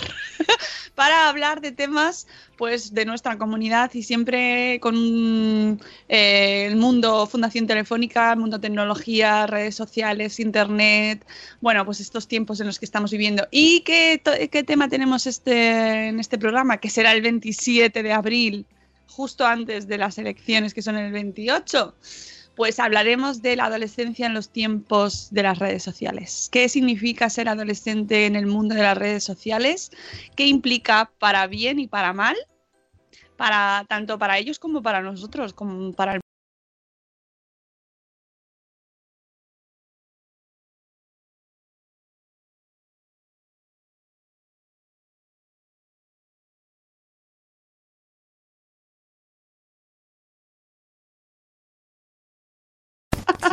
para 0.97 1.29
hablar 1.29 1.61
de 1.61 1.71
temas 1.71 2.27
pues 2.57 2.95
de 2.95 3.05
nuestra 3.05 3.37
comunidad 3.39 3.93
y 3.95 4.03
siempre 4.03 4.81
con 4.81 5.79
eh, 6.09 6.67
el 6.67 6.77
mundo 6.77 7.27
Fundación 7.27 7.67
Telefónica, 7.67 8.33
el 8.33 8.39
mundo 8.39 8.59
tecnología, 8.59 9.47
redes 9.47 9.77
sociales, 9.77 10.41
internet, 10.41 11.25
bueno, 11.61 11.85
pues 11.85 12.01
estos 12.01 12.27
tiempos 12.27 12.61
en 12.61 12.67
los 12.67 12.79
que 12.79 12.87
estamos 12.87 13.13
viviendo. 13.13 13.47
¿Y 13.51 13.83
qué, 13.83 14.21
qué 14.51 14.63
tema 14.65 14.89
tenemos 14.89 15.27
este, 15.27 16.09
en 16.09 16.19
este 16.19 16.39
programa? 16.39 16.79
Que 16.79 16.89
será 16.89 17.13
el 17.13 17.21
27 17.21 18.03
de 18.03 18.13
abril, 18.13 18.67
justo 19.07 19.47
antes 19.47 19.87
de 19.87 19.99
las 19.99 20.17
elecciones 20.17 20.73
que 20.73 20.81
son 20.81 20.97
el 20.97 21.13
28. 21.13 21.95
Pues 22.57 22.81
hablaremos 22.81 23.43
de 23.43 23.55
la 23.55 23.67
adolescencia 23.67 24.27
en 24.27 24.33
los 24.33 24.49
tiempos 24.49 25.29
de 25.31 25.43
las 25.43 25.59
redes 25.59 25.83
sociales. 25.83 26.49
¿Qué 26.51 26.71
significa 26.71 27.29
ser 27.29 27.51
adolescente 27.51 28.25
en 28.25 28.35
el 28.35 28.47
mundo 28.47 28.75
de 28.75 28.83
las 28.83 28.97
redes 28.97 29.25
sociales? 29.25 29.93
¿Qué 30.35 30.47
implica 30.47 31.11
para 31.19 31.47
bien 31.47 31.79
y 31.79 31.87
para 31.87 32.15
mal? 32.15 32.35
Para, 33.37 33.85
tanto 33.89 34.19
para 34.19 34.39
ellos 34.39 34.59
como 34.59 34.83
para 34.83 35.03
nosotros, 35.03 35.53
como 35.53 35.93
para 35.93 36.15
el 36.15 36.21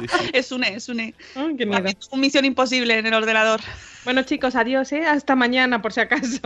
Es 0.34 0.52
une, 0.52 0.68
es 0.76 0.90
une. 0.90 1.14
qué 1.58 1.66
miedo. 1.66 1.90
Un 2.12 2.20
misión 2.20 2.46
imposible 2.46 2.98
en 2.98 3.06
el 3.06 3.14
ordenador. 3.14 3.62
Bueno, 4.04 4.24
chicos, 4.24 4.56
adiós, 4.56 4.92
¿eh? 4.92 5.06
Hasta 5.06 5.34
mañana, 5.34 5.82
por 5.82 5.94
si 5.94 6.02
acaso. 6.02 6.42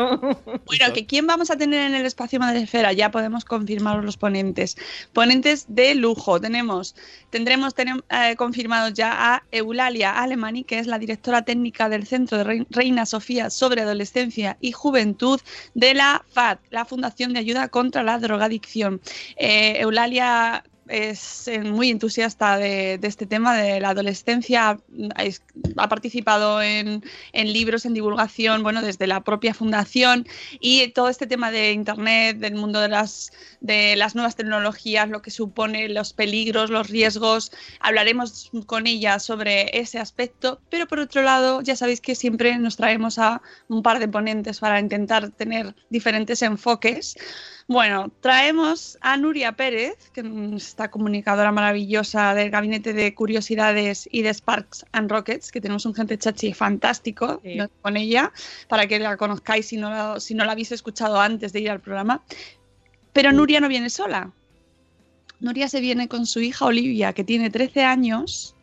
Bueno, 0.67 0.93
que 0.93 1.07
quién 1.07 1.25
vamos 1.25 1.49
a 1.49 1.57
tener 1.57 1.87
en 1.89 1.95
el 1.95 2.05
espacio 2.05 2.39
Madresfera, 2.39 2.93
ya 2.93 3.09
podemos 3.09 3.45
confirmar 3.45 4.03
los 4.03 4.15
ponentes. 4.15 4.77
Ponentes 5.11 5.65
de 5.67 5.95
lujo. 5.95 6.39
Tenemos, 6.39 6.95
tendremos 7.31 7.75
tenem- 7.75 8.03
eh, 8.11 8.35
confirmados 8.35 8.93
ya 8.93 9.33
a 9.33 9.43
Eulalia 9.51 10.11
Alemani, 10.21 10.63
que 10.65 10.77
es 10.77 10.85
la 10.85 10.99
directora 10.99 11.41
técnica 11.45 11.89
del 11.89 12.05
Centro 12.05 12.37
de 12.37 12.43
Rei- 12.43 12.67
Reina 12.69 13.07
Sofía 13.07 13.49
sobre 13.49 13.81
Adolescencia 13.81 14.57
y 14.61 14.71
Juventud 14.71 15.41
de 15.73 15.95
la 15.95 16.23
FAD, 16.33 16.59
la 16.69 16.85
Fundación 16.85 17.33
de 17.33 17.39
Ayuda 17.39 17.69
contra 17.69 18.03
la 18.03 18.19
Drogadicción. 18.19 19.01
Eh, 19.35 19.77
Eulalia 19.79 20.63
es 20.89 21.47
eh, 21.47 21.59
muy 21.59 21.89
entusiasta 21.89 22.57
de, 22.57 22.97
de 22.97 23.07
este 23.07 23.25
tema 23.25 23.55
de 23.55 23.79
la 23.79 23.89
adolescencia, 23.89 24.79
es- 25.17 25.41
ha 25.77 25.89
participado 25.89 26.61
en, 26.61 27.03
en 27.33 27.53
libros, 27.53 27.85
en 27.85 27.93
divulgación, 27.93 28.63
bueno, 28.63 28.81
desde 28.81 29.07
la 29.07 29.21
propia 29.21 29.53
fundación. 29.53 30.27
Y 30.59 30.87
todo 30.89 31.09
este 31.09 31.27
tema 31.27 31.51
de 31.51 31.71
Internet, 31.71 32.37
del 32.37 32.55
mundo 32.55 32.79
de 32.79 32.89
las, 32.89 33.31
de 33.61 33.95
las 33.95 34.15
nuevas 34.15 34.35
tecnologías, 34.35 35.09
lo 35.09 35.21
que 35.21 35.31
supone 35.31 35.89
los 35.89 36.13
peligros, 36.13 36.69
los 36.69 36.89
riesgos, 36.89 37.51
hablaremos 37.79 38.51
con 38.65 38.87
ella 38.87 39.19
sobre 39.19 39.77
ese 39.77 39.99
aspecto, 39.99 40.59
pero 40.69 40.87
por 40.87 40.99
otro 40.99 41.21
lado, 41.21 41.61
ya 41.61 41.75
sabéis 41.75 42.01
que 42.01 42.15
siempre 42.15 42.57
nos 42.57 42.77
traemos 42.77 43.17
a 43.19 43.41
un 43.67 43.81
par 43.83 43.99
de 43.99 44.07
ponentes 44.07 44.59
para 44.59 44.79
intentar 44.79 45.29
tener 45.31 45.75
diferentes 45.89 46.41
enfoques. 46.41 47.15
Bueno, 47.69 48.09
traemos 48.21 48.97
a 49.01 49.17
Nuria 49.17 49.51
Pérez, 49.51 49.97
que 50.13 50.21
es 50.21 50.67
esta 50.67 50.89
comunicadora 50.89 51.51
maravillosa 51.51 52.33
del 52.33 52.49
Gabinete 52.49 52.93
de 52.93 53.13
Curiosidades 53.13 54.07
y 54.09 54.21
de 54.21 54.33
Sparks 54.33 54.85
and 54.93 55.11
Rockets, 55.11 55.51
que 55.51 55.59
tenemos 55.59 55.85
un 55.85 55.93
gente 55.93 56.17
chachi 56.17 56.53
fantástico 56.53 57.41
con 57.81 57.97
ella, 57.97 58.31
para 58.69 58.87
que 58.87 58.99
la 58.99 59.17
conozcáis 59.17 59.67
si 59.67 59.75
no, 59.75 59.89
la, 59.89 60.17
si 60.21 60.33
no 60.33 60.45
la 60.45 60.53
habéis 60.53 60.71
escuchado 60.71 61.19
antes 61.19 61.51
de 61.51 61.59
ir 61.59 61.69
al 61.69 61.81
programa. 61.81 62.23
Pero 63.11 63.33
Nuria 63.33 63.59
no 63.59 63.67
viene 63.67 63.89
sola. 63.89 64.31
Nuria 65.41 65.67
se 65.67 65.81
viene 65.81 66.07
con 66.07 66.25
su 66.25 66.39
hija 66.39 66.65
Olivia, 66.65 67.11
que 67.11 67.25
tiene 67.25 67.49
13 67.49 67.83
años. 67.83 68.55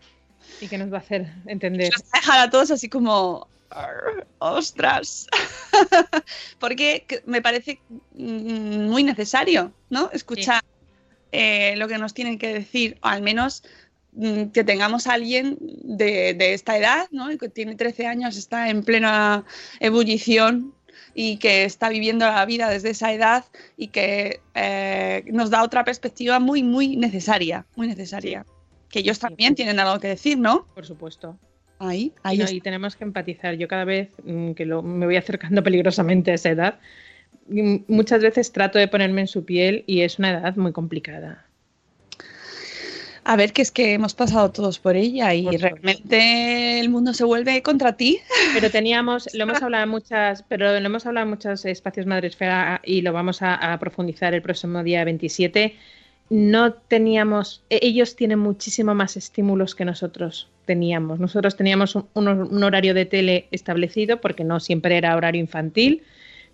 ¿Y 0.63 0.69
qué 0.69 0.79
nos 0.79 0.91
va 0.91 0.97
a 0.97 1.01
hacer 1.01 1.31
entender? 1.47 1.93
Nos 1.93 2.05
va 2.05 2.09
a 2.13 2.21
dejar 2.21 2.41
a 2.41 2.51
todos 2.51 2.71
así 2.71 2.89
como... 2.89 3.49
"Arr, 3.75 4.27
¡Ostras! 4.39 5.27
Porque 6.59 7.05
que- 7.07 7.23
me 7.27 7.43
parece 7.43 7.81
mm, 8.15 8.89
muy 8.89 9.03
necesario, 9.05 9.73
¿no? 9.91 10.11
Escuchar 10.13 10.63
eh, 11.33 11.75
lo 11.77 11.89
que 11.89 11.99
nos 11.99 12.15
tienen 12.15 12.39
que 12.39 12.53
decir, 12.53 12.97
o 13.03 13.09
al 13.09 13.23
menos 13.23 13.63
mm, 14.13 14.45
que 14.53 14.65
tengamos 14.65 15.07
a 15.07 15.15
alguien 15.15 15.59
de, 15.61 16.35
de 16.35 16.55
esta 16.55 16.77
edad, 16.79 17.09
¿no? 17.11 17.31
Y 17.33 17.39
que 17.39 17.49
tiene 17.49 17.75
13 17.75 18.07
años, 18.07 18.37
está 18.37 18.69
en 18.69 18.83
plena 18.85 19.45
ebullición 19.81 20.73
y 21.17 21.37
que 21.39 21.65
está 21.65 21.89
viviendo 21.89 22.27
la 22.27 22.45
vida 22.45 22.69
desde 22.69 22.91
esa 22.91 23.13
edad 23.13 23.45
y 23.77 23.89
que 23.89 24.41
eh, 24.55 25.25
nos 25.27 25.51
da 25.51 25.63
otra 25.63 25.85
perspectiva 25.85 26.39
muy, 26.41 26.63
muy 26.63 26.97
necesaria, 26.97 27.67
muy 27.77 27.87
necesaria. 27.89 28.45
Que 28.89 29.01
ellos 29.01 29.19
también 29.19 29.55
tienen 29.57 29.81
algo 29.81 29.99
que 30.01 30.09
decir, 30.09 30.39
¿no? 30.39 30.67
Por 30.75 30.87
supuesto. 30.87 31.37
Ahí, 31.79 32.15
ahí 32.23 32.39
no, 32.39 32.49
y 32.51 32.61
tenemos 32.61 32.97
que 32.97 33.05
empatizar. 33.05 33.55
Yo 33.57 33.69
cada 33.69 33.85
vez 33.85 34.11
mm, 34.25 34.53
que 34.53 34.67
lo- 34.67 34.83
me 34.83 35.07
voy 35.07 35.17
acercando 35.17 35.63
peligrosamente 35.65 36.31
a 36.31 36.35
esa 36.35 36.51
edad, 36.51 36.81
mm, 37.49 37.77
muchas 37.89 38.23
veces 38.23 38.53
trato 38.53 38.79
de 38.79 38.89
ponerme 38.89 39.23
en 39.23 39.29
su 39.29 39.45
piel 39.45 39.85
y 39.87 40.03
es 40.03 40.19
una 40.19 40.31
edad 40.33 40.57
muy 40.57 40.73
complicada. 40.73 41.51
A 43.25 43.37
ver, 43.37 43.53
que 43.53 43.63
es 43.63 43.71
que 43.71 43.95
hemos 43.95 44.15
pasado 44.15 44.53
todos 44.53 44.79
por 44.79 44.97
ella 44.97 45.33
y 45.35 45.45
Por 45.45 45.61
realmente 45.63 46.81
el 46.81 46.91
mundo 46.91 47.15
se 47.15 47.25
vuelve 47.25 47.63
contra 47.63 47.97
ti. 47.97 48.21
Pero 48.53 48.71
teníamos, 48.71 49.29
lo 49.33 49.45
hemos 49.45 49.63
hablado 49.63 49.85
en 49.85 49.91
muchas, 49.91 50.43
pero 50.43 50.79
lo 50.79 50.87
hemos 50.87 51.07
hablado 51.07 51.25
en 51.25 51.31
muchos 51.31 51.65
espacios 51.65 52.07
Madresfera 52.07 52.81
y 52.85 53.01
lo 53.03 53.13
vamos 53.13 53.41
a, 53.43 53.55
a 53.73 53.79
profundizar 53.79 54.35
el 54.35 54.43
próximo 54.43 54.83
día 54.83 55.05
27. 55.05 55.77
No 56.35 56.73
teníamos, 56.73 57.63
e- 57.71 57.79
ellos 57.83 58.17
tienen 58.17 58.41
muchísimo 58.41 58.93
más 58.95 59.17
estímulos 59.17 59.75
que 59.77 59.85
nosotros 59.85 60.49
teníamos. 60.65 61.21
Nosotros 61.21 61.57
teníamos 61.57 61.95
un, 61.95 62.07
un 62.15 62.25
hor- 62.27 62.49
un 62.51 62.63
horario 62.65 62.93
de 62.95 63.05
tele 63.07 63.47
establecido 63.53 64.21
porque 64.21 64.43
no 64.45 64.59
siempre 64.59 64.97
era 64.97 65.15
horario 65.17 65.41
infantil. 65.41 66.03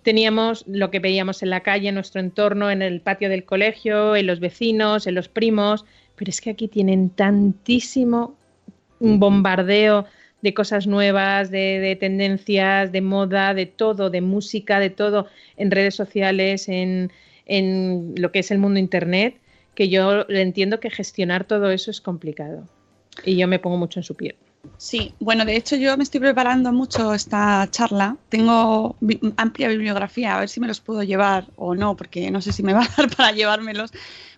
Teníamos 0.03 0.65
lo 0.67 0.91
que 0.91 0.99
veíamos 0.99 1.43
en 1.43 1.51
la 1.51 1.61
calle, 1.61 1.89
en 1.89 1.95
nuestro 1.95 2.21
entorno, 2.21 2.71
en 2.71 2.83
el 2.83 3.01
patio 3.01 3.29
del 3.31 3.45
colegio, 3.45 4.17
en 4.17 4.27
los 4.27 4.41
vecinos, 4.41 5.07
en 5.07 5.15
los 5.15 5.29
primos. 5.29 5.85
Pero 6.17 6.29
es 6.31 6.41
que 6.43 6.51
aquí 6.51 6.69
tienen 6.69 7.09
tantísimo 7.11 8.37
un 8.99 9.19
bombardeo 9.19 10.07
de 10.43 10.55
cosas 10.55 10.87
nuevas, 10.87 11.51
de, 11.51 11.79
de 11.81 11.97
tendencias, 11.97 12.93
de 12.93 13.01
moda, 13.01 13.55
de 13.55 13.67
todo, 13.67 14.11
de 14.11 14.21
música, 14.21 14.81
de 14.81 14.91
todo, 14.91 15.27
en 15.57 15.71
redes 15.71 15.95
sociales, 15.95 16.69
en, 16.69 17.11
en 17.47 18.15
lo 18.17 18.33
que 18.33 18.41
es 18.41 18.51
el 18.51 18.59
mundo 18.59 18.79
Internet, 18.81 19.40
que 19.75 19.89
yo 19.89 20.29
entiendo 20.29 20.81
que 20.81 20.91
gestionar 20.91 21.45
todo 21.45 21.71
eso 21.71 21.91
es 21.91 22.01
complicado. 22.01 22.69
Y 23.25 23.37
yo 23.37 23.49
me 23.49 23.59
pongo 23.59 23.77
mucho 23.77 24.01
en 24.01 24.05
su 24.05 24.15
piel. 24.15 24.37
Sí, 24.77 25.15
bueno, 25.21 25.45
de 25.45 25.57
hecho 25.57 25.77
yo 25.77 25.97
me 25.97 26.03
estoy 26.03 26.21
preparando 26.21 26.73
mucho 26.73 27.15
esta 27.15 27.67
charla. 27.71 28.17
Tengo 28.29 28.97
amplia 29.37 29.69
bibliografía, 29.69 30.37
a 30.37 30.41
ver 30.41 30.49
si 30.49 30.61
me 30.61 30.67
los 30.67 30.81
puedo 30.81 31.03
llevar 31.03 31.47
o 31.57 31.75
no, 31.75 31.97
porque 31.97 32.31
no 32.31 32.41
sé 32.41 32.53
si 32.53 32.63
me 32.63 32.73
va 32.73 32.83
a 32.83 32.89
dar 32.97 33.15
para 33.15 33.33
llevármelos. 33.33 33.91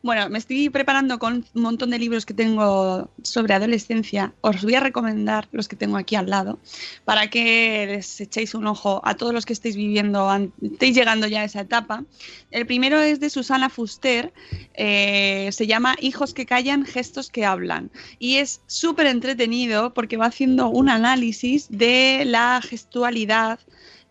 Bueno, 0.03 0.29
me 0.29 0.39
estoy 0.39 0.69
preparando 0.69 1.21
con 1.21 1.45
un 1.55 1.63
montón 1.63 1.91
de 1.91 1.99
libros 2.01 2.27
que 2.27 2.35
tengo 2.35 3.09
sobre 3.23 3.55
adolescencia. 3.55 4.35
Os 4.41 4.65
voy 4.65 4.75
a 4.75 4.81
recomendar 4.81 5.49
los 5.53 5.69
que 5.69 5.77
tengo 5.77 5.97
aquí 5.97 6.17
al 6.17 6.29
lado 6.29 6.59
para 7.05 7.31
que 7.31 7.87
les 7.87 8.21
echéis 8.21 8.57
un 8.57 8.67
ojo 8.67 9.01
a 9.05 9.15
todos 9.15 9.33
los 9.33 9.47
que 9.47 9.53
estéis 9.53 9.77
viviendo, 9.77 10.29
estéis 10.61 10.97
llegando 10.97 11.29
ya 11.29 11.43
a 11.43 11.45
esa 11.45 11.61
etapa. 11.61 12.03
El 12.51 12.67
primero 12.67 13.01
es 13.01 13.21
de 13.21 13.31
Susana 13.31 13.71
Fuster, 13.71 14.33
eh, 14.75 15.51
se 15.53 15.69
llama 15.69 15.95
Hijos 16.01 16.35
que 16.35 16.47
callan, 16.47 16.85
gestos 16.85 17.31
que 17.31 17.45
hablan. 17.45 17.93
Y 18.19 18.39
es 18.39 18.61
súper 18.67 19.07
entretenido 19.07 19.95
porque 19.95 20.17
va 20.17 20.27
haciendo 20.27 20.69
un 20.69 20.89
análisis 20.89 21.69
de 21.71 22.25
la 22.27 22.61
gestualidad, 22.61 23.61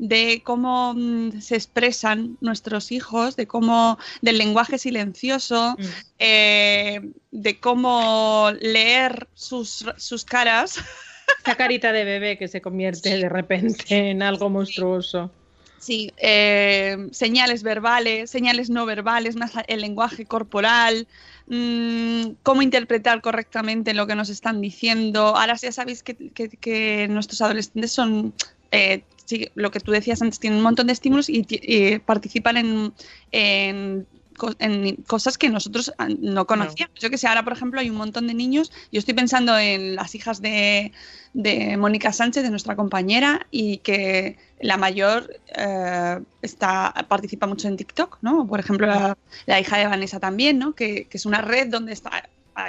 de 0.04 0.42
cómo 0.44 0.96
mm, 0.96 1.42
se 1.42 1.56
expresan 1.56 2.36
nuestros 2.42 2.92
hijos, 2.92 3.36
de 3.36 3.46
cómo 3.46 4.00
del 4.24 4.40
lenguaje 4.40 4.80
silencioso, 4.80 5.78
eh, 6.18 7.02
de 7.30 7.60
cómo 7.60 8.50
leer 8.60 9.28
sus, 9.36 9.86
sus 9.98 10.26
caras. 10.26 10.76
Esa 11.46 11.56
carita 11.56 11.92
de 11.92 12.04
bebé 12.04 12.38
que 12.40 12.48
se 12.48 12.62
convierte 12.62 13.16
de 13.18 13.30
repente 13.30 14.10
en 14.10 14.24
algo 14.24 14.50
monstruoso. 14.50 15.32
Sí, 15.78 16.12
eh, 16.18 16.98
señales 17.12 17.62
verbales, 17.64 18.30
señales 18.30 18.70
no 18.70 18.86
verbales, 18.88 19.36
más 19.36 19.52
el 19.68 19.82
lenguaje 19.82 20.26
corporal, 20.26 21.08
mm, 21.48 22.34
cómo 22.44 22.62
interpretar 22.64 23.22
correctamente 23.22 23.94
lo 23.94 24.08
que 24.08 24.16
nos 24.16 24.30
están 24.30 24.62
diciendo. 24.62 25.36
Ahora 25.36 25.56
ya 25.62 25.72
sabéis 25.72 26.02
que, 26.04 26.16
que- 26.16 26.50
que 26.50 27.08
nuestros 27.08 27.42
adolescentes 27.42 27.92
son, 27.92 28.34
eh, 28.72 29.04
sí, 29.32 29.50
lo 29.56 29.72
que 29.72 29.80
tú 29.80 29.92
decías 29.92 30.22
antes, 30.22 30.40
tienen 30.40 30.58
un 30.58 30.64
montón 30.64 30.88
de 30.88 30.94
estímulos 30.94 31.30
y, 31.30 31.44
ti- 31.44 31.60
y 31.64 32.00
participan 32.00 32.58
en, 32.58 32.94
en 33.32 34.06
co- 34.38 34.56
en 34.60 34.96
cosas 35.08 35.38
que 35.38 35.50
nosotros 35.50 35.92
ah, 35.98 36.08
no 36.10 36.46
conocíamos. 36.46 36.94
Yo 37.00 37.10
que 37.10 37.18
sé, 37.18 37.28
ahora 37.28 37.44
por 37.44 37.54
ejemplo 37.54 37.80
hay 37.80 37.90
un 37.90 37.96
montón 37.98 38.28
de 38.28 38.34
niños, 38.34 38.72
yo 38.92 39.00
estoy 39.00 39.14
pensando 39.14 39.58
en 39.58 39.96
las 39.96 40.14
hijas 40.16 40.42
de, 40.42 40.92
de 41.34 41.78
Mónica 41.78 42.12
Sánchez, 42.12 42.44
de 42.44 42.50
nuestra 42.50 42.76
compañera, 42.76 43.48
y 43.52 43.78
que 43.80 44.38
la 44.60 44.78
mayor 44.78 45.30
eh, 45.56 46.20
está, 46.42 46.94
participa 47.08 47.48
mucho 47.48 47.68
en 47.68 47.78
TikTok, 47.78 48.18
¿no? 48.22 48.46
Por 48.48 48.60
ejemplo, 48.60 48.86
la, 48.88 49.18
la 49.46 49.60
hija 49.60 49.78
de 49.78 49.88
Vanessa 49.88 50.20
también, 50.20 50.60
¿no? 50.60 50.74
Que, 50.74 51.08
que 51.08 51.18
es 51.18 51.26
una 51.26 51.42
red 51.42 51.68
donde 51.70 51.94
está, 51.94 52.12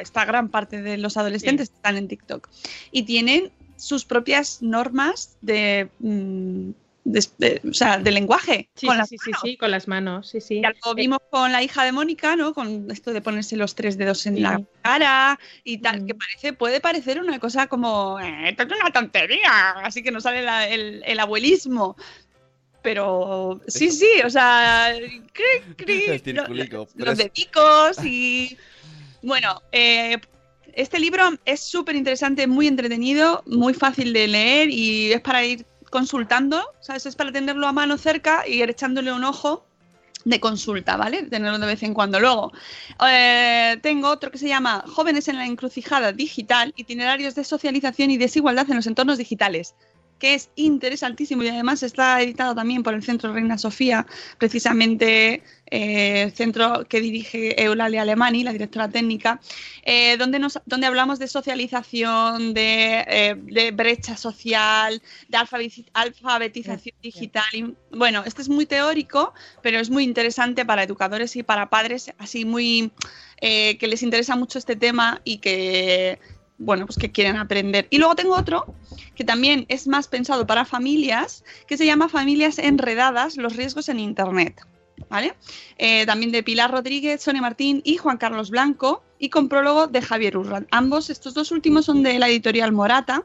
está 0.00 0.24
gran 0.24 0.48
parte 0.48 0.80
de 0.80 0.96
los 0.96 1.16
adolescentes 1.16 1.70
están 1.74 1.96
en 1.96 2.06
TikTok. 2.08 2.48
Y 2.92 3.02
tienen 3.02 3.50
sus 3.82 4.04
propias 4.04 4.62
normas 4.62 5.36
de... 5.40 5.88
mm, 5.98 6.70
de- 7.04 7.26
de- 7.38 7.60
o 7.68 7.74
sea, 7.74 7.98
de 7.98 8.12
lenguaje. 8.12 8.68
Sí, 8.76 8.86
con 8.86 8.94
sí, 8.94 8.98
las 9.00 9.08
sí, 9.08 9.16
sí, 9.24 9.30
sí, 9.42 9.56
con 9.56 9.72
las 9.72 9.88
manos, 9.88 10.28
sí, 10.30 10.40
sí. 10.40 10.60
ya 10.62 10.72
lo 10.86 10.94
vimos 10.94 11.18
con 11.32 11.50
la 11.50 11.60
hija 11.60 11.82
de 11.84 11.90
Mónica, 11.90 12.36
¿no? 12.36 12.54
Con 12.54 12.88
esto 12.92 13.12
de 13.12 13.20
ponerse 13.20 13.56
los 13.56 13.74
tres 13.74 13.98
dedos 13.98 14.24
en 14.26 14.40
la 14.40 14.62
cara 14.82 15.36
y 15.64 15.78
tal, 15.78 16.06
que 16.06 16.14
parece, 16.14 16.52
puede 16.52 16.80
parecer 16.80 17.18
una 17.20 17.40
cosa 17.40 17.66
como, 17.66 18.20
"Eh, 18.20 18.50
esto 18.50 18.62
es 18.62 18.68
una 18.80 18.92
tontería, 18.92 19.70
así 19.82 20.00
que 20.04 20.12
no 20.12 20.20
sale 20.20 20.42
la- 20.42 20.68
el, 20.68 21.02
el 21.04 21.18
abuelismo. 21.18 21.96
Pero 22.82 23.60
sí, 23.66 23.90
sí, 23.90 24.08
o 24.24 24.30
sea, 24.30 24.92
cri, 25.32 25.74
cri, 25.76 26.06
los 26.96 27.18
es- 27.18 27.18
dedicos 27.18 27.98
y... 28.04 28.56
Bueno, 29.22 29.60
eh, 29.72 30.18
este 30.72 30.98
libro 30.98 31.30
es 31.44 31.60
súper 31.60 31.96
interesante, 31.96 32.46
muy 32.46 32.66
entretenido, 32.66 33.42
muy 33.46 33.74
fácil 33.74 34.12
de 34.12 34.28
leer 34.28 34.70
y 34.70 35.12
es 35.12 35.20
para 35.20 35.44
ir 35.44 35.66
consultando, 35.90 36.64
¿sabes? 36.80 37.06
Es 37.06 37.16
para 37.16 37.32
tenerlo 37.32 37.66
a 37.66 37.72
mano 37.72 37.98
cerca 37.98 38.44
y 38.46 38.62
ir 38.62 38.70
echándole 38.70 39.12
un 39.12 39.24
ojo 39.24 39.66
de 40.24 40.40
consulta, 40.40 40.96
¿vale? 40.96 41.24
Tenerlo 41.24 41.58
de 41.58 41.66
vez 41.66 41.82
en 41.82 41.94
cuando. 41.94 42.20
Luego, 42.20 42.52
eh, 43.06 43.78
tengo 43.82 44.08
otro 44.08 44.30
que 44.30 44.38
se 44.38 44.48
llama 44.48 44.84
Jóvenes 44.86 45.28
en 45.28 45.36
la 45.36 45.46
encrucijada 45.46 46.12
digital, 46.12 46.72
itinerarios 46.76 47.34
de 47.34 47.44
socialización 47.44 48.10
y 48.10 48.16
desigualdad 48.16 48.70
en 48.70 48.76
los 48.76 48.86
entornos 48.86 49.18
digitales 49.18 49.74
que 50.22 50.34
es 50.34 50.50
interesantísimo 50.54 51.42
y 51.42 51.48
además 51.48 51.82
está 51.82 52.22
editado 52.22 52.54
también 52.54 52.84
por 52.84 52.94
el 52.94 53.02
Centro 53.02 53.32
Reina 53.32 53.58
Sofía, 53.58 54.06
precisamente 54.38 55.42
eh, 55.66 56.30
centro 56.32 56.84
que 56.88 57.00
dirige 57.00 57.60
Eulalia 57.60 58.02
Alemani, 58.02 58.44
la 58.44 58.52
directora 58.52 58.88
técnica, 58.88 59.40
eh, 59.82 60.16
donde, 60.18 60.38
nos, 60.38 60.60
donde 60.64 60.86
hablamos 60.86 61.18
de 61.18 61.26
socialización, 61.26 62.54
de, 62.54 63.04
eh, 63.08 63.34
de 63.36 63.72
brecha 63.72 64.16
social, 64.16 65.02
de 65.28 65.38
alfabeti- 65.38 65.90
alfabetización 65.92 66.94
digital. 67.02 67.42
y, 67.52 67.74
bueno, 67.90 68.22
este 68.24 68.42
es 68.42 68.48
muy 68.48 68.66
teórico, 68.66 69.34
pero 69.60 69.80
es 69.80 69.90
muy 69.90 70.04
interesante 70.04 70.64
para 70.64 70.84
educadores 70.84 71.34
y 71.34 71.42
para 71.42 71.68
padres, 71.68 72.12
así 72.18 72.44
muy 72.44 72.92
que 73.40 73.88
les 73.88 74.04
interesa 74.04 74.36
mucho 74.36 74.56
este 74.56 74.76
tema 74.76 75.20
y 75.24 75.38
que 75.38 76.20
bueno, 76.64 76.86
pues 76.86 76.98
que 76.98 77.10
quieren 77.10 77.36
aprender. 77.36 77.86
Y 77.90 77.98
luego 77.98 78.14
tengo 78.14 78.34
otro 78.36 78.74
que 79.14 79.24
también 79.24 79.66
es 79.68 79.86
más 79.86 80.08
pensado 80.08 80.46
para 80.46 80.64
familias, 80.64 81.44
que 81.66 81.76
se 81.76 81.86
llama 81.86 82.08
Familias 82.08 82.58
Enredadas, 82.58 83.36
los 83.36 83.56
riesgos 83.56 83.88
en 83.88 84.00
Internet. 84.00 84.60
¿Vale? 85.08 85.34
Eh, 85.78 86.06
también 86.06 86.30
de 86.32 86.42
Pilar 86.42 86.70
Rodríguez, 86.70 87.22
Sonia 87.22 87.42
Martín 87.42 87.82
y 87.84 87.96
Juan 87.96 88.18
Carlos 88.18 88.50
Blanco, 88.50 89.02
y 89.18 89.30
con 89.30 89.48
prólogo 89.48 89.86
de 89.86 90.02
Javier 90.02 90.36
Urran. 90.36 90.66
Ambos, 90.70 91.10
estos 91.10 91.34
dos 91.34 91.50
últimos 91.50 91.84
son 91.84 92.02
de 92.02 92.18
la 92.18 92.28
editorial 92.28 92.72
Morata 92.72 93.24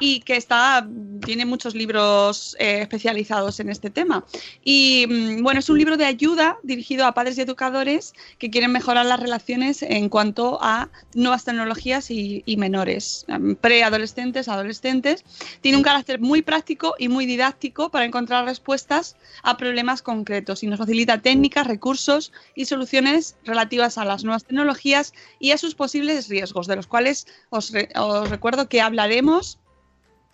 y 0.00 0.20
que 0.20 0.36
está, 0.36 0.86
tiene 1.24 1.44
muchos 1.46 1.74
libros 1.74 2.56
eh, 2.58 2.80
especializados 2.82 3.60
en 3.60 3.68
este 3.70 3.90
tema. 3.90 4.24
Y 4.64 5.06
mm, 5.08 5.42
bueno, 5.42 5.60
es 5.60 5.68
un 5.68 5.78
libro 5.78 5.96
de 5.96 6.04
ayuda 6.04 6.58
dirigido 6.62 7.06
a 7.06 7.12
padres 7.12 7.38
y 7.38 7.42
educadores 7.42 8.12
que 8.38 8.50
quieren 8.50 8.72
mejorar 8.72 9.06
las 9.06 9.20
relaciones 9.20 9.82
en 9.82 10.08
cuanto 10.08 10.58
a 10.62 10.88
nuevas 11.14 11.44
tecnologías 11.44 12.10
y, 12.10 12.42
y 12.46 12.56
menores, 12.56 13.24
em, 13.28 13.54
preadolescentes, 13.56 14.48
adolescentes. 14.48 15.24
Tiene 15.60 15.78
un 15.78 15.84
carácter 15.84 16.20
muy 16.20 16.42
práctico 16.42 16.94
y 16.98 17.08
muy 17.08 17.26
didáctico 17.26 17.90
para 17.90 18.04
encontrar 18.04 18.44
respuestas 18.44 19.16
a 19.42 19.56
problemas 19.56 20.02
concretos 20.02 20.62
y 20.62 20.66
nos 20.66 20.78
facilita 20.78 21.22
técnicas, 21.22 21.66
recursos 21.66 22.32
y 22.54 22.64
soluciones 22.64 23.36
relativas 23.44 23.98
a 23.98 24.04
las 24.04 24.24
nuevas 24.24 24.44
tecnologías 24.44 25.12
y 25.38 25.52
a 25.52 25.58
sus 25.58 25.74
posibles 25.74 26.28
riesgos, 26.28 26.66
de 26.66 26.76
los 26.76 26.86
cuales 26.86 27.26
os, 27.50 27.70
re- 27.70 27.88
os 27.96 28.28
recuerdo 28.30 28.68
que 28.68 28.80
hablaremos 28.80 29.58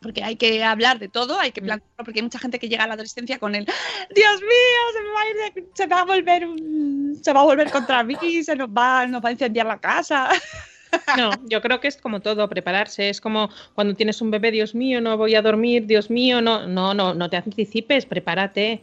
porque 0.01 0.23
hay 0.25 0.37
que 0.37 0.63
hablar 0.65 0.99
de 0.99 1.09
todo, 1.09 1.39
hay 1.39 1.53
que 1.53 1.61
plantearlo, 1.63 2.05
porque 2.05 2.19
hay 2.21 2.23
mucha 2.23 2.39
gente 2.39 2.59
que 2.59 2.69
llega 2.69 2.85
a 2.85 2.87
la 2.87 2.95
adolescencia 2.95 3.39
con 3.39 3.55
el 3.55 3.65
Dios 3.65 4.41
mío, 4.41 4.83
se 4.95 5.03
me 5.03 5.11
va 5.11 5.21
a, 5.21 5.29
ir 5.29 5.55
de- 5.55 5.69
se 5.75 5.87
va 5.87 6.01
a 6.01 6.05
volver 6.05 6.47
se 7.23 7.33
va 7.33 7.41
a 7.41 7.45
volver 7.45 7.71
contra 7.71 8.03
mí, 8.03 8.17
se 8.43 8.57
nos 8.57 8.69
va, 8.71 9.07
nos 9.07 9.23
va 9.23 9.29
a 9.29 9.33
incendiar 9.33 9.67
la 9.67 9.79
casa. 9.79 10.29
No, 11.17 11.31
yo 11.49 11.61
creo 11.63 11.79
que 11.79 11.87
es 11.87 11.97
como 11.97 12.19
todo, 12.19 12.49
prepararse. 12.49 13.11
Es 13.11 13.21
como 13.21 13.49
cuando 13.77 13.95
tienes 13.95 14.21
un 14.23 14.33
bebé, 14.33 14.51
Dios 14.51 14.75
mío, 14.75 15.01
no 15.01 15.17
voy 15.17 15.37
a 15.37 15.41
dormir, 15.43 15.87
Dios 15.87 16.11
mío, 16.11 16.41
no, 16.41 16.67
no, 16.67 16.95
no, 16.95 17.15
no 17.15 17.31
te 17.31 17.37
anticipes, 17.37 18.07
prepárate. 18.07 18.81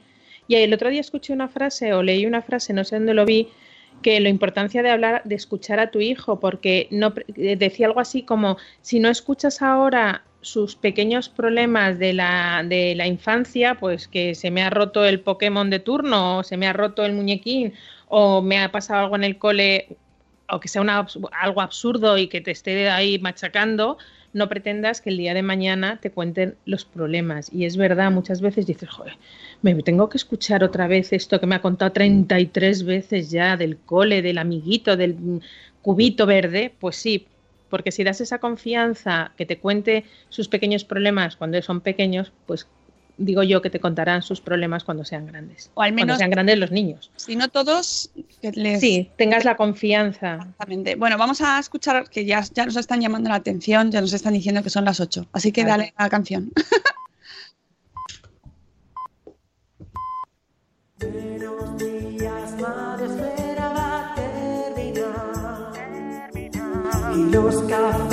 Y 0.48 0.56
el 0.56 0.74
otro 0.74 0.90
día 0.90 1.02
escuché 1.02 1.34
una 1.34 1.50
frase 1.50 1.94
o 1.94 2.02
leí 2.02 2.26
una 2.26 2.42
frase, 2.42 2.72
no 2.72 2.86
sé 2.86 2.96
dónde 2.96 3.14
lo 3.14 3.26
vi, 3.26 3.50
que 4.02 4.22
la 4.22 4.30
importancia 4.30 4.82
de 4.84 4.90
hablar, 4.90 5.22
de 5.26 5.36
escuchar 5.36 5.82
a 5.82 5.92
tu 5.92 6.00
hijo, 6.00 6.40
porque 6.40 6.88
no 6.92 7.14
eh, 7.36 7.58
decía 7.58 7.88
algo 7.88 8.00
así 8.00 8.22
como 8.24 8.56
si 8.82 9.02
no 9.02 9.10
escuchas 9.10 9.62
ahora 9.62 10.24
sus 10.48 10.76
pequeños 10.76 11.30
problemas 11.30 12.00
de 12.00 12.14
la, 12.14 12.64
de 12.66 12.96
la 12.96 13.06
infancia, 13.06 13.76
pues 13.76 14.08
que 14.08 14.34
se 14.34 14.50
me 14.50 14.64
ha 14.64 14.70
roto 14.70 15.06
el 15.06 15.20
Pokémon 15.20 15.70
de 15.70 15.80
turno, 15.80 16.40
o 16.40 16.44
se 16.44 16.58
me 16.58 16.68
ha 16.68 16.74
roto 16.74 17.06
el 17.06 17.14
muñequín, 17.14 17.74
o 18.08 18.42
me 18.42 18.60
ha 18.60 18.72
pasado 18.72 19.04
algo 19.04 19.16
en 19.18 19.24
el 19.26 19.38
cole, 19.38 19.98
o 20.50 20.60
que 20.60 20.70
sea 20.70 20.82
una 20.82 21.06
algo 21.42 21.62
absurdo 21.62 22.18
y 22.18 22.28
que 22.28 22.42
te 22.42 22.52
esté 22.52 22.90
ahí 22.90 23.20
machacando, 23.20 23.98
no 24.34 24.48
pretendas 24.48 25.02
que 25.02 25.10
el 25.10 25.18
día 25.18 25.34
de 25.34 25.42
mañana 25.42 26.00
te 26.02 26.12
cuenten 26.12 26.56
los 26.66 26.86
problemas. 26.86 27.52
Y 27.52 27.66
es 27.66 27.76
verdad, 27.76 28.12
muchas 28.12 28.40
veces 28.40 28.66
dices, 28.66 28.90
joder, 28.90 29.18
me 29.62 29.76
tengo 29.84 30.10
que 30.10 30.18
escuchar 30.18 30.64
otra 30.64 30.88
vez 30.88 31.12
esto 31.12 31.40
que 31.40 31.48
me 31.48 31.56
ha 31.56 31.62
contado 31.62 31.92
33 31.92 32.84
veces 32.84 33.30
ya 33.32 33.58
del 33.58 33.78
cole, 33.78 34.22
del 34.22 34.38
amiguito, 34.38 34.96
del 34.96 35.42
cubito 35.82 36.26
verde. 36.26 36.74
Pues 36.80 36.96
sí, 36.96 37.28
porque 37.70 37.92
si 37.92 38.04
das 38.04 38.22
esa 38.22 38.40
confianza 38.40 39.32
que 39.38 39.46
te 39.46 39.58
cuente 39.60 40.06
sus 40.30 40.48
pequeños 40.48 40.84
problemas 40.84 41.36
cuando 41.36 41.62
son 41.62 41.82
pequeños, 41.82 42.32
pues 42.46 42.68
digo 43.20 43.42
yo 43.42 43.64
que 43.64 43.72
te 43.72 43.80
contarán 43.80 44.22
sus 44.22 44.42
problemas 44.42 44.84
cuando 44.84 45.04
sean 45.04 45.26
grandes. 45.26 45.72
O 45.74 45.82
al 45.82 45.90
Cuando 45.90 46.06
menos- 46.06 46.18
sean 46.20 46.30
grandes 46.30 46.58
los 46.60 46.70
niños. 46.72 47.10
Si 47.16 47.36
no 47.36 47.48
todos, 47.50 48.12
que 48.42 48.52
les... 48.52 48.80
Sí, 48.80 49.10
tengas 49.18 49.44
la 49.44 49.56
confianza. 49.58 50.36
Exactamente. 50.36 50.96
Bueno, 50.96 51.18
vamos 51.18 51.42
a 51.42 51.58
escuchar 51.60 52.08
que 52.10 52.26
ya, 52.26 52.44
ya 52.54 52.66
nos 52.66 52.76
están 52.76 53.02
llamando 53.02 53.30
la 53.30 53.36
atención, 53.36 53.92
ya 53.92 54.02
nos 54.02 54.14
están 54.14 54.34
diciendo 54.34 54.62
que 54.62 54.70
son 54.70 54.86
las 54.86 55.00
8. 55.00 55.28
Así 55.32 55.52
que 55.52 55.64
dale 55.66 55.94
a 55.96 56.04
la 56.04 56.10
canción. 56.10 56.52
Y 67.38 67.40
los 67.40 67.62
cafés 67.70 68.07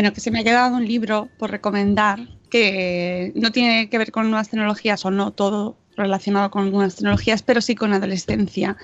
Bueno, 0.00 0.14
que 0.14 0.22
se 0.22 0.30
me 0.30 0.40
ha 0.40 0.44
quedado 0.44 0.76
un 0.76 0.86
libro 0.86 1.28
por 1.36 1.50
recomendar 1.50 2.26
que 2.48 3.32
no 3.34 3.52
tiene 3.52 3.90
que 3.90 3.98
ver 3.98 4.10
con 4.10 4.30
nuevas 4.30 4.48
tecnologías 4.48 5.04
o 5.04 5.10
no 5.10 5.30
todo 5.30 5.76
relacionado 5.94 6.50
con 6.50 6.64
algunas 6.64 6.96
tecnologías, 6.96 7.42
pero 7.42 7.60
sí 7.60 7.74
con 7.74 7.92
adolescencia 7.92 8.78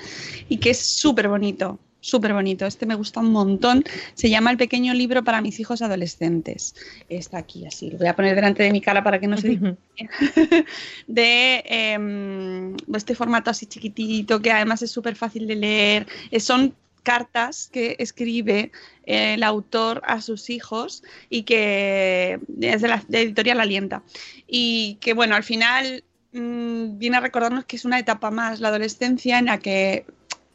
y 0.51 0.59
que 0.59 0.69
es 0.69 0.79
súper 0.79 1.29
bonito, 1.29 1.79
súper 2.01 2.35
bonito. 2.35 2.67
Este 2.67 2.85
me 2.85 2.97
gusta 2.97 3.21
un 3.21 3.33
montón. 3.33 3.83
Se 4.13 4.29
llama 4.29 4.51
El 4.51 4.59
pequeño 4.59 4.93
libro 4.93 5.25
para 5.25 5.41
mis 5.41 5.59
hijos 5.59 5.81
adolescentes. 5.81 6.75
Está 7.09 7.39
aquí 7.39 7.65
así, 7.65 7.91
lo 7.91 7.97
voy 7.97 8.09
a 8.09 8.15
poner 8.15 8.35
delante 8.35 8.65
de 8.65 8.71
mi 8.71 8.83
cara 8.83 9.03
para 9.03 9.19
que 9.19 9.27
no 9.27 9.39
se 9.39 9.49
diga. 9.49 9.75
de 11.07 11.65
em, 11.65 12.77
este 12.95 13.15
formato 13.15 13.51
así 13.51 13.65
chiquitito 13.65 14.43
que 14.43 14.53
además 14.53 14.83
es 14.83 14.91
súper 14.91 15.17
fácil 15.17 15.47
de 15.47 15.57
leer. 15.57 16.07
Eh, 16.31 16.41
son 16.41 16.75
cartas 17.07 17.69
que 17.73 17.95
escribe 18.01 18.73
eh, 19.05 19.35
el 19.35 19.45
autor 19.45 20.03
a 20.05 20.21
sus 20.21 20.51
hijos 20.51 21.05
y 21.31 21.45
que 21.45 22.41
es 22.61 22.83
de 22.83 22.89
la 22.89 23.01
de 23.07 23.23
editorial 23.23 23.61
Alienta. 23.61 24.03
Y 24.49 24.99
que 25.01 25.15
bueno, 25.15 25.37
al 25.37 25.45
final 25.45 26.03
mm, 26.33 26.99
viene 26.99 27.17
a 27.19 27.21
recordarnos 27.21 27.65
que 27.65 27.77
es 27.77 27.85
una 27.85 28.01
etapa 28.01 28.33
más, 28.33 28.59
la 28.59 28.69
adolescencia, 28.69 29.39
en 29.39 29.45
la 29.47 29.59
que 29.59 30.05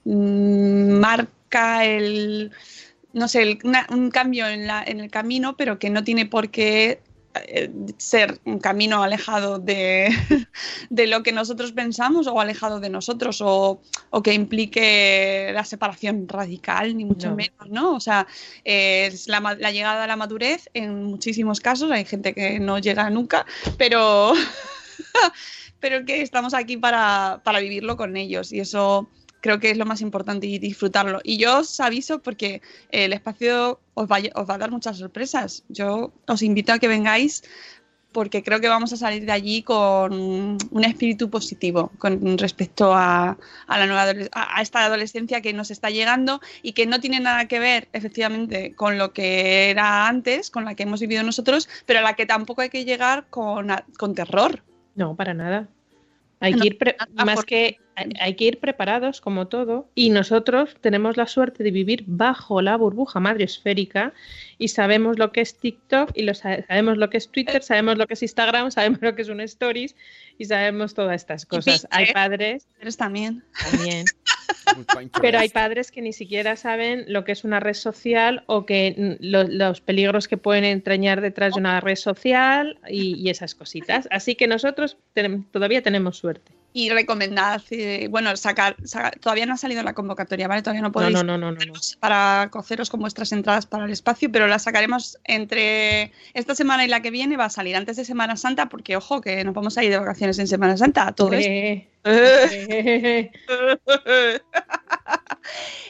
mm, 0.03 0.91
marca 0.99 1.85
el, 1.85 2.51
no 3.13 3.29
sé, 3.29 3.57
un 3.89 4.11
cambio 4.11 4.45
en, 4.47 4.67
la- 4.67 4.83
en 4.85 4.99
el 4.99 5.09
camino, 5.09 5.55
pero 5.55 5.79
que 5.79 5.89
no 5.89 6.03
tiene 6.03 6.25
por 6.25 6.49
qué 6.49 6.99
ser 7.97 8.39
un 8.45 8.59
camino 8.59 9.03
alejado 9.03 9.59
de, 9.59 10.09
de 10.89 11.07
lo 11.07 11.23
que 11.23 11.31
nosotros 11.31 11.71
pensamos 11.71 12.27
o 12.27 12.39
alejado 12.39 12.79
de 12.79 12.89
nosotros 12.89 13.41
o, 13.41 13.81
o 14.09 14.23
que 14.23 14.33
implique 14.33 15.51
la 15.53 15.63
separación 15.63 16.27
radical, 16.27 16.95
ni 16.97 17.05
mucho 17.05 17.29
No. 17.29 17.35
menos, 17.35 17.69
¿no? 17.69 17.95
O 17.95 17.99
sea, 17.99 18.27
eh, 18.65 19.07
es 19.11 19.27
la, 19.27 19.39
la 19.59 19.71
llegada 19.71 20.03
a 20.03 20.07
la 20.07 20.15
madurez 20.15 20.69
en 20.73 21.03
muchísimos 21.05 21.59
casos, 21.59 21.91
hay 21.91 22.05
gente 22.05 22.33
que 22.33 22.59
no 22.59 22.79
llega 22.79 23.09
nunca, 23.09 23.45
pero, 23.77 24.33
pero 25.79 26.05
que 26.05 26.21
estamos 26.21 26.53
aquí 26.53 26.77
para, 26.77 27.41
para 27.43 27.59
vivirlo 27.59 27.97
con 27.97 28.17
ellos 28.17 28.51
y 28.51 28.59
eso 28.59 29.09
creo 29.41 29.59
que 29.59 29.71
es 29.71 29.77
lo 29.77 29.85
más 29.85 30.01
importante 30.01 30.47
y 30.47 30.59
disfrutarlo. 30.59 31.19
Y 31.23 31.37
yo 31.37 31.59
os 31.59 31.79
aviso 31.79 32.19
porque 32.19 32.61
el 32.89 33.11
espacio 33.13 33.79
os 33.93 34.07
va, 34.07 34.19
os 34.35 34.49
va 34.49 34.53
a 34.55 34.57
dar 34.57 34.71
muchas 34.71 34.97
sorpresas. 34.97 35.63
Yo 35.67 36.13
os 36.27 36.41
invito 36.41 36.71
a 36.71 36.79
que 36.79 36.87
vengáis 36.87 37.43
porque 38.11 38.43
creo 38.43 38.59
que 38.59 38.67
vamos 38.67 38.91
a 38.93 38.97
salir 38.97 39.25
de 39.25 39.31
allí 39.31 39.63
con 39.63 40.13
un 40.13 40.83
espíritu 40.83 41.29
positivo 41.29 41.91
con 41.97 42.37
respecto 42.37 42.93
a, 42.93 43.37
a 43.67 43.79
la 43.79 43.85
nueva 43.85 44.05
a, 44.33 44.61
esta 44.61 44.83
adolescencia 44.83 45.41
que 45.41 45.53
nos 45.53 45.71
está 45.71 45.89
llegando 45.89 46.41
y 46.61 46.73
que 46.73 46.85
no 46.85 46.99
tiene 46.99 47.19
nada 47.19 47.47
que 47.47 47.59
ver 47.59 47.87
efectivamente 47.93 48.75
con 48.75 48.97
lo 48.97 49.13
que 49.13 49.69
era 49.69 50.07
antes, 50.07 50.51
con 50.51 50.65
la 50.65 50.75
que 50.75 50.83
hemos 50.83 50.99
vivido 50.99 51.23
nosotros, 51.23 51.69
pero 51.85 51.99
a 51.99 52.03
la 52.03 52.15
que 52.15 52.25
tampoco 52.25 52.61
hay 52.61 52.69
que 52.69 52.85
llegar 52.85 53.25
con, 53.29 53.69
con 53.97 54.13
terror. 54.13 54.61
No, 54.95 55.15
para 55.15 55.33
nada. 55.33 55.69
Hay 56.41 56.53
que 56.55 56.67
ir 56.67 56.77
más 57.25 57.45
que 57.45 57.77
hay, 57.95 58.09
hay 58.19 58.35
que 58.35 58.45
ir 58.45 58.59
preparados 58.59 59.21
como 59.21 59.47
todo 59.47 59.89
y 59.95 60.09
nosotros 60.09 60.75
tenemos 60.81 61.17
la 61.17 61.27
suerte 61.27 61.63
de 61.63 61.71
vivir 61.71 62.03
bajo 62.07 62.61
la 62.61 62.77
burbuja 62.77 63.19
madriosférica 63.19 64.13
y 64.57 64.69
sabemos 64.69 65.19
lo 65.19 65.31
que 65.31 65.41
es 65.41 65.57
TikTok 65.59 66.11
y 66.15 66.23
lo 66.23 66.33
sa- 66.33 66.65
sabemos 66.65 66.97
lo 66.97 67.09
que 67.09 67.17
es 67.17 67.29
Twitter, 67.29 67.61
sabemos 67.63 67.97
lo 67.97 68.07
que 68.07 68.13
es 68.15 68.23
Instagram, 68.23 68.71
sabemos 68.71 69.01
lo 69.01 69.13
que 69.15 69.21
es 69.23 69.29
un 69.29 69.41
stories 69.41 69.95
y 70.37 70.45
sabemos 70.45 70.93
todas 70.93 71.15
estas 71.15 71.45
cosas. 71.45 71.85
Hay 71.91 72.05
Pinterest. 72.05 72.13
padres 72.13 72.67
Eres 72.79 72.97
también. 72.97 73.43
también, 73.71 74.05
pero 75.21 75.39
hay 75.39 75.49
padres 75.49 75.91
que 75.91 76.01
ni 76.01 76.13
siquiera 76.13 76.55
saben 76.55 77.05
lo 77.07 77.23
que 77.23 77.31
es 77.33 77.43
una 77.43 77.59
red 77.59 77.73
social 77.73 78.43
o 78.47 78.65
que 78.65 78.95
mm, 79.21 79.23
lo- 79.25 79.43
los 79.43 79.81
peligros 79.81 80.27
que 80.27 80.37
pueden 80.37 80.63
entrañar 80.63 81.21
detrás 81.21 81.53
de 81.55 81.59
una 81.59 81.79
red 81.81 81.95
social 81.95 82.79
y, 82.87 83.15
y 83.15 83.29
esas 83.29 83.55
cositas. 83.55 84.07
Así 84.11 84.35
que 84.35 84.47
nosotros 84.47 84.97
todavía 85.51 85.81
tenemos 85.81 86.17
suerte. 86.17 86.51
Y 86.73 86.89
recomendad, 86.89 87.61
eh, 87.71 88.07
bueno, 88.09 88.35
sacar, 88.37 88.75
sacar- 88.83 89.19
todavía 89.19 89.45
no 89.45 89.53
ha 89.53 89.57
salido 89.57 89.83
la 89.83 89.93
convocatoria, 89.93 90.47
¿vale? 90.47 90.61
Todavía 90.61 90.81
no 90.81 90.91
podéis 90.91 91.13
no, 91.13 91.23
no, 91.23 91.37
no, 91.37 91.55
para 91.99 92.47
coceros 92.49 92.89
con 92.89 93.01
vuestras 93.01 93.31
entradas 93.33 93.65
para 93.65 93.85
el 93.85 93.91
espacio, 93.91 94.31
pero 94.31 94.47
la 94.47 94.57
sacaremos 94.57 95.17
entre 95.25 96.13
esta 96.33 96.55
semana 96.55 96.85
y 96.85 96.87
la 96.87 97.01
que 97.01 97.11
viene, 97.11 97.35
va 97.35 97.45
a 97.45 97.49
salir 97.49 97.75
antes 97.75 97.97
de 97.97 98.05
Semana 98.05 98.37
Santa, 98.37 98.69
porque 98.69 98.95
ojo, 98.95 99.19
que 99.19 99.43
nos 99.43 99.53
vamos 99.53 99.77
a 99.77 99.83
ir 99.83 99.91
de 99.91 99.99
vacaciones 99.99 100.39
en 100.39 100.47
Semana 100.47 100.77
Santa, 100.77 101.11
todo 101.11 101.33
esto. 101.33 101.49
Eh, 101.49 101.87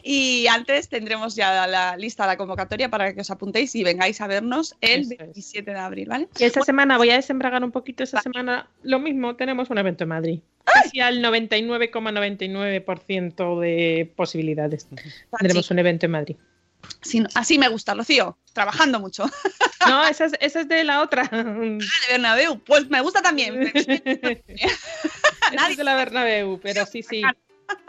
y 0.04 0.48
antes 0.48 0.90
tendremos 0.90 1.36
ya 1.36 1.68
la 1.68 1.96
lista 1.96 2.28
la 2.28 2.38
convocatoria 2.38 2.90
para 2.90 3.14
que 3.14 3.22
os 3.22 3.32
apuntéis 3.32 3.74
y 3.76 3.84
vengáis 3.84 4.20
a 4.20 4.28
vernos 4.28 4.76
el 4.82 5.02
Eso 5.02 5.14
es. 5.14 5.20
27 5.20 5.72
de 5.72 5.80
abril, 5.80 6.10
¿vale? 6.10 6.28
Y 6.38 6.44
esta 6.44 6.62
semana 6.64 6.98
voy 6.98 7.12
a 7.12 7.16
desembragar 7.16 7.64
un 7.64 7.72
poquito. 7.72 8.04
Esta 8.04 8.22
semana 8.22 8.68
lo 8.84 9.00
mismo, 9.00 9.36
tenemos 9.36 9.70
un 9.70 9.78
evento 9.78 10.04
en 10.04 10.10
Madrid. 10.10 10.40
Casi 10.66 11.00
al 11.00 11.24
99,99% 11.24 13.60
de 13.60 14.12
posibilidades. 14.16 14.88
Tendremos 15.38 15.72
un 15.72 15.80
evento 15.80 16.06
en 16.06 16.12
Madrid. 16.12 16.36
Sí, 17.02 17.24
así 17.36 17.58
me 17.58 17.70
gusta, 17.70 17.94
Rocío, 17.94 18.38
trabajando 18.54 19.00
mucho. 19.00 19.26
No, 19.88 20.08
esa 20.08 20.26
es, 20.26 20.34
esa 20.42 20.62
es 20.62 20.68
de 20.68 20.84
la 20.84 21.02
otra. 21.02 21.24
de 21.24 21.80
Bernabéu, 22.12 22.60
pues 22.60 22.88
me 22.92 23.02
gusta 23.02 23.24
también. 23.24 23.62
Esa 23.74 25.70
es 25.72 25.76
de 25.76 25.84
la 25.84 25.96
Bernabéu, 25.96 26.60
pero 26.62 26.86
sí, 26.86 27.02
sí. 27.02 27.24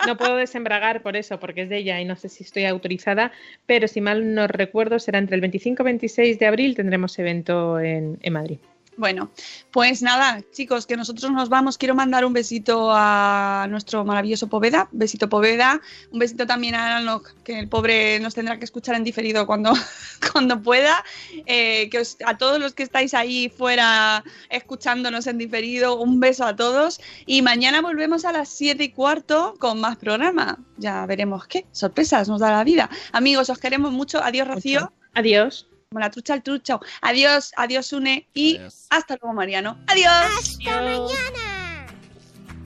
No 0.06 0.16
puedo 0.16 0.36
desembragar 0.36 1.02
por 1.02 1.16
eso, 1.16 1.38
porque 1.38 1.62
es 1.62 1.68
de 1.68 1.76
ella 1.76 2.00
y 2.00 2.06
no 2.06 2.16
sé 2.16 2.30
si 2.30 2.44
estoy 2.44 2.64
autorizada, 2.64 3.30
pero 3.66 3.88
si 3.88 4.00
mal 4.00 4.34
no 4.34 4.46
recuerdo, 4.46 4.98
será 4.98 5.18
entre 5.18 5.34
el 5.34 5.42
25 5.42 5.82
y 5.82 5.84
26 5.84 6.38
de 6.38 6.46
abril 6.46 6.74
tendremos 6.74 7.18
evento 7.18 7.78
en, 7.78 8.18
en 8.22 8.32
Madrid. 8.32 8.58
Bueno, 8.96 9.30
pues 9.70 10.02
nada, 10.02 10.42
chicos, 10.52 10.86
que 10.86 10.96
nosotros 10.96 11.32
nos 11.32 11.48
vamos. 11.48 11.78
Quiero 11.78 11.94
mandar 11.94 12.26
un 12.26 12.34
besito 12.34 12.90
a 12.92 13.66
nuestro 13.70 14.04
maravilloso 14.04 14.48
Poveda, 14.48 14.88
besito 14.92 15.30
Poveda, 15.30 15.80
un 16.10 16.18
besito 16.18 16.46
también 16.46 16.74
a 16.74 16.96
Alanok, 16.96 17.30
que 17.42 17.58
el 17.58 17.68
pobre 17.68 18.20
nos 18.20 18.34
tendrá 18.34 18.58
que 18.58 18.66
escuchar 18.66 18.94
en 18.94 19.04
diferido 19.04 19.46
cuando, 19.46 19.72
cuando 20.32 20.60
pueda. 20.60 21.02
Eh, 21.46 21.88
que 21.88 22.02
a 22.26 22.36
todos 22.36 22.60
los 22.60 22.74
que 22.74 22.82
estáis 22.82 23.14
ahí 23.14 23.48
fuera 23.48 24.24
escuchándonos 24.50 25.26
en 25.26 25.38
diferido, 25.38 25.98
un 25.98 26.20
beso 26.20 26.44
a 26.44 26.54
todos. 26.54 27.00
Y 27.24 27.40
mañana 27.40 27.80
volvemos 27.80 28.26
a 28.26 28.32
las 28.32 28.50
7 28.50 28.84
y 28.84 28.90
cuarto 28.90 29.54
con 29.58 29.80
más 29.80 29.96
programa. 29.96 30.58
Ya 30.76 31.06
veremos 31.06 31.46
qué 31.46 31.64
sorpresas 31.72 32.28
nos 32.28 32.40
da 32.40 32.50
la 32.50 32.64
vida. 32.64 32.90
Amigos, 33.12 33.48
os 33.48 33.58
queremos 33.58 33.90
mucho. 33.92 34.22
Adiós, 34.22 34.48
Rocío. 34.48 34.92
Adiós. 35.14 35.71
Como 35.92 36.00
la 36.00 36.10
trucha 36.10 36.32
al 36.32 36.42
trucho. 36.42 36.80
Adiós, 37.02 37.52
adiós, 37.54 37.92
Une. 37.92 38.26
Y 38.32 38.58
hasta 38.88 39.18
luego, 39.20 39.34
Mariano. 39.34 39.76
Adiós. 39.88 40.10
Hasta 40.10 40.80
mañana. 40.80 41.86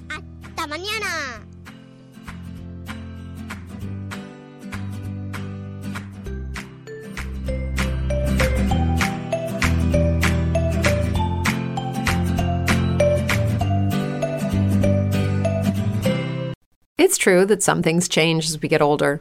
Hasta 0.08 0.66
mañana. 0.68 1.42
It's 16.96 17.18
true 17.18 17.44
that 17.46 17.64
some 17.64 17.82
things 17.82 18.08
change 18.08 18.46
as 18.46 18.62
we 18.62 18.68
get 18.68 18.80
older. 18.80 19.20